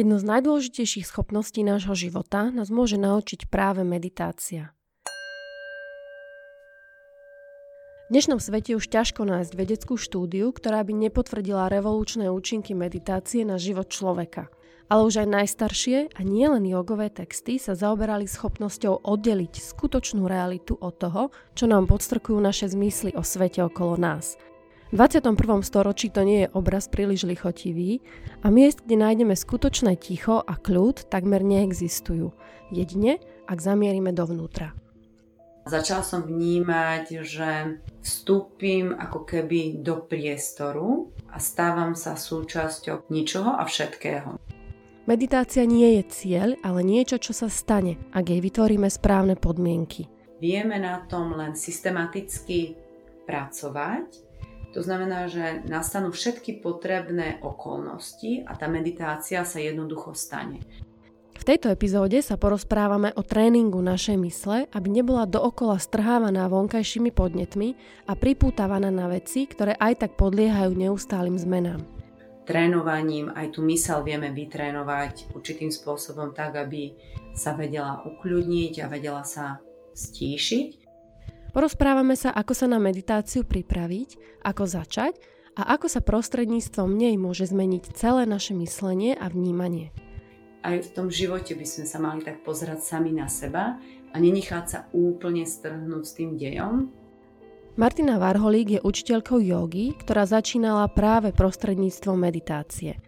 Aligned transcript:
Jednu 0.00 0.16
z 0.16 0.24
najdôležitejších 0.32 1.04
schopností 1.04 1.60
nášho 1.60 1.92
života 1.92 2.48
nás 2.48 2.72
môže 2.72 2.96
naučiť 2.96 3.52
práve 3.52 3.84
meditácia. 3.84 4.72
V 8.08 8.16
dnešnom 8.16 8.40
svete 8.40 8.80
už 8.80 8.88
ťažko 8.88 9.28
nájsť 9.28 9.52
vedeckú 9.52 10.00
štúdiu, 10.00 10.56
ktorá 10.56 10.80
by 10.88 10.96
nepotvrdila 11.04 11.68
revolučné 11.68 12.32
účinky 12.32 12.72
meditácie 12.72 13.44
na 13.44 13.60
život 13.60 13.92
človeka. 13.92 14.48
Ale 14.88 15.04
už 15.04 15.20
aj 15.20 15.36
najstaršie 15.36 16.16
a 16.16 16.20
nielen 16.24 16.64
jogové 16.64 17.12
texty 17.12 17.60
sa 17.60 17.76
zaoberali 17.76 18.24
schopnosťou 18.24 19.04
oddeliť 19.04 19.52
skutočnú 19.52 20.24
realitu 20.24 20.80
od 20.80 20.96
toho, 20.96 21.28
čo 21.52 21.68
nám 21.68 21.84
podstrkujú 21.84 22.40
naše 22.40 22.72
zmysly 22.72 23.12
o 23.12 23.20
svete 23.20 23.60
okolo 23.68 24.00
nás. 24.00 24.40
V 24.90 24.98
21. 24.98 25.62
storočí 25.62 26.10
to 26.10 26.26
nie 26.26 26.42
je 26.42 26.48
obraz 26.50 26.90
príliš 26.90 27.22
lichotivý 27.22 28.02
a 28.42 28.50
miest, 28.50 28.82
kde 28.82 28.98
nájdeme 28.98 29.38
skutočné 29.38 29.94
ticho 29.94 30.42
a 30.42 30.58
kľud, 30.58 31.06
takmer 31.06 31.46
neexistujú. 31.46 32.34
Jedine, 32.74 33.22
ak 33.46 33.62
zamierime 33.62 34.10
dovnútra. 34.10 34.74
Začala 35.62 36.02
som 36.02 36.26
vnímať, 36.26 37.22
že 37.22 37.78
vstúpim 38.02 38.90
ako 38.90 39.22
keby 39.22 39.78
do 39.78 40.02
priestoru 40.02 41.14
a 41.30 41.38
stávam 41.38 41.94
sa 41.94 42.18
súčasťou 42.18 43.06
ničoho 43.14 43.54
a 43.54 43.62
všetkého. 43.62 44.42
Meditácia 45.06 45.62
nie 45.70 46.02
je 46.02 46.04
cieľ, 46.10 46.58
ale 46.66 46.82
niečo, 46.82 47.22
čo 47.22 47.30
sa 47.30 47.46
stane, 47.46 47.94
ak 48.10 48.26
jej 48.26 48.42
vytvoríme 48.42 48.90
správne 48.90 49.38
podmienky. 49.38 50.10
Vieme 50.42 50.82
na 50.82 51.06
tom 51.06 51.38
len 51.38 51.54
systematicky 51.54 52.74
pracovať. 53.22 54.29
To 54.70 54.80
znamená, 54.80 55.26
že 55.26 55.66
nastanú 55.66 56.14
všetky 56.14 56.62
potrebné 56.62 57.42
okolnosti 57.42 58.46
a 58.46 58.54
tá 58.54 58.70
meditácia 58.70 59.42
sa 59.42 59.58
jednoducho 59.58 60.14
stane. 60.14 60.62
V 61.40 61.48
tejto 61.48 61.72
epizóde 61.72 62.20
sa 62.20 62.36
porozprávame 62.36 63.16
o 63.16 63.24
tréningu 63.24 63.80
našej 63.80 64.16
mysle, 64.20 64.68
aby 64.76 64.88
nebola 64.92 65.24
dookola 65.24 65.80
strhávaná 65.80 66.44
vonkajšími 66.52 67.10
podnetmi 67.16 67.74
a 68.04 68.12
pripútavaná 68.12 68.92
na 68.92 69.08
veci, 69.08 69.48
ktoré 69.48 69.72
aj 69.80 70.04
tak 70.04 70.20
podliehajú 70.20 70.76
neustálým 70.76 71.40
zmenám. 71.40 71.80
Trénovaním 72.44 73.32
aj 73.32 73.56
tú 73.56 73.64
mysel 73.64 74.04
vieme 74.04 74.28
vytrénovať 74.36 75.32
určitým 75.32 75.72
spôsobom 75.72 76.36
tak, 76.36 76.60
aby 76.60 76.92
sa 77.32 77.56
vedela 77.56 78.04
ukľudniť 78.04 78.84
a 78.84 78.90
vedela 78.92 79.24
sa 79.24 79.64
stíšiť. 79.96 80.79
Porozprávame 81.50 82.14
sa, 82.14 82.30
ako 82.30 82.54
sa 82.54 82.66
na 82.70 82.78
meditáciu 82.78 83.42
pripraviť, 83.42 84.42
ako 84.46 84.64
začať 84.66 85.18
a 85.58 85.74
ako 85.74 85.90
sa 85.90 86.00
prostredníctvom 86.00 86.94
nej 86.94 87.18
môže 87.18 87.50
zmeniť 87.50 87.94
celé 87.94 88.24
naše 88.24 88.54
myslenie 88.54 89.18
a 89.18 89.26
vnímanie 89.26 89.90
aj 90.60 90.76
v 90.84 90.92
tom 90.92 91.08
živote 91.08 91.56
by 91.56 91.66
sme 91.66 91.84
sa 91.88 91.98
mali 92.00 92.20
tak 92.20 92.44
pozerať 92.44 92.84
sami 92.84 93.16
na 93.16 93.26
seba 93.28 93.80
a 94.10 94.16
nenechať 94.16 94.64
sa 94.68 94.78
úplne 94.92 95.48
strhnúť 95.48 96.04
s 96.04 96.16
tým 96.16 96.36
dejom. 96.36 96.92
Martina 97.78 98.20
Varholík 98.20 98.76
je 98.76 98.80
učiteľkou 98.82 99.40
jogy, 99.40 99.96
ktorá 99.96 100.28
začínala 100.28 100.90
práve 100.90 101.32
prostredníctvom 101.32 102.18
meditácie. 102.18 103.00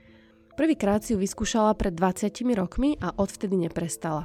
Prvýkrát 0.57 1.03
si 1.05 1.13
ju 1.13 1.19
vyskúšala 1.21 1.77
pred 1.77 1.93
20 1.93 2.31
rokmi 2.57 2.97
a 3.03 3.13
odvtedy 3.13 3.69
neprestala. 3.69 4.25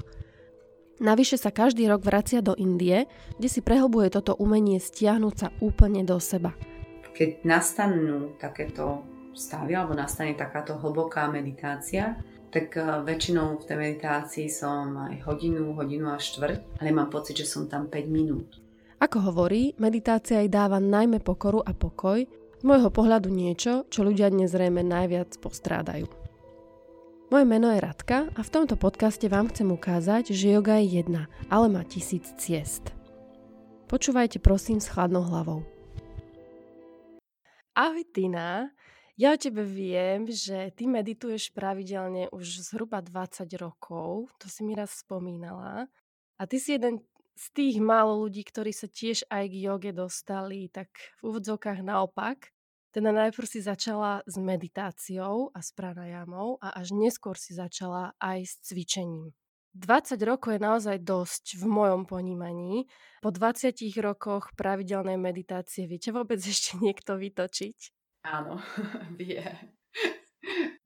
Navyše 0.98 1.38
sa 1.38 1.54
každý 1.54 1.86
rok 1.86 2.02
vracia 2.02 2.42
do 2.42 2.58
Indie, 2.58 3.06
kde 3.38 3.50
si 3.50 3.62
prehlbuje 3.62 4.10
toto 4.10 4.34
umenie 4.34 4.82
stiahnuť 4.82 5.34
sa 5.38 5.48
úplne 5.62 6.02
do 6.02 6.18
seba. 6.18 6.58
Keď 7.14 7.46
nastanú 7.46 8.34
takéto 8.42 9.06
stavy 9.38 9.78
alebo 9.78 9.94
nastane 9.94 10.34
takáto 10.34 10.74
hlboká 10.82 11.30
meditácia, 11.30 12.18
tak 12.50 12.74
eh, 12.74 13.06
väčšinou 13.06 13.62
v 13.62 13.64
tej 13.70 13.78
meditácii 13.78 14.48
som 14.50 14.98
aj 14.98 15.22
hodinu, 15.30 15.78
hodinu 15.78 16.10
a 16.10 16.18
štvrť, 16.18 16.82
ale 16.82 16.90
mám 16.90 17.14
pocit, 17.14 17.38
že 17.38 17.46
som 17.46 17.70
tam 17.70 17.86
5 17.86 18.10
minút. 18.10 18.58
Ako 18.98 19.30
hovorí, 19.30 19.78
meditácia 19.78 20.42
jej 20.42 20.50
dáva 20.50 20.82
najmä 20.82 21.22
pokoru 21.22 21.62
a 21.62 21.70
pokoj, 21.78 22.26
z 22.58 22.64
môjho 22.66 22.90
pohľadu 22.90 23.30
niečo, 23.30 23.86
čo 23.94 24.02
ľudia 24.02 24.34
dnes 24.34 24.50
zrejme 24.50 24.82
najviac 24.82 25.38
postrádajú. 25.38 26.10
Moje 27.28 27.44
meno 27.44 27.68
je 27.76 27.84
Radka 27.84 28.32
a 28.32 28.40
v 28.40 28.54
tomto 28.56 28.80
podcaste 28.80 29.28
vám 29.28 29.52
chcem 29.52 29.68
ukázať, 29.68 30.32
že 30.32 30.48
yoga 30.56 30.80
je 30.80 31.04
jedna, 31.04 31.28
ale 31.52 31.68
má 31.68 31.84
tisíc 31.84 32.24
ciest. 32.40 32.96
Počúvajte 33.92 34.40
prosím 34.40 34.80
s 34.80 34.88
chladnou 34.88 35.28
hlavou. 35.28 35.68
Ahoj 37.76 38.08
Tina, 38.16 38.72
ja 39.20 39.36
o 39.36 39.38
tebe 39.38 39.68
viem, 39.68 40.32
že 40.32 40.72
ty 40.72 40.88
medituješ 40.88 41.52
pravidelne 41.52 42.32
už 42.32 42.64
zhruba 42.72 43.04
20 43.04 43.44
rokov, 43.60 44.32
to 44.40 44.48
si 44.48 44.64
mi 44.64 44.72
raz 44.72 45.04
spomínala. 45.04 45.92
A 46.40 46.48
ty 46.48 46.64
si 46.64 46.80
jeden 46.80 47.04
z 47.36 47.46
tých 47.52 47.84
málo 47.84 48.24
ľudí, 48.24 48.48
ktorí 48.48 48.72
sa 48.72 48.88
tiež 48.88 49.28
aj 49.28 49.52
k 49.52 49.56
joge 49.68 49.92
dostali, 49.92 50.72
tak 50.72 50.88
v 51.20 51.36
úvodzovkách 51.36 51.84
naopak. 51.84 52.56
Teda 52.92 53.12
najprv 53.12 53.48
si 53.48 53.60
začala 53.62 54.24
s 54.24 54.40
meditáciou 54.40 55.52
a 55.52 55.60
s 55.60 55.76
pranajamou 55.76 56.58
a 56.64 56.74
až 56.80 56.96
neskôr 56.96 57.36
si 57.36 57.54
začala 57.54 58.16
aj 58.18 58.48
s 58.48 58.54
cvičením. 58.64 59.36
20 59.78 60.18
rokov 60.26 60.58
je 60.58 60.62
naozaj 60.62 60.98
dosť 61.06 61.62
v 61.62 61.66
mojom 61.70 62.10
ponímaní. 62.10 62.90
Po 63.22 63.30
20 63.30 63.78
rokoch 64.02 64.50
pravidelnej 64.58 65.22
meditácie 65.22 65.86
viete 65.86 66.10
vôbec 66.10 66.42
ešte 66.54 66.82
niekto 66.82 67.20
vytočiť? 67.20 67.78
Áno, 68.26 68.58
vie. 69.20 69.46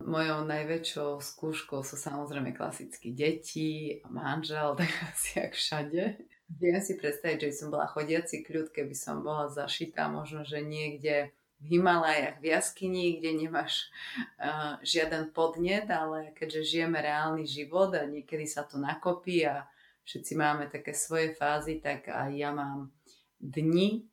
Mojou 0.02 0.44
najväčšou 0.50 1.22
skúškou 1.22 1.86
sú 1.86 1.96
samozrejme 1.96 2.58
klasicky 2.58 3.14
deti 3.14 4.02
a 4.04 4.12
manžel, 4.12 4.76
tak 4.80 4.92
asi 5.08 5.40
jak 5.40 5.54
všade. 5.56 6.04
Viem 6.52 6.84
si 6.84 7.00
predstaviť, 7.00 7.48
že 7.48 7.64
som 7.64 7.72
bola 7.72 7.88
chodiaci 7.88 8.44
kľud, 8.44 8.76
keby 8.76 8.92
som 8.92 9.24
bola 9.24 9.48
zašitá 9.48 10.12
možno, 10.12 10.44
že 10.44 10.60
niekde 10.60 11.32
v 11.62 11.78
Himalajach, 11.78 12.42
v 12.42 12.58
jaskyni, 12.58 13.22
kde 13.22 13.38
nemáš 13.38 13.94
uh, 14.42 14.82
žiaden 14.82 15.30
podnet, 15.30 15.86
ale 15.94 16.34
keďže 16.34 16.66
žijeme 16.66 16.98
reálny 16.98 17.46
život 17.46 17.94
a 17.94 18.10
niekedy 18.10 18.50
sa 18.50 18.66
to 18.66 18.82
nakopí 18.82 19.46
a 19.46 19.70
všetci 20.04 20.34
máme 20.34 20.74
také 20.74 20.98
svoje 20.98 21.38
fázy, 21.38 21.78
tak 21.78 22.10
aj 22.10 22.34
ja 22.34 22.50
mám 22.50 22.90
dni, 23.38 24.10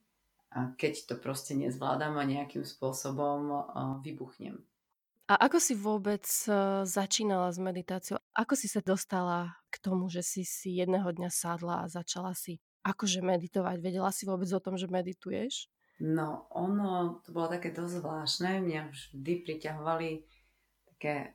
a 0.49 0.73
keď 0.81 1.13
to 1.13 1.15
proste 1.21 1.53
nezvládam 1.53 2.17
a 2.17 2.25
nejakým 2.25 2.65
spôsobom 2.65 3.69
vybuchnem. 4.01 4.65
A 5.29 5.37
ako 5.45 5.61
si 5.61 5.77
vôbec 5.77 6.25
e, 6.25 6.49
začínala 6.89 7.53
s 7.53 7.61
meditáciou? 7.61 8.17
Ako 8.33 8.57
si 8.57 8.65
sa 8.65 8.81
dostala 8.81 9.61
k 9.69 9.77
tomu, 9.77 10.09
že 10.09 10.25
si 10.25 10.41
si 10.41 10.81
jedného 10.81 11.05
dňa 11.05 11.29
sadla 11.29 11.85
a 11.85 11.93
začala 11.93 12.33
si 12.33 12.57
akože 12.81 13.21
meditovať? 13.21 13.77
Vedela 13.77 14.09
si 14.09 14.25
vôbec 14.25 14.49
o 14.49 14.63
tom, 14.65 14.81
že 14.81 14.89
medituješ? 14.89 15.69
No, 15.99 16.47
ono, 16.55 17.19
to 17.27 17.35
bolo 17.35 17.51
také 17.51 17.75
dosť 17.75 18.03
zvláštne. 18.03 18.63
Mňa 18.63 18.81
vždy 18.91 19.33
priťahovali 19.43 20.11
také 20.95 21.35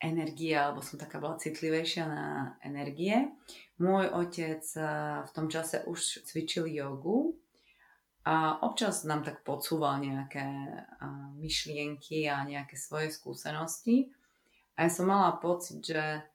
energie, 0.00 0.56
alebo 0.56 0.80
som 0.80 0.96
taká 0.96 1.20
bola 1.20 1.36
citlivejšia 1.36 2.04
na 2.08 2.24
energie. 2.64 3.32
Môj 3.80 4.12
otec 4.12 4.64
e, 4.76 4.80
v 5.24 5.30
tom 5.32 5.52
čase 5.52 5.84
už 5.84 6.24
cvičil 6.24 6.68
jogu, 6.68 7.36
a 8.26 8.58
občas 8.66 9.06
nám 9.06 9.22
tak 9.22 9.46
podsúval 9.46 10.02
nejaké 10.02 10.42
myšlienky 11.38 12.26
a 12.26 12.42
nejaké 12.42 12.74
svoje 12.74 13.14
skúsenosti. 13.14 14.10
A 14.74 14.82
ja 14.82 14.90
som 14.90 15.06
mala 15.06 15.38
pocit, 15.38 15.78
že 15.78 16.26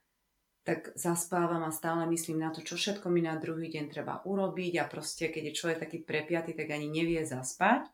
tak 0.62 0.94
zaspávam 0.94 1.66
a 1.66 1.74
stále 1.74 2.06
myslím 2.14 2.46
na 2.46 2.54
to, 2.54 2.62
čo 2.62 2.78
všetko 2.78 3.10
mi 3.10 3.26
na 3.26 3.34
druhý 3.42 3.74
deň 3.74 3.86
treba 3.90 4.22
urobiť 4.22 4.78
a 4.78 4.86
proste, 4.86 5.34
keď 5.34 5.50
je 5.50 5.58
človek 5.58 5.80
taký 5.90 5.98
prepiatý, 6.06 6.54
tak 6.54 6.70
ani 6.70 6.85
nevie 6.85 7.26
zaspať. 7.26 7.90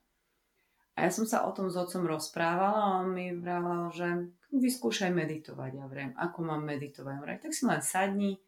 A 0.98 1.06
ja 1.06 1.12
som 1.14 1.30
sa 1.30 1.46
o 1.46 1.54
tom 1.54 1.70
s 1.70 1.78
otcom 1.78 2.10
rozprávala 2.10 2.82
a 2.82 2.98
on 3.06 3.14
mi 3.14 3.30
vraval, 3.32 3.94
že 3.94 4.34
vyskúšaj 4.50 5.14
meditovať. 5.14 5.72
Ja 5.78 5.86
vrem, 5.86 6.12
ako 6.18 6.40
mám 6.44 6.66
meditovať? 6.66 7.16
Vrem, 7.22 7.38
tak 7.40 7.54
si 7.54 7.64
len 7.70 7.86
sadni, 7.86 8.42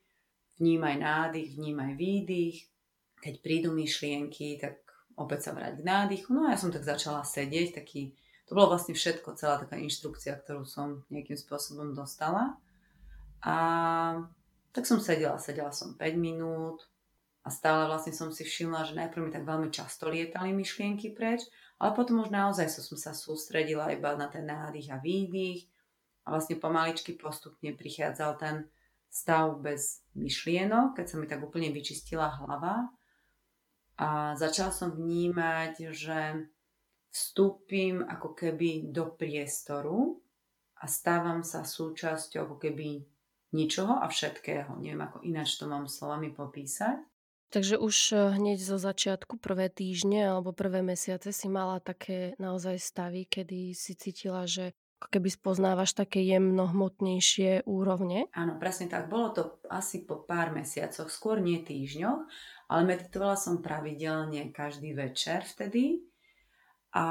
vnímaj 0.58 0.98
nádych, 0.98 1.56
vnímaj 1.56 1.94
výdych. 1.96 2.66
Keď 3.22 3.36
prídu 3.46 3.70
myšlienky, 3.72 4.58
tak 4.58 4.82
opäť 5.16 5.48
sa 5.48 5.52
vrať 5.54 5.80
k 5.80 5.88
nádychu. 5.88 6.34
No 6.34 6.50
a 6.50 6.56
ja 6.56 6.60
som 6.60 6.74
tak 6.74 6.84
začala 6.84 7.22
sedieť, 7.22 7.84
taký, 7.84 8.18
to 8.50 8.58
bolo 8.58 8.74
vlastne 8.74 8.98
všetko, 8.98 9.38
celá 9.38 9.62
taká 9.62 9.78
inštrukcia, 9.78 10.34
ktorú 10.42 10.66
som 10.66 11.06
nejakým 11.14 11.38
spôsobom 11.38 11.94
dostala. 11.94 12.58
A 13.44 13.56
tak 14.76 14.84
som 14.86 15.00
sedela, 15.00 15.40
sedela 15.40 15.72
som 15.72 15.96
5 15.96 16.16
minút 16.20 16.84
a 17.44 17.50
stále 17.50 17.88
vlastne 17.88 18.12
som 18.12 18.30
si 18.30 18.44
všimla, 18.44 18.86
že 18.86 19.00
najprv 19.00 19.22
mi 19.26 19.32
tak 19.32 19.48
veľmi 19.48 19.70
často 19.72 20.12
lietali 20.12 20.52
myšlienky 20.52 21.16
preč, 21.16 21.48
ale 21.80 21.96
potom 21.96 22.22
už 22.22 22.30
naozaj 22.30 22.68
som 22.68 23.00
sa 23.00 23.16
sústredila 23.16 23.90
iba 23.96 24.14
na 24.20 24.28
ten 24.28 24.44
nádych 24.44 24.92
a 24.92 25.00
výdych 25.00 25.66
a 26.28 26.36
vlastne 26.36 26.60
pomaličky 26.60 27.16
postupne 27.16 27.72
prichádzal 27.74 28.32
ten 28.38 28.56
stav 29.10 29.58
bez 29.58 30.06
myšlienok, 30.14 31.00
keď 31.00 31.06
sa 31.08 31.16
mi 31.18 31.26
tak 31.26 31.42
úplne 31.42 31.74
vyčistila 31.74 32.30
hlava. 32.30 32.94
A 34.00 34.38
začala 34.38 34.72
som 34.72 34.96
vnímať, 34.96 35.92
že 35.92 36.48
vstúpim 37.10 38.06
ako 38.06 38.38
keby 38.38 38.94
do 38.94 39.12
priestoru 39.12 40.22
a 40.80 40.86
stávam 40.86 41.42
sa 41.42 41.66
súčasťou 41.66 42.48
ako 42.48 42.58
keby 42.62 43.04
ničoho 43.52 43.98
a 43.98 44.06
všetkého. 44.08 44.78
Neviem, 44.78 45.02
ako 45.06 45.26
ináč 45.26 45.58
to 45.58 45.66
mám 45.66 45.90
slovami 45.90 46.30
popísať. 46.30 47.02
Takže 47.50 47.82
už 47.82 47.96
eh, 48.14 48.18
hneď 48.38 48.62
zo 48.62 48.78
začiatku, 48.78 49.42
prvé 49.42 49.74
týždne 49.74 50.30
alebo 50.30 50.54
prvé 50.54 50.86
mesiace 50.86 51.34
si 51.34 51.50
mala 51.50 51.82
také 51.82 52.38
naozaj 52.38 52.78
stavy, 52.78 53.26
kedy 53.26 53.74
si 53.74 53.98
cítila, 53.98 54.46
že 54.46 54.78
ako 55.00 55.16
keby 55.16 55.30
spoznávaš 55.32 55.96
také 55.96 56.20
jemnohmotnejšie 56.28 57.64
úrovne? 57.64 58.28
Áno, 58.36 58.60
presne 58.60 58.92
tak. 58.92 59.08
Bolo 59.08 59.32
to 59.32 59.44
asi 59.72 60.04
po 60.04 60.28
pár 60.28 60.52
mesiacoch, 60.52 61.08
skôr 61.08 61.40
nie 61.40 61.64
týždňoch, 61.64 62.20
ale 62.68 62.82
meditovala 62.84 63.40
som 63.40 63.64
pravidelne 63.64 64.52
každý 64.52 64.92
večer 64.92 65.48
vtedy. 65.48 66.04
A 66.92 67.06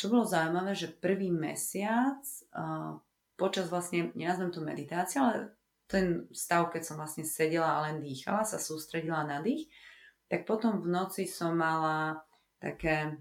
čo 0.00 0.08
bolo 0.08 0.24
zaujímavé, 0.24 0.72
že 0.72 0.88
prvý 0.88 1.28
mesiac 1.28 2.22
uh, 2.56 2.96
počas 3.36 3.68
vlastne, 3.68 4.08
nenazvem 4.16 4.48
to 4.48 4.64
meditácia, 4.64 5.20
ale 5.20 5.57
ten 5.88 6.28
stav, 6.30 6.68
keď 6.68 6.82
som 6.84 7.00
vlastne 7.00 7.24
sedela 7.24 7.80
a 7.80 7.88
len 7.88 8.04
dýchala, 8.04 8.44
sa 8.44 8.60
sústredila 8.60 9.24
na 9.24 9.40
dých, 9.40 9.72
tak 10.28 10.44
potom 10.44 10.84
v 10.84 10.92
noci 10.92 11.24
som 11.24 11.56
mala 11.56 12.20
také 12.60 13.16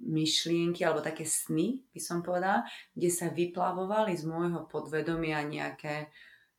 myšlienky 0.00 0.84
alebo 0.84 1.04
také 1.04 1.24
sny, 1.24 1.84
by 1.92 2.00
som 2.00 2.24
povedala, 2.24 2.64
kde 2.96 3.12
sa 3.12 3.32
vyplavovali 3.32 4.16
z 4.16 4.24
môjho 4.24 4.64
podvedomia 4.68 5.44
nejaké 5.44 6.08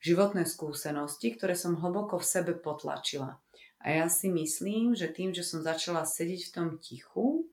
životné 0.02 0.46
skúsenosti, 0.46 1.34
ktoré 1.34 1.58
som 1.58 1.78
hlboko 1.78 2.22
v 2.22 2.30
sebe 2.30 2.54
potlačila. 2.54 3.42
A 3.82 3.94
ja 3.94 4.06
si 4.10 4.30
myslím, 4.30 4.98
že 4.98 5.10
tým, 5.10 5.34
že 5.34 5.46
som 5.46 5.62
začala 5.62 6.06
sedieť 6.06 6.50
v 6.50 6.54
tom 6.54 6.70
tichu 6.82 7.46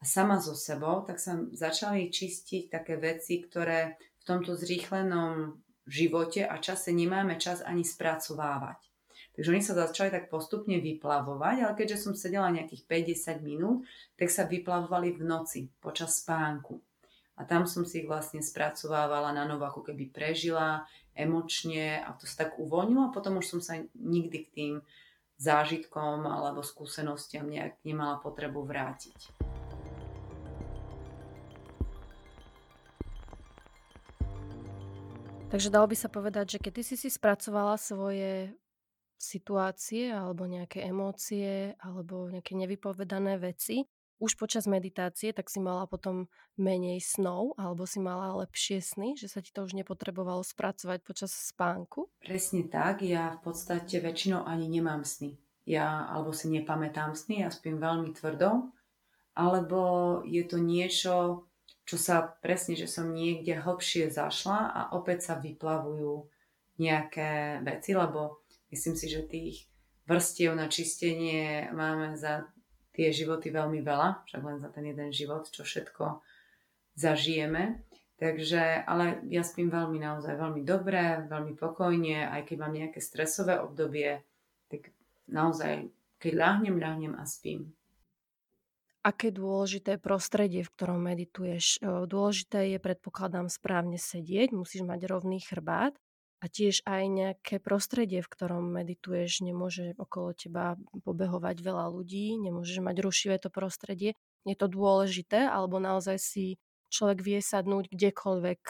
a 0.00 0.04
sama 0.04 0.40
so 0.40 0.56
sebou, 0.56 1.04
tak 1.04 1.20
sa 1.20 1.40
začali 1.52 2.08
čistiť 2.08 2.72
také 2.72 2.96
veci, 2.96 3.40
ktoré 3.44 4.00
v 4.20 4.24
tomto 4.24 4.56
zrýchlenom 4.56 5.56
živote 5.86 6.42
a 6.46 6.58
čase 6.58 6.90
nemáme 6.92 7.38
čas 7.38 7.62
ani 7.62 7.86
spracovávať. 7.86 8.82
Takže 9.36 9.52
oni 9.52 9.62
sa 9.62 9.76
začali 9.76 10.08
tak 10.08 10.32
postupne 10.32 10.80
vyplavovať, 10.80 11.56
ale 11.60 11.72
keďže 11.76 12.08
som 12.08 12.16
sedela 12.16 12.48
nejakých 12.48 12.88
50 12.88 13.44
minút, 13.44 13.84
tak 14.16 14.32
sa 14.32 14.48
vyplavovali 14.48 15.12
v 15.12 15.22
noci 15.22 15.60
počas 15.78 16.24
spánku. 16.24 16.80
A 17.36 17.44
tam 17.44 17.68
som 17.68 17.84
si 17.84 18.00
ich 18.00 18.08
vlastne 18.08 18.40
spracovávala 18.40 19.36
na 19.36 19.44
novo, 19.44 19.68
ako 19.68 19.92
keby 19.92 20.08
prežila 20.08 20.88
emočne 21.12 22.00
a 22.00 22.16
to 22.16 22.24
sa 22.24 22.48
tak 22.48 22.56
uvoľnilo 22.56 23.08
a 23.08 23.14
potom 23.14 23.36
už 23.36 23.46
som 23.56 23.60
sa 23.60 23.76
nikdy 23.92 24.48
k 24.48 24.52
tým 24.52 24.74
zážitkom 25.36 26.24
alebo 26.24 26.64
skúsenostiam 26.64 27.44
nejak 27.44 27.76
nemala 27.84 28.16
potrebu 28.16 28.64
vrátiť. 28.64 29.36
Takže 35.46 35.70
dalo 35.70 35.86
by 35.86 35.96
sa 35.96 36.10
povedať, 36.10 36.58
že 36.58 36.58
keď 36.58 36.72
si 36.82 36.98
si 36.98 37.08
spracovala 37.08 37.78
svoje 37.78 38.50
situácie 39.14 40.10
alebo 40.10 40.44
nejaké 40.44 40.84
emócie 40.84 41.78
alebo 41.80 42.26
nejaké 42.26 42.58
nevypovedané 42.58 43.38
veci, 43.38 43.86
už 44.18 44.34
počas 44.40 44.66
meditácie, 44.66 45.30
tak 45.30 45.46
si 45.46 45.62
mala 45.62 45.86
potom 45.86 46.26
menej 46.58 46.98
snov 46.98 47.54
alebo 47.60 47.86
si 47.86 48.02
mala 48.02 48.36
lepšie 48.42 48.82
sny, 48.82 49.14
že 49.14 49.30
sa 49.30 49.38
ti 49.38 49.54
to 49.54 49.62
už 49.62 49.78
nepotrebovalo 49.78 50.42
spracovať 50.42 51.06
počas 51.06 51.30
spánku? 51.30 52.10
Presne 52.18 52.66
tak, 52.66 53.06
ja 53.06 53.38
v 53.38 53.46
podstate 53.46 54.02
väčšinou 54.02 54.42
ani 54.42 54.66
nemám 54.66 55.06
sny. 55.06 55.38
Ja 55.62 56.10
alebo 56.10 56.34
si 56.34 56.50
nepamätám 56.50 57.14
sny, 57.14 57.46
ja 57.46 57.54
spím 57.54 57.78
veľmi 57.78 58.12
tvrdo, 58.18 58.72
alebo 59.36 59.80
je 60.26 60.42
to 60.42 60.58
niečo, 60.58 61.45
čo 61.86 61.94
sa 61.94 62.26
presne, 62.42 62.74
že 62.74 62.90
som 62.90 63.14
niekde 63.14 63.62
hlbšie 63.62 64.10
zašla 64.10 64.74
a 64.74 64.80
opäť 64.98 65.30
sa 65.30 65.34
vyplavujú 65.38 66.26
nejaké 66.82 67.62
veci, 67.62 67.94
lebo 67.94 68.42
myslím 68.74 68.98
si, 68.98 69.06
že 69.06 69.30
tých 69.30 69.70
vrstiev 70.10 70.58
na 70.58 70.66
čistenie 70.66 71.70
máme 71.70 72.18
za 72.18 72.50
tie 72.90 73.14
životy 73.14 73.54
veľmi 73.54 73.86
veľa, 73.86 74.26
však 74.26 74.42
len 74.42 74.58
za 74.58 74.68
ten 74.74 74.84
jeden 74.90 75.14
život, 75.14 75.46
čo 75.46 75.62
všetko 75.62 76.20
zažijeme. 76.98 77.86
Takže, 78.16 78.88
ale 78.88 79.20
ja 79.28 79.44
spím 79.44 79.68
veľmi 79.68 80.00
naozaj 80.00 80.40
veľmi 80.40 80.64
dobre, 80.64 81.28
veľmi 81.28 81.52
pokojne, 81.52 82.24
aj 82.32 82.48
keď 82.48 82.56
mám 82.56 82.72
nejaké 82.72 82.98
stresové 83.04 83.60
obdobie, 83.60 84.24
tak 84.72 84.90
naozaj, 85.28 85.92
keď 86.16 86.32
ľahnem, 86.32 86.80
ľahnem 86.80 87.12
a 87.14 87.28
spím 87.28 87.75
aké 89.06 89.30
dôležité 89.30 90.02
prostredie, 90.02 90.66
v 90.66 90.72
ktorom 90.74 90.98
medituješ. 90.98 91.78
Dôležité 92.10 92.74
je, 92.74 92.78
predpokladám, 92.82 93.46
správne 93.46 94.02
sedieť, 94.02 94.50
musíš 94.50 94.82
mať 94.82 95.06
rovný 95.06 95.38
chrbát 95.38 95.94
a 96.42 96.50
tiež 96.50 96.82
aj 96.82 97.02
nejaké 97.06 97.56
prostredie, 97.62 98.18
v 98.18 98.28
ktorom 98.28 98.66
medituješ. 98.74 99.46
Nemôže 99.46 99.94
okolo 99.94 100.34
teba 100.34 100.74
pobehovať 101.06 101.62
veľa 101.62 101.86
ľudí, 101.94 102.34
nemôžeš 102.42 102.82
mať 102.82 102.96
rušivé 102.98 103.38
to 103.38 103.46
prostredie. 103.54 104.18
Je 104.42 104.58
to 104.58 104.66
dôležité, 104.66 105.46
alebo 105.46 105.78
naozaj 105.78 106.18
si 106.18 106.58
človek 106.90 107.22
vie 107.22 107.38
sadnúť 107.38 107.90
kdekoľvek, 107.90 108.60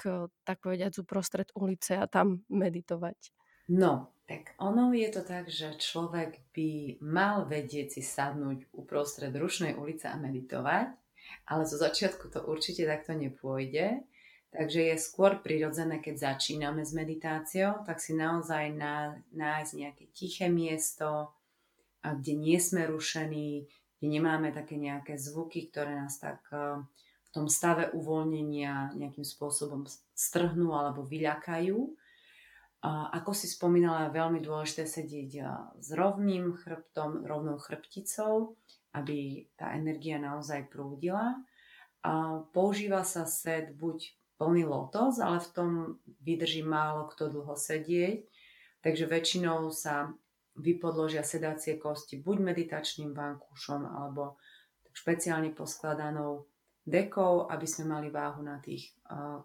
tak 0.44 0.56
povediať, 0.60 1.00
uprostred 1.00 1.48
ulice 1.56 1.96
a 1.96 2.04
tam 2.04 2.44
meditovať. 2.52 3.32
No, 3.72 4.14
tak 4.26 4.58
ono 4.58 4.90
je 4.90 5.06
to 5.06 5.22
tak, 5.22 5.46
že 5.46 5.78
človek 5.78 6.42
by 6.50 6.98
mal 6.98 7.46
vedieť 7.46 7.98
si 7.98 8.02
sadnúť 8.02 8.74
uprostred 8.74 9.30
rušnej 9.30 9.78
ulice 9.78 10.10
a 10.10 10.18
meditovať, 10.18 10.90
ale 11.46 11.62
zo 11.62 11.78
začiatku 11.78 12.34
to 12.34 12.42
určite 12.42 12.82
takto 12.90 13.14
nepôjde. 13.14 14.02
Takže 14.50 14.80
je 14.90 14.96
skôr 14.98 15.38
prirodzené, 15.38 16.02
keď 16.02 16.34
začíname 16.34 16.82
s 16.82 16.90
meditáciou, 16.90 17.86
tak 17.86 18.02
si 18.02 18.18
naozaj 18.18 18.74
nájsť 19.30 19.72
nejaké 19.78 20.04
tiché 20.10 20.50
miesto, 20.50 21.30
kde 22.02 22.34
nie 22.34 22.58
sme 22.58 22.86
rušení, 22.86 23.66
kde 23.98 24.06
nemáme 24.06 24.50
také 24.50 24.78
nejaké 24.78 25.18
zvuky, 25.18 25.70
ktoré 25.70 25.98
nás 25.98 26.18
tak 26.22 26.42
e, 26.54 26.82
v 27.26 27.28
tom 27.34 27.50
stave 27.50 27.90
uvoľnenia 27.90 28.94
nejakým 28.94 29.26
spôsobom 29.26 29.82
strhnú 30.14 30.70
alebo 30.76 31.02
vyľakajú 31.02 31.78
ako 32.84 33.32
si 33.32 33.48
spomínala, 33.50 34.06
je 34.06 34.18
veľmi 34.18 34.40
dôležité 34.44 34.84
sedieť 34.86 35.30
s 35.80 35.88
rovným 35.96 36.54
chrbtom, 36.54 37.24
rovnou 37.26 37.58
chrbticou, 37.58 38.54
aby 38.94 39.48
tá 39.58 39.74
energia 39.74 40.16
naozaj 40.20 40.70
prúdila. 40.70 41.40
Používa 42.54 43.02
sa 43.02 43.26
set 43.26 43.74
buď 43.74 44.14
plný 44.36 44.68
lotos, 44.68 45.18
ale 45.18 45.40
v 45.40 45.50
tom 45.50 45.70
vydrží 46.22 46.62
málo 46.62 47.08
kto 47.08 47.32
dlho 47.32 47.56
sedieť, 47.56 48.28
takže 48.84 49.08
väčšinou 49.08 49.72
sa 49.72 50.12
vypodložia 50.56 51.20
sedacie 51.20 51.76
kosti 51.76 52.20
buď 52.20 52.54
meditačným 52.54 53.12
vankúšom 53.12 53.84
alebo 53.84 54.40
špeciálne 54.92 55.52
poskladanou 55.52 56.48
dekou, 56.86 57.50
aby 57.50 57.66
sme 57.68 57.98
mali 57.98 58.08
váhu 58.08 58.40
na 58.40 58.56
tých 58.62 58.94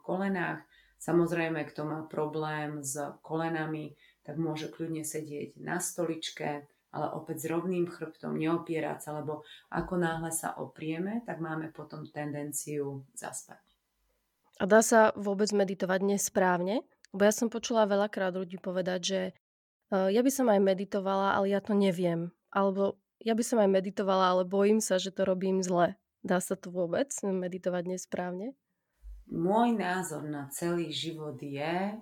kolenách 0.05 0.63
Samozrejme, 1.01 1.65
kto 1.65 1.81
má 1.81 1.99
problém 2.05 2.85
s 2.85 2.93
kolenami, 3.25 3.97
tak 4.21 4.37
môže 4.37 4.69
kľudne 4.69 5.01
sedieť 5.01 5.57
na 5.57 5.81
stoličke, 5.81 6.69
ale 6.93 7.07
opäť 7.17 7.47
s 7.47 7.49
rovným 7.49 7.89
chrbtom, 7.89 8.37
neopierať 8.37 8.99
sa, 9.01 9.17
lebo 9.17 9.41
ako 9.73 9.97
náhle 9.97 10.29
sa 10.29 10.53
oprieme, 10.61 11.25
tak 11.25 11.41
máme 11.41 11.73
potom 11.73 12.05
tendenciu 12.05 13.01
zaspať. 13.17 13.57
A 14.61 14.69
dá 14.69 14.85
sa 14.85 15.09
vôbec 15.17 15.49
meditovať 15.49 16.05
nesprávne? 16.05 16.85
Lebo 17.17 17.21
ja 17.25 17.33
som 17.33 17.49
počula 17.49 17.89
veľakrát 17.89 18.37
ľudí 18.37 18.61
povedať, 18.61 18.99
že 19.01 19.21
e, 19.25 19.31
ja 20.13 20.21
by 20.21 20.29
som 20.29 20.53
aj 20.53 20.61
meditovala, 20.61 21.33
ale 21.33 21.49
ja 21.49 21.65
to 21.65 21.73
neviem. 21.73 22.29
Alebo 22.53 23.01
ja 23.17 23.33
by 23.33 23.41
som 23.41 23.57
aj 23.57 23.73
meditovala, 23.73 24.37
ale 24.37 24.43
bojím 24.45 24.77
sa, 24.77 25.01
že 25.01 25.09
to 25.09 25.25
robím 25.25 25.65
zle. 25.65 25.97
Dá 26.21 26.37
sa 26.37 26.53
to 26.53 26.69
vôbec 26.69 27.09
meditovať 27.25 27.83
nesprávne? 27.89 28.53
Môj 29.31 29.73
názor 29.79 30.27
na 30.27 30.51
celý 30.51 30.91
život 30.91 31.39
je, 31.39 31.95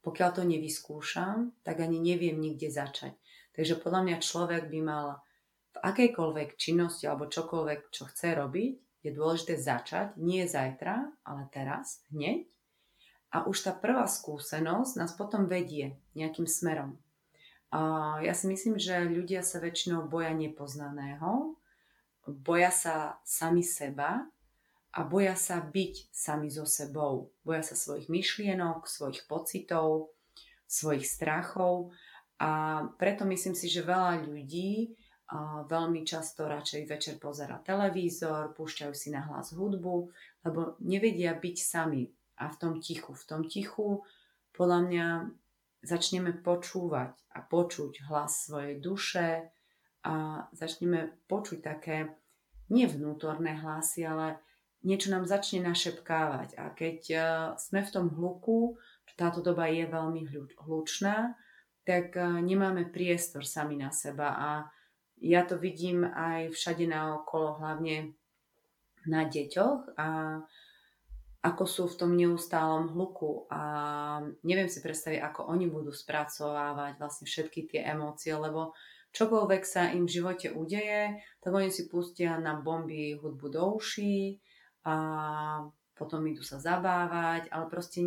pokiaľ 0.00 0.30
to 0.32 0.42
nevyskúšam, 0.48 1.52
tak 1.60 1.84
ani 1.84 2.00
neviem 2.00 2.40
nikde 2.40 2.72
začať. 2.72 3.12
Takže 3.52 3.76
podľa 3.84 4.00
mňa 4.08 4.16
človek 4.24 4.72
by 4.72 4.80
mal 4.80 5.20
v 5.70 5.78
akejkoľvek 5.84 6.56
činnosti 6.56 7.04
alebo 7.04 7.28
čokoľvek, 7.28 7.92
čo 7.92 8.08
chce 8.08 8.32
robiť, 8.32 8.72
je 9.00 9.10
dôležité 9.12 9.56
začať, 9.60 10.16
nie 10.16 10.44
zajtra, 10.44 11.08
ale 11.24 11.48
teraz, 11.52 12.04
hneď. 12.12 12.48
A 13.30 13.46
už 13.46 13.62
tá 13.64 13.72
prvá 13.72 14.04
skúsenosť 14.10 14.98
nás 14.98 15.12
potom 15.14 15.46
vedie 15.46 16.00
nejakým 16.18 16.44
smerom. 16.44 16.98
Ja 18.24 18.34
si 18.34 18.50
myslím, 18.50 18.76
že 18.76 19.06
ľudia 19.06 19.46
sa 19.46 19.62
väčšinou 19.62 20.10
boja 20.10 20.34
nepoznaného, 20.34 21.54
boja 22.26 22.74
sa 22.74 23.22
sami 23.22 23.62
seba 23.62 24.26
a 24.90 25.06
boja 25.06 25.38
sa 25.38 25.62
byť 25.62 26.10
sami 26.10 26.50
so 26.50 26.66
sebou. 26.66 27.30
Boja 27.46 27.62
sa 27.62 27.78
svojich 27.78 28.10
myšlienok, 28.10 28.90
svojich 28.90 29.24
pocitov, 29.30 30.10
svojich 30.66 31.06
strachov 31.06 31.94
a 32.42 32.82
preto 32.98 33.22
myslím 33.26 33.54
si, 33.54 33.70
že 33.70 33.86
veľa 33.86 34.26
ľudí 34.26 34.96
veľmi 35.70 36.02
často 36.02 36.50
radšej 36.50 36.90
večer 36.90 37.14
pozera 37.22 37.62
televízor, 37.62 38.50
púšťajú 38.50 38.94
si 38.94 39.14
na 39.14 39.22
hlas 39.30 39.54
hudbu, 39.54 40.10
lebo 40.42 40.74
nevedia 40.82 41.38
byť 41.38 41.56
sami. 41.58 42.10
a 42.40 42.48
v 42.48 42.56
tom 42.56 42.74
tichu. 42.80 43.12
V 43.12 43.24
tom 43.28 43.42
tichu 43.44 44.00
podľa 44.56 44.80
mňa 44.88 45.06
začneme 45.84 46.32
počúvať 46.40 47.12
a 47.36 47.44
počuť 47.44 48.08
hlas 48.08 48.48
svojej 48.48 48.80
duše 48.80 49.52
a 50.08 50.48
začneme 50.56 51.20
počuť 51.28 51.58
také 51.60 52.16
nie 52.72 52.88
vnútorné 52.88 53.60
hlasy, 53.60 54.08
ale 54.08 54.40
niečo 54.82 55.12
nám 55.12 55.28
začne 55.28 55.64
našepkávať. 55.64 56.56
A 56.56 56.72
keď 56.72 56.98
uh, 57.12 57.22
sme 57.60 57.84
v 57.84 57.92
tom 57.92 58.06
hluku, 58.12 58.80
táto 59.18 59.44
doba 59.44 59.68
je 59.68 59.84
veľmi 59.84 60.24
hlučná, 60.64 61.36
tak 61.84 62.16
uh, 62.16 62.40
nemáme 62.40 62.88
priestor 62.88 63.44
sami 63.44 63.76
na 63.76 63.92
seba. 63.92 64.32
A 64.36 64.50
ja 65.20 65.44
to 65.44 65.60
vidím 65.60 66.08
aj 66.08 66.56
všade 66.56 66.88
naokolo, 66.88 67.60
hlavne 67.60 68.16
na 69.04 69.28
deťoch 69.28 69.96
a 69.96 70.08
ako 71.40 71.64
sú 71.64 71.84
v 71.88 71.96
tom 71.96 72.12
neustálom 72.20 72.92
hluku 72.92 73.48
a 73.48 73.62
neviem 74.44 74.68
si 74.68 74.84
predstaviť, 74.84 75.24
ako 75.24 75.48
oni 75.48 75.72
budú 75.72 75.88
spracovávať 75.88 77.00
vlastne 77.00 77.24
všetky 77.24 77.64
tie 77.64 77.80
emócie, 77.88 78.36
lebo 78.36 78.76
čokoľvek 79.16 79.62
sa 79.64 79.88
im 79.88 80.04
v 80.04 80.20
živote 80.20 80.52
udeje, 80.52 81.16
tak 81.40 81.52
oni 81.56 81.72
si 81.72 81.88
pustia 81.88 82.36
na 82.36 82.60
bomby 82.60 83.16
hudbu 83.16 83.46
do 83.48 83.80
uší 83.80 84.36
a 84.90 84.94
potom 85.94 86.26
idú 86.26 86.42
sa 86.42 86.58
zabávať, 86.58 87.46
ale 87.54 87.64
proste 87.70 88.02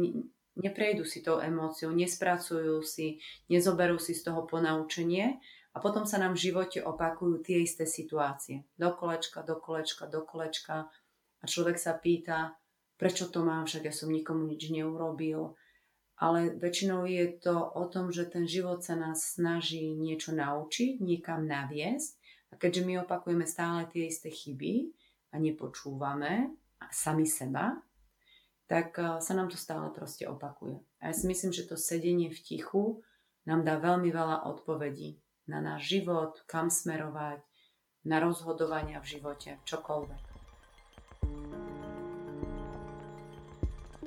neprejdú 0.60 1.08
si 1.08 1.24
tou 1.24 1.40
emóciou, 1.40 1.96
nespracujú 1.96 2.84
si, 2.84 3.24
nezoberú 3.48 3.96
si 3.96 4.12
z 4.12 4.28
toho 4.28 4.44
ponaučenie 4.44 5.40
a 5.74 5.78
potom 5.80 6.04
sa 6.04 6.20
nám 6.20 6.36
v 6.36 6.52
živote 6.52 6.84
opakujú 6.84 7.40
tie 7.40 7.64
isté 7.64 7.88
situácie. 7.88 8.68
Do 8.76 8.92
kolečka, 8.92 9.42
do 9.48 9.56
kolečka, 9.58 10.12
do 10.12 10.28
kolečka 10.28 10.92
a 11.40 11.46
človek 11.48 11.80
sa 11.80 11.96
pýta, 11.96 12.60
prečo 13.00 13.32
to 13.32 13.42
mám, 13.42 13.66
však 13.66 13.88
ja 13.88 13.94
som 13.96 14.12
nikomu 14.12 14.44
nič 14.46 14.70
neurobil. 14.70 15.56
Ale 16.14 16.54
väčšinou 16.62 17.10
je 17.10 17.26
to 17.42 17.58
o 17.58 17.90
tom, 17.90 18.14
že 18.14 18.30
ten 18.30 18.46
život 18.46 18.86
sa 18.86 18.94
nás 18.94 19.34
snaží 19.34 19.98
niečo 19.98 20.30
naučiť, 20.30 21.02
niekam 21.02 21.50
naviesť. 21.50 22.22
A 22.54 22.62
keďže 22.62 22.86
my 22.86 22.94
opakujeme 23.02 23.50
stále 23.50 23.90
tie 23.90 24.08
isté 24.14 24.30
chyby 24.30 24.94
a 25.34 25.42
nepočúvame 25.42 26.54
sami 26.92 27.24
seba, 27.30 27.80
tak 28.68 28.98
eh, 29.00 29.22
sa 29.22 29.34
nám 29.38 29.54
to 29.54 29.58
stále 29.60 29.94
proste 29.94 30.26
opakuje. 30.26 30.82
A 31.00 31.12
ja 31.12 31.14
si 31.14 31.30
myslím, 31.30 31.54
že 31.54 31.68
to 31.68 31.78
sedenie 31.80 32.34
v 32.34 32.40
tichu 32.40 33.06
nám 33.44 33.68
dá 33.68 33.80
veľmi 33.80 34.10
veľa 34.10 34.48
odpovedí 34.48 35.20
na 35.52 35.60
náš 35.60 35.92
život, 35.92 36.40
kam 36.48 36.72
smerovať, 36.72 37.44
na 38.04 38.20
rozhodovania 38.20 39.00
v 39.00 39.16
živote, 39.16 39.50
čokoľvek. 39.64 40.24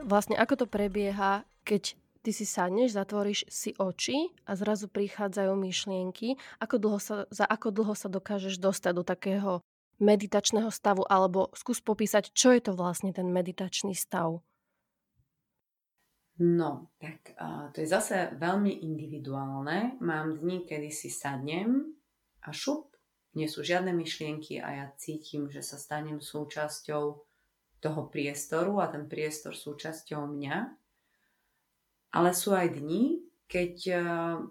Vlastne 0.07 0.37
ako 0.39 0.65
to 0.65 0.67
prebieha, 0.69 1.43
keď 1.65 1.97
ty 2.23 2.31
si 2.31 2.47
sadneš, 2.47 2.95
zatvoríš 2.95 3.49
si 3.49 3.75
oči 3.75 4.31
a 4.47 4.55
zrazu 4.55 4.87
prichádzajú 4.93 5.53
myšlienky, 5.57 6.37
ako 6.63 6.75
dlho 6.79 6.99
sa, 7.01 7.15
za 7.33 7.49
ako 7.49 7.73
dlho 7.73 7.95
sa 7.97 8.07
dokážeš 8.13 8.61
dostať 8.61 8.93
do 8.95 9.05
takého 9.05 9.53
meditačného 9.99 10.69
stavu, 10.69 11.05
alebo 11.09 11.49
skús 11.57 11.81
popísať, 11.81 12.33
čo 12.37 12.53
je 12.53 12.61
to 12.61 12.73
vlastne 12.77 13.13
ten 13.13 13.29
meditačný 13.33 13.97
stav. 13.97 14.45
No, 16.37 16.93
tak 17.01 17.33
uh, 17.41 17.73
to 17.73 17.81
je 17.81 17.89
zase 17.89 18.37
veľmi 18.37 18.85
individuálne. 18.85 19.97
Mám 20.05 20.37
dní, 20.37 20.69
kedy 20.69 20.93
si 20.93 21.09
sadnem 21.09 21.97
a 22.45 22.53
šup, 22.53 22.93
nie 23.37 23.49
sú 23.49 23.65
žiadne 23.65 23.93
myšlienky 23.97 24.61
a 24.61 24.69
ja 24.85 24.87
cítim, 25.01 25.49
že 25.49 25.65
sa 25.65 25.81
stanem 25.81 26.21
súčasťou 26.21 27.05
toho 27.81 28.01
priestoru 28.09 28.81
a 28.81 28.89
ten 28.89 29.09
priestor 29.09 29.53
súčasťou 29.53 30.29
mňa. 30.29 30.57
Ale 32.17 32.31
sú 32.33 32.57
aj 32.57 32.81
dni, 32.81 33.26
keď 33.47 33.75
eh, 33.89 34.01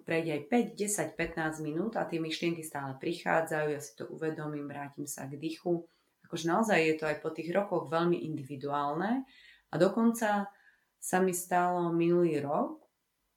prejde 0.03 0.31
aj 0.39 0.43
5, 0.75 1.15
10, 1.15 1.19
15 1.19 1.67
minút 1.67 1.93
a 1.99 2.07
tie 2.07 2.19
myšlienky 2.19 2.63
stále 2.63 2.95
prichádzajú, 2.97 3.67
ja 3.71 3.81
si 3.83 3.91
to 3.95 4.07
uvedomím, 4.09 4.67
vrátim 4.67 5.05
sa 5.05 5.27
k 5.27 5.35
dychu. 5.35 5.83
Akože 6.25 6.49
naozaj 6.49 6.79
je 6.81 6.95
to 6.97 7.05
aj 7.05 7.17
po 7.21 7.29
tých 7.29 7.53
rokoch 7.53 7.91
veľmi 7.91 8.25
individuálne 8.25 9.27
a 9.69 9.75
dokonca 9.77 10.49
sa 10.97 11.17
mi 11.21 11.37
stalo 11.37 11.93
minulý 11.93 12.41
rok 12.41 12.81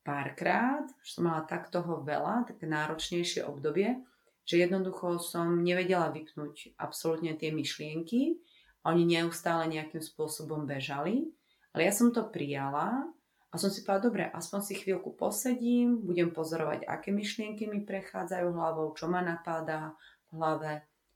párkrát, 0.00 0.88
že 1.05 1.21
som 1.21 1.29
mala 1.29 1.45
tak 1.45 1.69
toho 1.69 2.00
veľa, 2.00 2.49
také 2.49 2.65
náročnejšie 2.65 3.45
obdobie, 3.45 4.00
že 4.49 4.65
jednoducho 4.65 5.21
som 5.21 5.61
nevedela 5.61 6.09
vypnúť 6.09 6.81
absolútne 6.81 7.37
tie 7.37 7.53
myšlienky 7.53 8.41
oni 8.88 9.05
neustále 9.05 9.69
nejakým 9.69 10.00
spôsobom 10.00 10.65
bežali. 10.65 11.29
Ale 11.77 11.85
ja 11.85 11.93
som 11.93 12.09
to 12.09 12.33
prijala 12.33 13.05
a 13.49 13.55
som 13.57 13.73
si 13.73 13.81
povedala, 13.81 14.07
dobre, 14.12 14.25
aspoň 14.28 14.61
si 14.61 14.75
chvíľku 14.76 15.17
posedím, 15.17 16.05
budem 16.05 16.28
pozorovať, 16.28 16.85
aké 16.85 17.09
myšlienky 17.17 17.64
mi 17.64 17.81
prechádzajú 17.81 18.52
hlavou, 18.52 18.93
čo 18.93 19.09
ma 19.09 19.25
napádá 19.25 19.97
v 20.28 20.37
hlave, 20.37 20.73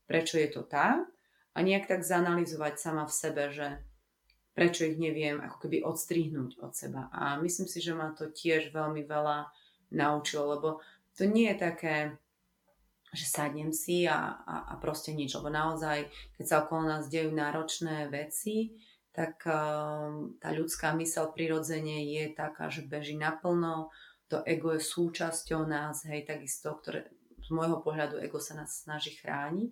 prečo 0.09 0.41
je 0.41 0.49
to 0.49 0.65
tak 0.65 1.05
a 1.53 1.59
nejak 1.61 1.85
tak 1.85 2.01
zanalizovať 2.01 2.81
sama 2.81 3.05
v 3.05 3.12
sebe, 3.12 3.53
že 3.53 3.69
prečo 4.57 4.89
ich 4.89 4.97
neviem 4.97 5.45
ako 5.45 5.69
keby 5.69 5.85
odstrihnúť 5.85 6.61
od 6.65 6.73
seba. 6.73 7.12
A 7.12 7.37
myslím 7.45 7.69
si, 7.69 7.85
že 7.85 7.93
ma 7.93 8.17
to 8.17 8.33
tiež 8.33 8.73
veľmi 8.73 9.05
veľa 9.05 9.53
naučilo, 9.93 10.57
lebo 10.57 10.69
to 11.12 11.29
nie 11.29 11.53
je 11.53 11.57
také 11.61 11.97
že 13.12 13.29
sadnem 13.29 13.77
si 13.77 14.09
a, 14.09 14.41
a, 14.41 14.73
a 14.73 14.75
proste 14.81 15.12
nič. 15.12 15.37
Lebo 15.37 15.53
naozaj, 15.53 16.09
keď 16.41 16.45
sa 16.49 16.57
okolo 16.65 16.89
nás 16.89 17.12
dejú 17.12 17.29
náročné 17.29 18.09
veci, 18.09 18.73
tak 19.12 19.45
uh, 19.45 20.33
tá 20.40 20.49
ľudská 20.52 20.97
mysel 20.97 21.28
prirodzene 21.37 22.09
je 22.09 22.33
taká, 22.33 22.73
že 22.73 22.88
beží 22.88 23.14
naplno, 23.16 23.92
to 24.33 24.40
ego 24.49 24.73
je 24.73 24.81
súčasťou 24.81 25.69
nás, 25.69 26.09
hej, 26.09 26.25
takisto, 26.25 26.73
ktoré 26.73 27.12
z 27.45 27.49
môjho 27.52 27.85
pohľadu 27.85 28.16
ego 28.25 28.40
sa 28.40 28.57
nás 28.57 28.81
snaží 28.81 29.12
chrániť. 29.21 29.69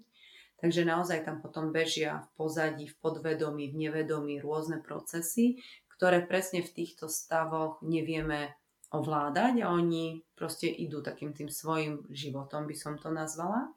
Takže 0.60 0.84
naozaj 0.84 1.24
tam 1.24 1.40
potom 1.40 1.72
bežia 1.72 2.20
v 2.20 2.28
pozadí, 2.36 2.84
v 2.92 2.96
podvedomí, 3.00 3.72
v 3.72 3.88
nevedomí 3.88 4.36
rôzne 4.44 4.84
procesy, 4.84 5.56
ktoré 5.96 6.20
presne 6.28 6.60
v 6.60 6.68
týchto 6.76 7.08
stavoch 7.08 7.80
nevieme 7.80 8.52
ovládať 8.92 9.64
a 9.64 9.72
oni 9.72 10.20
proste 10.36 10.68
idú 10.68 11.00
takým 11.00 11.32
tým 11.32 11.48
svojim 11.48 12.04
životom, 12.12 12.68
by 12.68 12.76
som 12.76 13.00
to 13.00 13.08
nazvala. 13.08 13.72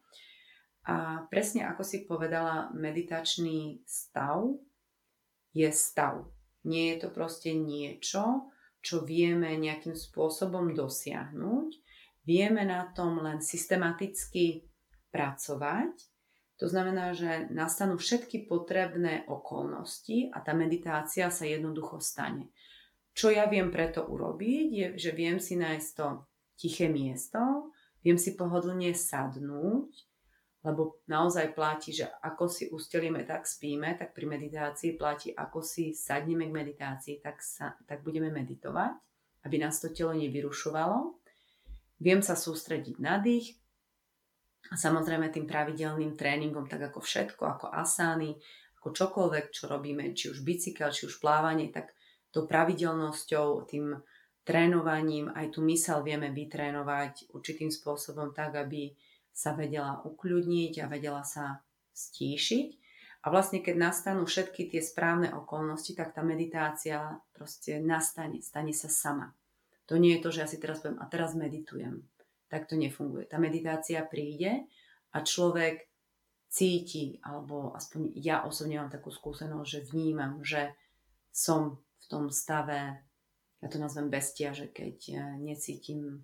A 0.83 1.23
presne 1.31 1.63
ako 1.63 1.87
si 1.87 2.03
povedala, 2.03 2.67
meditačný 2.75 3.79
stav 3.87 4.43
je 5.53 5.69
stav. 5.71 6.25
Nie 6.65 6.95
je 6.95 7.07
to 7.07 7.09
proste 7.13 7.53
niečo, 7.53 8.49
čo 8.83 9.07
vieme 9.07 9.55
nejakým 9.55 9.95
spôsobom 9.95 10.75
dosiahnuť. 10.75 11.69
Vieme 12.27 12.67
na 12.67 12.91
tom 12.91 13.23
len 13.23 13.39
systematicky 13.39 14.67
pracovať. 15.11 15.93
To 16.61 16.65
znamená, 16.69 17.11
že 17.11 17.51
nastanú 17.51 17.99
všetky 17.99 18.47
potrebné 18.47 19.27
okolnosti 19.27 20.31
a 20.31 20.39
tá 20.39 20.55
meditácia 20.55 21.27
sa 21.27 21.43
jednoducho 21.43 21.99
stane. 21.99 22.53
Čo 23.13 23.29
ja 23.29 23.45
viem 23.45 23.69
preto 23.69 24.07
urobiť, 24.07 24.67
je, 24.71 24.87
že 24.97 25.11
viem 25.13 25.37
si 25.37 25.59
nájsť 25.59 25.89
to 25.93 26.07
tiché 26.57 26.89
miesto, 26.89 27.69
viem 28.01 28.17
si 28.17 28.33
pohodlne 28.33 28.95
sadnúť, 28.95 29.89
lebo 30.63 31.03
naozaj 31.11 31.51
platí, 31.51 31.91
že 31.91 32.07
ako 32.23 32.47
si 32.47 32.71
ustelíme, 32.71 33.27
tak 33.27 33.43
spíme, 33.43 33.99
tak 33.99 34.15
pri 34.15 34.25
meditácii 34.31 34.95
platí, 34.95 35.35
ako 35.35 35.59
si 35.59 35.91
sadneme 35.91 36.47
k 36.47 36.55
meditácii, 36.55 37.15
tak, 37.19 37.43
sa, 37.43 37.75
tak 37.83 37.99
budeme 37.99 38.31
meditovať, 38.31 38.95
aby 39.43 39.55
nás 39.59 39.83
to 39.83 39.91
telo 39.91 40.15
nevyrušovalo. 40.15 41.19
Viem 41.99 42.23
sa 42.23 42.39
sústrediť 42.39 42.95
na 43.03 43.19
dých 43.19 43.59
a 44.71 44.79
samozrejme 44.79 45.27
tým 45.35 45.43
pravidelným 45.43 46.15
tréningom, 46.15 46.63
tak 46.71 46.87
ako 46.87 47.03
všetko, 47.03 47.43
ako 47.43 47.65
asány, 47.67 48.39
ako 48.79 48.95
čokoľvek, 48.95 49.45
čo 49.51 49.67
robíme, 49.67 50.15
či 50.15 50.31
už 50.31 50.47
bicykel, 50.47 50.95
či 50.95 51.11
už 51.11 51.19
plávanie, 51.19 51.75
tak 51.75 51.91
tou 52.31 52.47
pravidelnosťou, 52.47 53.67
tým 53.67 53.99
trénovaním 54.43 55.31
aj 55.31 55.55
tú 55.55 55.63
mysel 55.67 56.03
vieme 56.03 56.31
vytrénovať 56.31 57.35
určitým 57.35 57.71
spôsobom 57.71 58.31
tak, 58.35 58.55
aby 58.59 58.91
sa 59.33 59.57
vedela 59.57 59.99
ukľudniť 60.05 60.73
a 60.79 60.85
vedela 60.85 61.25
sa 61.25 61.65
stíšiť. 61.91 62.67
A 63.23 63.31
vlastne 63.31 63.63
keď 63.63 63.75
nastanú 63.79 64.27
všetky 64.27 64.67
tie 64.67 64.83
správne 64.83 65.31
okolnosti, 65.31 65.95
tak 65.95 66.11
tá 66.11 66.21
meditácia 66.21 67.17
proste 67.31 67.79
nastane, 67.79 68.43
stane 68.43 68.75
sa 68.75 68.91
sama. 68.91 69.31
To 69.87 69.95
nie 69.95 70.15
je 70.15 70.23
to, 70.23 70.29
že 70.31 70.41
ja 70.43 70.47
si 70.47 70.57
teraz 70.59 70.79
poviem 70.83 70.99
a 70.99 71.07
teraz 71.07 71.33
meditujem. 71.33 72.03
Tak 72.51 72.67
to 72.67 72.75
nefunguje. 72.75 73.25
Tá 73.25 73.39
meditácia 73.39 74.03
príde 74.03 74.67
a 75.15 75.23
človek 75.23 75.87
cíti, 76.53 77.17
alebo 77.25 77.73
aspoň 77.73 78.13
ja 78.19 78.45
osobne 78.45 78.77
mám 78.77 78.93
takú 78.93 79.09
skúsenosť, 79.09 79.65
že 79.65 79.87
vnímam, 79.89 80.43
že 80.45 80.75
som 81.33 81.81
v 81.97 82.05
tom 82.05 82.29
stave, 82.29 83.01
ja 83.57 83.67
to 83.71 83.81
nazvem 83.81 84.11
bestia, 84.11 84.53
že 84.53 84.69
keď 84.69 84.97
e, 85.09 85.13
necítim 85.41 86.21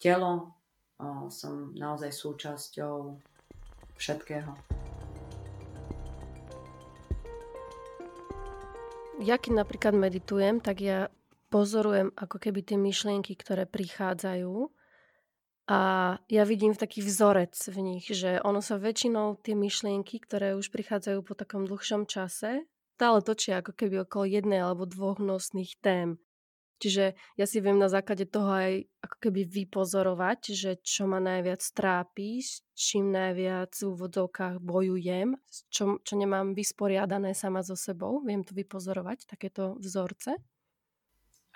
telo, 0.00 0.56
som 1.32 1.72
naozaj 1.76 2.12
súčasťou 2.12 3.16
všetkého. 3.96 4.52
ja 9.20 9.36
keď 9.36 9.64
napríklad 9.64 9.92
meditujem, 9.92 10.64
tak 10.64 10.80
ja 10.80 11.12
pozorujem 11.52 12.10
ako 12.16 12.40
keby 12.40 12.64
tie 12.64 12.78
myšlienky, 12.80 13.36
ktoré 13.36 13.68
prichádzajú 13.68 14.72
a 15.70 15.80
ja 16.26 16.42
vidím 16.48 16.74
taký 16.74 17.04
vzorec 17.04 17.54
v 17.70 17.78
nich, 17.84 18.08
že 18.08 18.40
ono 18.42 18.64
sa 18.64 18.80
väčšinou 18.80 19.38
tie 19.44 19.54
myšlienky, 19.54 20.18
ktoré 20.18 20.56
už 20.56 20.72
prichádzajú 20.72 21.20
po 21.22 21.36
takom 21.36 21.68
dlhšom 21.68 22.08
čase, 22.08 22.64
stále 22.96 23.18
točia 23.20 23.60
ako 23.60 23.76
keby 23.76 24.08
okolo 24.08 24.24
jednej 24.26 24.64
alebo 24.64 24.88
dvoch 24.88 25.20
nosných 25.20 25.78
tém. 25.84 26.16
Čiže 26.80 27.12
ja 27.36 27.44
si 27.44 27.60
viem 27.60 27.76
na 27.76 27.92
základe 27.92 28.24
toho 28.24 28.48
aj 28.48 28.72
ako 29.04 29.16
keby 29.28 29.44
vypozorovať, 29.44 30.40
že 30.56 30.70
čo 30.80 31.04
ma 31.04 31.20
najviac 31.20 31.60
trápi, 31.60 32.40
s 32.40 32.64
čím 32.72 33.12
najviac 33.12 33.76
v 33.76 33.92
úvodzovkách 33.92 34.64
bojujem, 34.64 35.36
čo, 35.68 36.00
čo 36.00 36.14
nemám 36.16 36.56
vysporiadané 36.56 37.36
sama 37.36 37.60
so 37.60 37.76
sebou. 37.76 38.24
Viem 38.24 38.48
to 38.48 38.56
vypozorovať, 38.56 39.28
takéto 39.28 39.76
vzorce. 39.76 40.40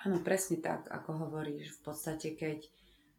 Áno, 0.04 0.20
presne 0.20 0.60
tak, 0.60 0.92
ako 0.92 1.24
hovoríš. 1.24 1.80
V 1.80 1.88
podstate, 1.88 2.36
keď 2.36 2.68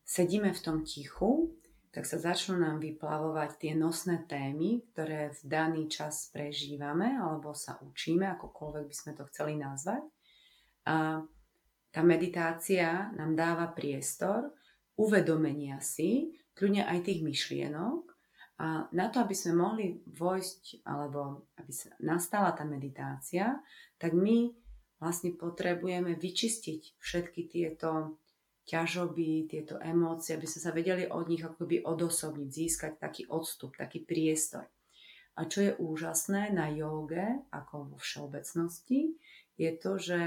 sedíme 0.06 0.54
v 0.54 0.62
tom 0.62 0.86
tichu, 0.86 1.58
tak 1.90 2.06
sa 2.06 2.20
začnú 2.22 2.60
nám 2.60 2.78
vyplavovať 2.84 3.56
tie 3.58 3.74
nosné 3.74 4.28
témy, 4.30 4.84
ktoré 4.92 5.32
v 5.32 5.42
daný 5.48 5.88
čas 5.90 6.30
prežívame 6.30 7.18
alebo 7.18 7.56
sa 7.56 7.80
učíme, 7.82 8.28
akokoľvek 8.36 8.86
by 8.86 8.96
sme 8.96 9.12
to 9.16 9.24
chceli 9.32 9.56
nazvať. 9.58 10.04
A 10.86 11.24
tá 11.96 12.04
meditácia 12.04 13.08
nám 13.16 13.40
dáva 13.40 13.72
priestor 13.72 14.52
uvedomenia 15.00 15.80
si, 15.80 16.36
kľudne 16.52 16.84
aj 16.84 17.08
tých 17.08 17.24
myšlienok 17.24 18.04
a 18.60 18.92
na 18.92 19.08
to, 19.08 19.24
aby 19.24 19.32
sme 19.32 19.64
mohli 19.64 20.04
vojsť, 20.04 20.84
alebo 20.84 21.48
aby 21.56 21.72
sa 21.72 21.96
nastala 22.04 22.52
tá 22.52 22.68
meditácia, 22.68 23.64
tak 23.96 24.12
my 24.12 24.52
vlastne 25.00 25.36
potrebujeme 25.40 26.20
vyčistiť 26.20 27.00
všetky 27.00 27.48
tieto 27.48 28.20
ťažoby, 28.68 29.48
tieto 29.48 29.80
emócie, 29.80 30.36
aby 30.36 30.48
sme 30.52 30.62
sa 30.64 30.72
vedeli 30.76 31.08
od 31.08 31.32
nich 31.32 31.44
akoby 31.44 31.84
odosobniť, 31.84 32.50
získať 32.52 32.92
taký 33.00 33.24
odstup, 33.32 33.76
taký 33.76 34.04
priestor. 34.04 34.68
A 35.36 35.48
čo 35.48 35.64
je 35.64 35.72
úžasné 35.76 36.52
na 36.56 36.72
joge, 36.72 37.24
ako 37.52 37.96
vo 37.96 37.98
všeobecnosti, 38.00 39.16
je 39.60 39.72
to, 39.76 40.00
že 40.00 40.20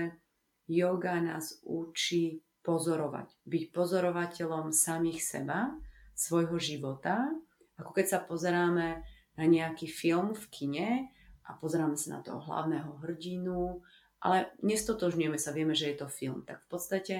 Yoga 0.68 1.16
nás 1.24 1.58
učí 1.64 2.44
pozorovať. 2.60 3.32
Byť 3.48 3.64
pozorovateľom 3.72 4.70
samých 4.70 5.20
seba, 5.24 5.72
svojho 6.12 6.60
života. 6.60 7.32
Ako 7.80 7.96
keď 7.96 8.06
sa 8.06 8.18
pozeráme 8.20 9.00
na 9.38 9.44
nejaký 9.46 9.88
film 9.88 10.36
v 10.36 10.44
kine 10.50 10.88
a 11.48 11.56
pozeráme 11.56 11.96
sa 11.96 12.18
na 12.18 12.20
toho 12.20 12.42
hlavného 12.42 13.00
hrdinu, 13.00 13.80
ale 14.18 14.50
nestotožňujeme 14.66 15.38
sa, 15.38 15.54
vieme, 15.54 15.78
že 15.78 15.94
je 15.94 15.96
to 16.02 16.10
film. 16.10 16.42
Tak 16.42 16.66
v 16.66 16.68
podstate 16.68 17.16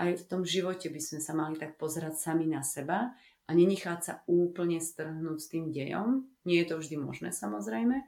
aj 0.00 0.24
v 0.24 0.26
tom 0.26 0.42
živote 0.48 0.88
by 0.88 1.00
sme 1.00 1.20
sa 1.20 1.36
mali 1.36 1.60
tak 1.60 1.76
pozerať 1.76 2.16
sami 2.16 2.48
na 2.48 2.64
seba 2.64 3.12
a 3.44 3.50
nenechať 3.52 4.00
sa 4.00 4.14
úplne 4.24 4.80
strhnúť 4.80 5.38
s 5.38 5.50
tým 5.52 5.68
dejom. 5.68 6.24
Nie 6.48 6.64
je 6.64 6.72
to 6.72 6.80
vždy 6.80 6.96
možné 6.96 7.30
samozrejme, 7.36 8.00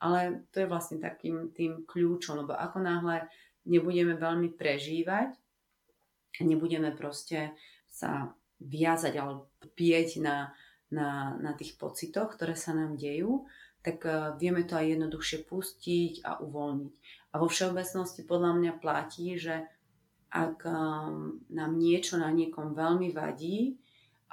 ale 0.00 0.48
to 0.48 0.64
je 0.64 0.70
vlastne 0.72 0.96
takým 0.96 1.52
tým 1.52 1.84
kľúčom, 1.84 2.40
lebo 2.40 2.56
ako 2.56 2.80
náhle 2.80 3.28
nebudeme 3.64 4.16
veľmi 4.16 4.52
prežívať, 4.54 5.34
nebudeme 6.40 6.92
proste 6.92 7.52
sa 7.88 8.34
viazať 8.58 9.14
alebo 9.18 9.52
pieť 9.76 10.24
na, 10.24 10.50
na, 10.90 11.36
na 11.38 11.52
tých 11.54 11.76
pocitoch, 11.76 12.34
ktoré 12.34 12.56
sa 12.56 12.72
nám 12.72 12.96
dejú, 12.96 13.46
tak 13.84 14.02
uh, 14.08 14.32
vieme 14.40 14.64
to 14.64 14.74
aj 14.74 14.96
jednoduchšie 14.96 15.44
pustiť 15.44 16.24
a 16.24 16.40
uvoľniť. 16.40 16.94
A 17.32 17.34
vo 17.36 17.46
všeobecnosti 17.50 18.24
podľa 18.24 18.52
mňa 18.56 18.72
platí, 18.80 19.36
že 19.36 19.68
ak 20.34 20.66
um, 20.66 21.38
nám 21.52 21.72
niečo 21.78 22.18
na 22.18 22.32
niekom 22.32 22.74
veľmi 22.74 23.14
vadí, 23.14 23.78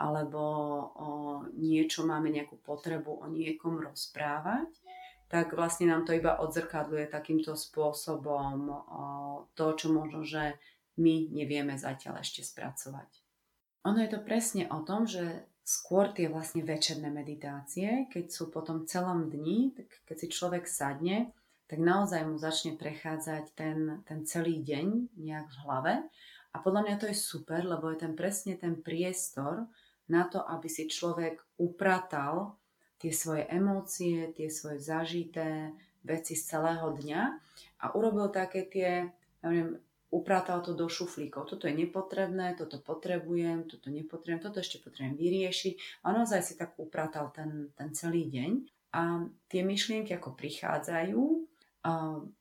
alebo 0.02 0.42
o 0.98 1.10
niečo 1.54 2.10
máme 2.10 2.34
nejakú 2.34 2.58
potrebu 2.58 3.22
o 3.22 3.26
niekom 3.30 3.78
rozprávať, 3.78 4.81
tak 5.32 5.56
vlastne 5.56 5.88
nám 5.88 6.04
to 6.04 6.12
iba 6.12 6.36
odzrkadluje 6.44 7.08
takýmto 7.08 7.56
spôsobom 7.56 8.68
to, 9.56 9.66
čo 9.80 9.88
možno, 9.96 10.28
že 10.28 10.60
my 11.00 11.32
nevieme 11.32 11.80
zatiaľ 11.80 12.20
ešte 12.20 12.44
spracovať. 12.44 13.08
Ono 13.88 13.98
je 14.04 14.12
to 14.12 14.20
presne 14.22 14.68
o 14.68 14.84
tom, 14.84 15.08
že 15.08 15.48
skôr 15.64 16.12
tie 16.12 16.28
vlastne 16.28 16.68
večerné 16.68 17.08
meditácie, 17.08 18.12
keď 18.12 18.28
sú 18.28 18.52
potom 18.52 18.84
celom 18.84 19.32
dni, 19.32 19.72
tak 19.72 19.88
keď 20.04 20.16
si 20.20 20.28
človek 20.28 20.68
sadne, 20.68 21.32
tak 21.72 21.80
naozaj 21.80 22.28
mu 22.28 22.36
začne 22.36 22.76
prechádzať 22.76 23.56
ten, 23.56 24.04
ten 24.04 24.28
celý 24.28 24.60
deň 24.60 25.16
nejak 25.16 25.48
v 25.48 25.60
hlave. 25.64 25.94
A 26.52 26.60
podľa 26.60 26.84
mňa 26.84 26.96
to 27.00 27.08
je 27.08 27.16
super, 27.16 27.64
lebo 27.64 27.88
je 27.88 28.04
ten 28.04 28.12
presne 28.12 28.60
ten 28.60 28.76
priestor 28.84 29.72
na 30.12 30.28
to, 30.28 30.44
aby 30.44 30.68
si 30.68 30.92
človek 30.92 31.40
upratal 31.56 32.60
tie 33.02 33.10
svoje 33.10 33.50
emócie, 33.50 34.30
tie 34.38 34.46
svoje 34.46 34.78
zažité 34.78 35.74
veci 36.06 36.38
z 36.38 36.54
celého 36.54 36.94
dňa 36.94 37.22
a 37.82 37.86
urobil 37.98 38.30
také 38.30 38.70
tie, 38.70 39.10
neviem, 39.42 39.82
uprátal 40.14 40.62
to 40.62 40.78
do 40.78 40.86
šuflíkov. 40.86 41.50
Toto 41.50 41.66
je 41.66 41.74
nepotrebné, 41.74 42.54
toto 42.54 42.78
potrebujem, 42.78 43.66
toto 43.66 43.90
nepotrebujem, 43.90 44.44
toto 44.44 44.62
ešte 44.62 44.84
potrebujem 44.84 45.18
vyriešiť. 45.18 46.06
A 46.06 46.14
naozaj 46.14 46.42
si 46.46 46.54
tak 46.60 46.78
uprátal 46.78 47.32
ten, 47.34 47.74
ten 47.74 47.90
celý 47.96 48.28
deň. 48.28 48.52
A 48.92 49.24
tie 49.48 49.64
myšlienky 49.64 50.12
ako 50.12 50.36
prichádzajú, 50.36 51.24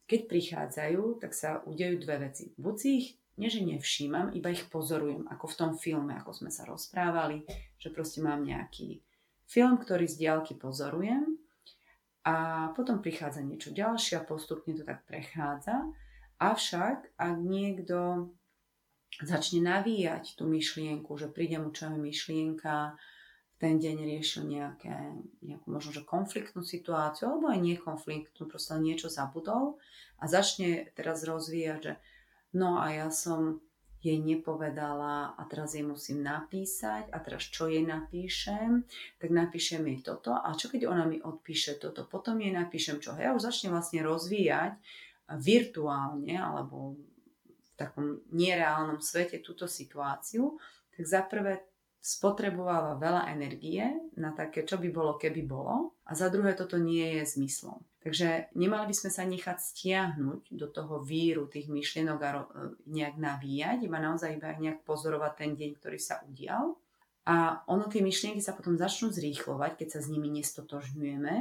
keď 0.05 0.21
prichádzajú, 0.27 1.23
tak 1.23 1.33
sa 1.33 1.63
udejú 1.63 2.03
dve 2.03 2.29
veci. 2.29 2.51
Buď 2.59 2.75
si 2.75 2.89
ich 2.99 3.09
nie, 3.39 3.49
že 3.49 3.65
nevšímam, 3.65 4.37
iba 4.37 4.53
ich 4.53 4.69
pozorujem, 4.69 5.25
ako 5.31 5.47
v 5.49 5.57
tom 5.57 5.73
filme, 5.79 6.13
ako 6.13 6.37
sme 6.37 6.51
sa 6.53 6.69
rozprávali, 6.69 7.47
že 7.81 7.89
proste 7.89 8.21
mám 8.21 8.45
nejaký 8.45 9.01
film, 9.51 9.83
ktorý 9.83 10.07
z 10.07 10.23
diálky 10.23 10.55
pozorujem 10.55 11.35
a 12.23 12.71
potom 12.79 13.03
prichádza 13.03 13.43
niečo 13.43 13.75
ďalšie 13.75 14.23
a 14.23 14.27
postupne 14.27 14.79
to 14.79 14.87
tak 14.87 15.03
prechádza. 15.11 15.91
Avšak, 16.39 17.19
ak 17.19 17.37
niekto 17.43 18.31
začne 19.19 19.61
navíjať 19.67 20.39
tú 20.39 20.47
myšlienku, 20.47 21.11
že 21.19 21.27
príde 21.27 21.59
mu 21.59 21.75
čo 21.75 21.91
je 21.91 21.99
myšlienka, 21.99 22.95
v 22.95 23.57
ten 23.59 23.77
deň 23.77 23.97
riešil 24.09 24.49
nejaké, 24.49 25.21
nejakú 25.45 25.67
možno, 25.69 25.93
že 25.93 26.07
konfliktnú 26.07 26.65
situáciu, 26.65 27.29
alebo 27.29 27.53
aj 27.53 27.61
nekonfliktnú, 27.61 28.49
proste 28.49 28.79
niečo 28.81 29.13
zabudol 29.13 29.77
a 30.17 30.25
začne 30.25 30.89
teraz 30.97 31.29
rozvíjať, 31.29 31.81
že 31.83 31.93
no 32.57 32.81
a 32.81 32.89
ja 32.95 33.09
som 33.13 33.61
jej 34.01 34.17
nepovedala 34.17 35.37
a 35.37 35.43
teraz 35.45 35.77
jej 35.77 35.85
musím 35.85 36.25
napísať 36.25 37.13
a 37.13 37.21
teraz 37.21 37.45
čo 37.53 37.69
jej 37.69 37.85
napíšem, 37.85 38.85
tak 39.21 39.29
napíšem 39.29 39.85
jej 39.85 40.01
toto 40.01 40.33
a 40.33 40.49
čo 40.57 40.73
keď 40.73 40.89
ona 40.89 41.05
mi 41.05 41.21
odpíše 41.21 41.77
toto, 41.77 42.09
potom 42.09 42.41
jej 42.41 42.53
napíšem 42.53 42.97
čo. 42.99 43.13
Ja 43.21 43.37
už 43.37 43.45
začnem 43.45 43.77
vlastne 43.77 44.01
rozvíjať 44.01 44.81
virtuálne 45.39 46.35
alebo 46.35 46.97
v 47.47 47.71
takom 47.77 48.25
nereálnom 48.33 49.05
svete 49.05 49.45
túto 49.45 49.69
situáciu, 49.69 50.57
tak 50.97 51.05
zaprvé 51.05 51.70
spotrebováva 52.01 52.97
veľa 52.97 53.29
energie 53.29 53.85
na 54.17 54.33
také, 54.33 54.65
čo 54.65 54.81
by 54.81 54.89
bolo, 54.89 55.21
keby 55.21 55.45
bolo. 55.45 56.01
A 56.09 56.17
za 56.17 56.33
druhé, 56.33 56.57
toto 56.57 56.81
nie 56.81 57.21
je 57.21 57.37
zmyslom. 57.37 57.77
Takže 58.01 58.57
nemali 58.57 58.89
by 58.89 58.95
sme 58.97 59.11
sa 59.13 59.29
nechať 59.29 59.61
stiahnuť 59.61 60.57
do 60.57 60.67
toho 60.73 61.05
víru 61.05 61.45
tých 61.45 61.69
myšlienok 61.69 62.19
a 62.25 62.49
nejak 62.89 63.21
navíjať, 63.21 63.85
iba 63.85 64.01
naozaj 64.01 64.41
iba 64.41 64.57
nejak 64.57 64.89
pozorovať 64.89 65.33
ten 65.37 65.53
deň, 65.53 65.71
ktorý 65.77 66.01
sa 66.01 66.25
udial. 66.25 66.81
A 67.29 67.61
ono 67.69 67.93
tie 67.93 68.01
myšlienky 68.01 68.41
sa 68.41 68.57
potom 68.57 68.81
začnú 68.81 69.13
zrýchlovať, 69.13 69.85
keď 69.85 69.89
sa 69.93 70.01
s 70.01 70.09
nimi 70.09 70.33
nestotožňujeme, 70.33 71.35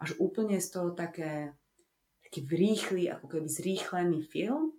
až 0.00 0.10
úplne 0.16 0.56
z 0.56 0.68
toho 0.72 0.96
také, 0.96 1.52
taký 2.24 2.48
rýchly, 2.48 3.12
ako 3.12 3.28
keby 3.28 3.44
zrýchlený 3.44 4.24
film 4.24 4.72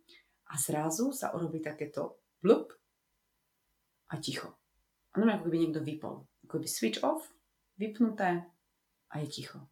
a 0.50 0.58
zrazu 0.58 1.14
sa 1.14 1.30
urobí 1.38 1.62
takéto 1.62 2.18
blup 2.42 2.74
a 4.10 4.18
ticho. 4.18 4.58
A 5.18 5.26
normálne 5.26 5.42
ako 5.42 5.50
keby 5.50 5.60
niekto 5.66 5.82
vypol. 5.82 6.30
Ako 6.46 6.62
keby 6.62 6.68
switch 6.70 7.02
off, 7.02 7.26
vypnuté 7.82 8.46
a 9.10 9.14
je 9.18 9.28
ticho. 9.34 9.66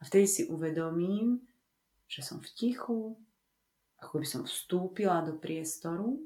A 0.00 0.08
vtedy 0.08 0.24
si 0.24 0.42
uvedomím, 0.48 1.44
že 2.08 2.24
som 2.24 2.40
v 2.40 2.48
tichu, 2.56 3.20
ako 4.00 4.14
by 4.16 4.24
som 4.24 4.42
vstúpila 4.48 5.20
do 5.28 5.36
priestoru 5.36 6.16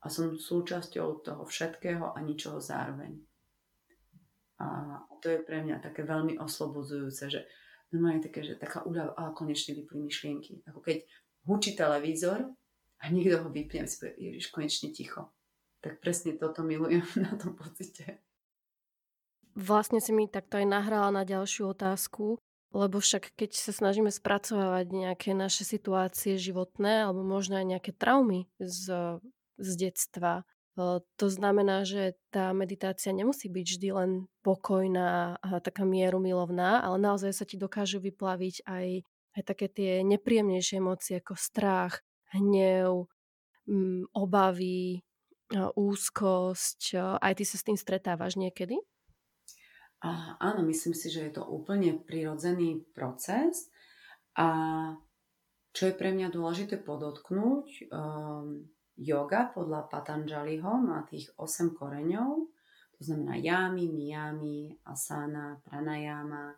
a 0.00 0.08
som 0.08 0.40
súčasťou 0.40 1.20
toho 1.20 1.44
všetkého 1.44 2.16
a 2.16 2.18
ničoho 2.24 2.64
zároveň. 2.64 3.20
A 4.64 4.96
to 5.20 5.28
je 5.28 5.44
pre 5.44 5.60
mňa 5.60 5.84
také 5.84 6.08
veľmi 6.08 6.40
oslobodzujúce, 6.40 7.28
že 7.28 7.44
normálne 7.92 8.24
také, 8.24 8.40
že 8.40 8.56
taká 8.56 8.88
úľava, 8.88 9.12
a 9.20 9.36
konečne 9.36 9.76
vypli 9.76 10.00
myšlienky. 10.00 10.64
Ako 10.64 10.80
keď 10.80 11.04
hučí 11.44 11.76
televízor 11.76 12.48
a 12.96 13.04
niekto 13.12 13.44
ho 13.44 13.52
vypne 13.52 13.84
a 13.84 13.86
si 13.88 14.00
povie, 14.00 14.16
ježiš, 14.16 14.48
konečne 14.48 14.96
ticho 14.96 15.28
tak 15.80 16.00
presne 16.00 16.36
toto 16.36 16.64
milujem 16.64 17.04
na 17.26 17.36
tom 17.36 17.56
pocite. 17.56 18.20
Vlastne 19.58 19.98
si 19.98 20.14
mi 20.14 20.30
takto 20.30 20.62
aj 20.62 20.66
nahrala 20.68 21.10
na 21.10 21.26
ďalšiu 21.26 21.74
otázku, 21.74 22.38
Lebo 22.70 23.02
však 23.02 23.34
keď 23.34 23.50
sa 23.58 23.74
snažíme 23.74 24.14
spracovávať 24.14 24.94
nejaké 24.94 25.34
naše 25.34 25.66
situácie 25.66 26.38
životné 26.38 27.02
alebo 27.02 27.26
možno 27.26 27.58
aj 27.58 27.66
nejaké 27.66 27.90
traumy 27.90 28.46
z, 28.62 29.18
z 29.58 29.70
detstva, 29.74 30.46
to 31.18 31.26
znamená, 31.26 31.82
že 31.82 32.14
tá 32.30 32.54
meditácia 32.54 33.10
nemusí 33.10 33.50
byť 33.50 33.66
vždy 33.74 33.88
len 33.90 34.10
pokojná 34.46 35.42
taká 35.66 35.82
mieru 35.82 36.22
milovná, 36.22 36.78
ale 36.78 36.96
naozaj 37.02 37.34
sa 37.34 37.44
ti 37.44 37.58
dokážu 37.58 37.98
vyplaviť 37.98 38.64
aj, 38.64 38.86
aj 39.34 39.42
také 39.42 39.66
tie 39.66 40.06
nepríjemnejšie 40.06 40.78
emócie 40.78 41.18
ako 41.18 41.34
strach, 41.34 42.00
hnev, 42.30 43.10
obavy, 44.14 45.02
úzkosť. 45.54 46.98
Aj 47.18 47.32
ty 47.34 47.44
sa 47.44 47.56
s 47.58 47.66
tým 47.66 47.78
stretávaš 47.78 48.38
niekedy? 48.38 48.78
A, 50.00 50.40
áno, 50.40 50.64
myslím 50.64 50.96
si, 50.96 51.12
že 51.12 51.28
je 51.28 51.32
to 51.36 51.44
úplne 51.44 52.00
prirodzený 52.00 52.88
proces. 52.96 53.68
A 54.38 54.48
čo 55.70 55.90
je 55.90 55.94
pre 55.94 56.10
mňa 56.10 56.32
dôležité 56.32 56.80
podotknúť, 56.80 57.92
um, 57.92 58.64
yoga 58.96 59.52
podľa 59.52 59.86
Patanjaliho 59.92 60.72
má 60.80 61.04
tých 61.04 61.30
8 61.36 61.76
koreňov, 61.76 62.48
to 62.96 63.00
znamená 63.00 63.40
yami, 63.40 63.88
miyami, 63.88 64.76
asana, 64.84 65.56
pranayama, 65.64 66.52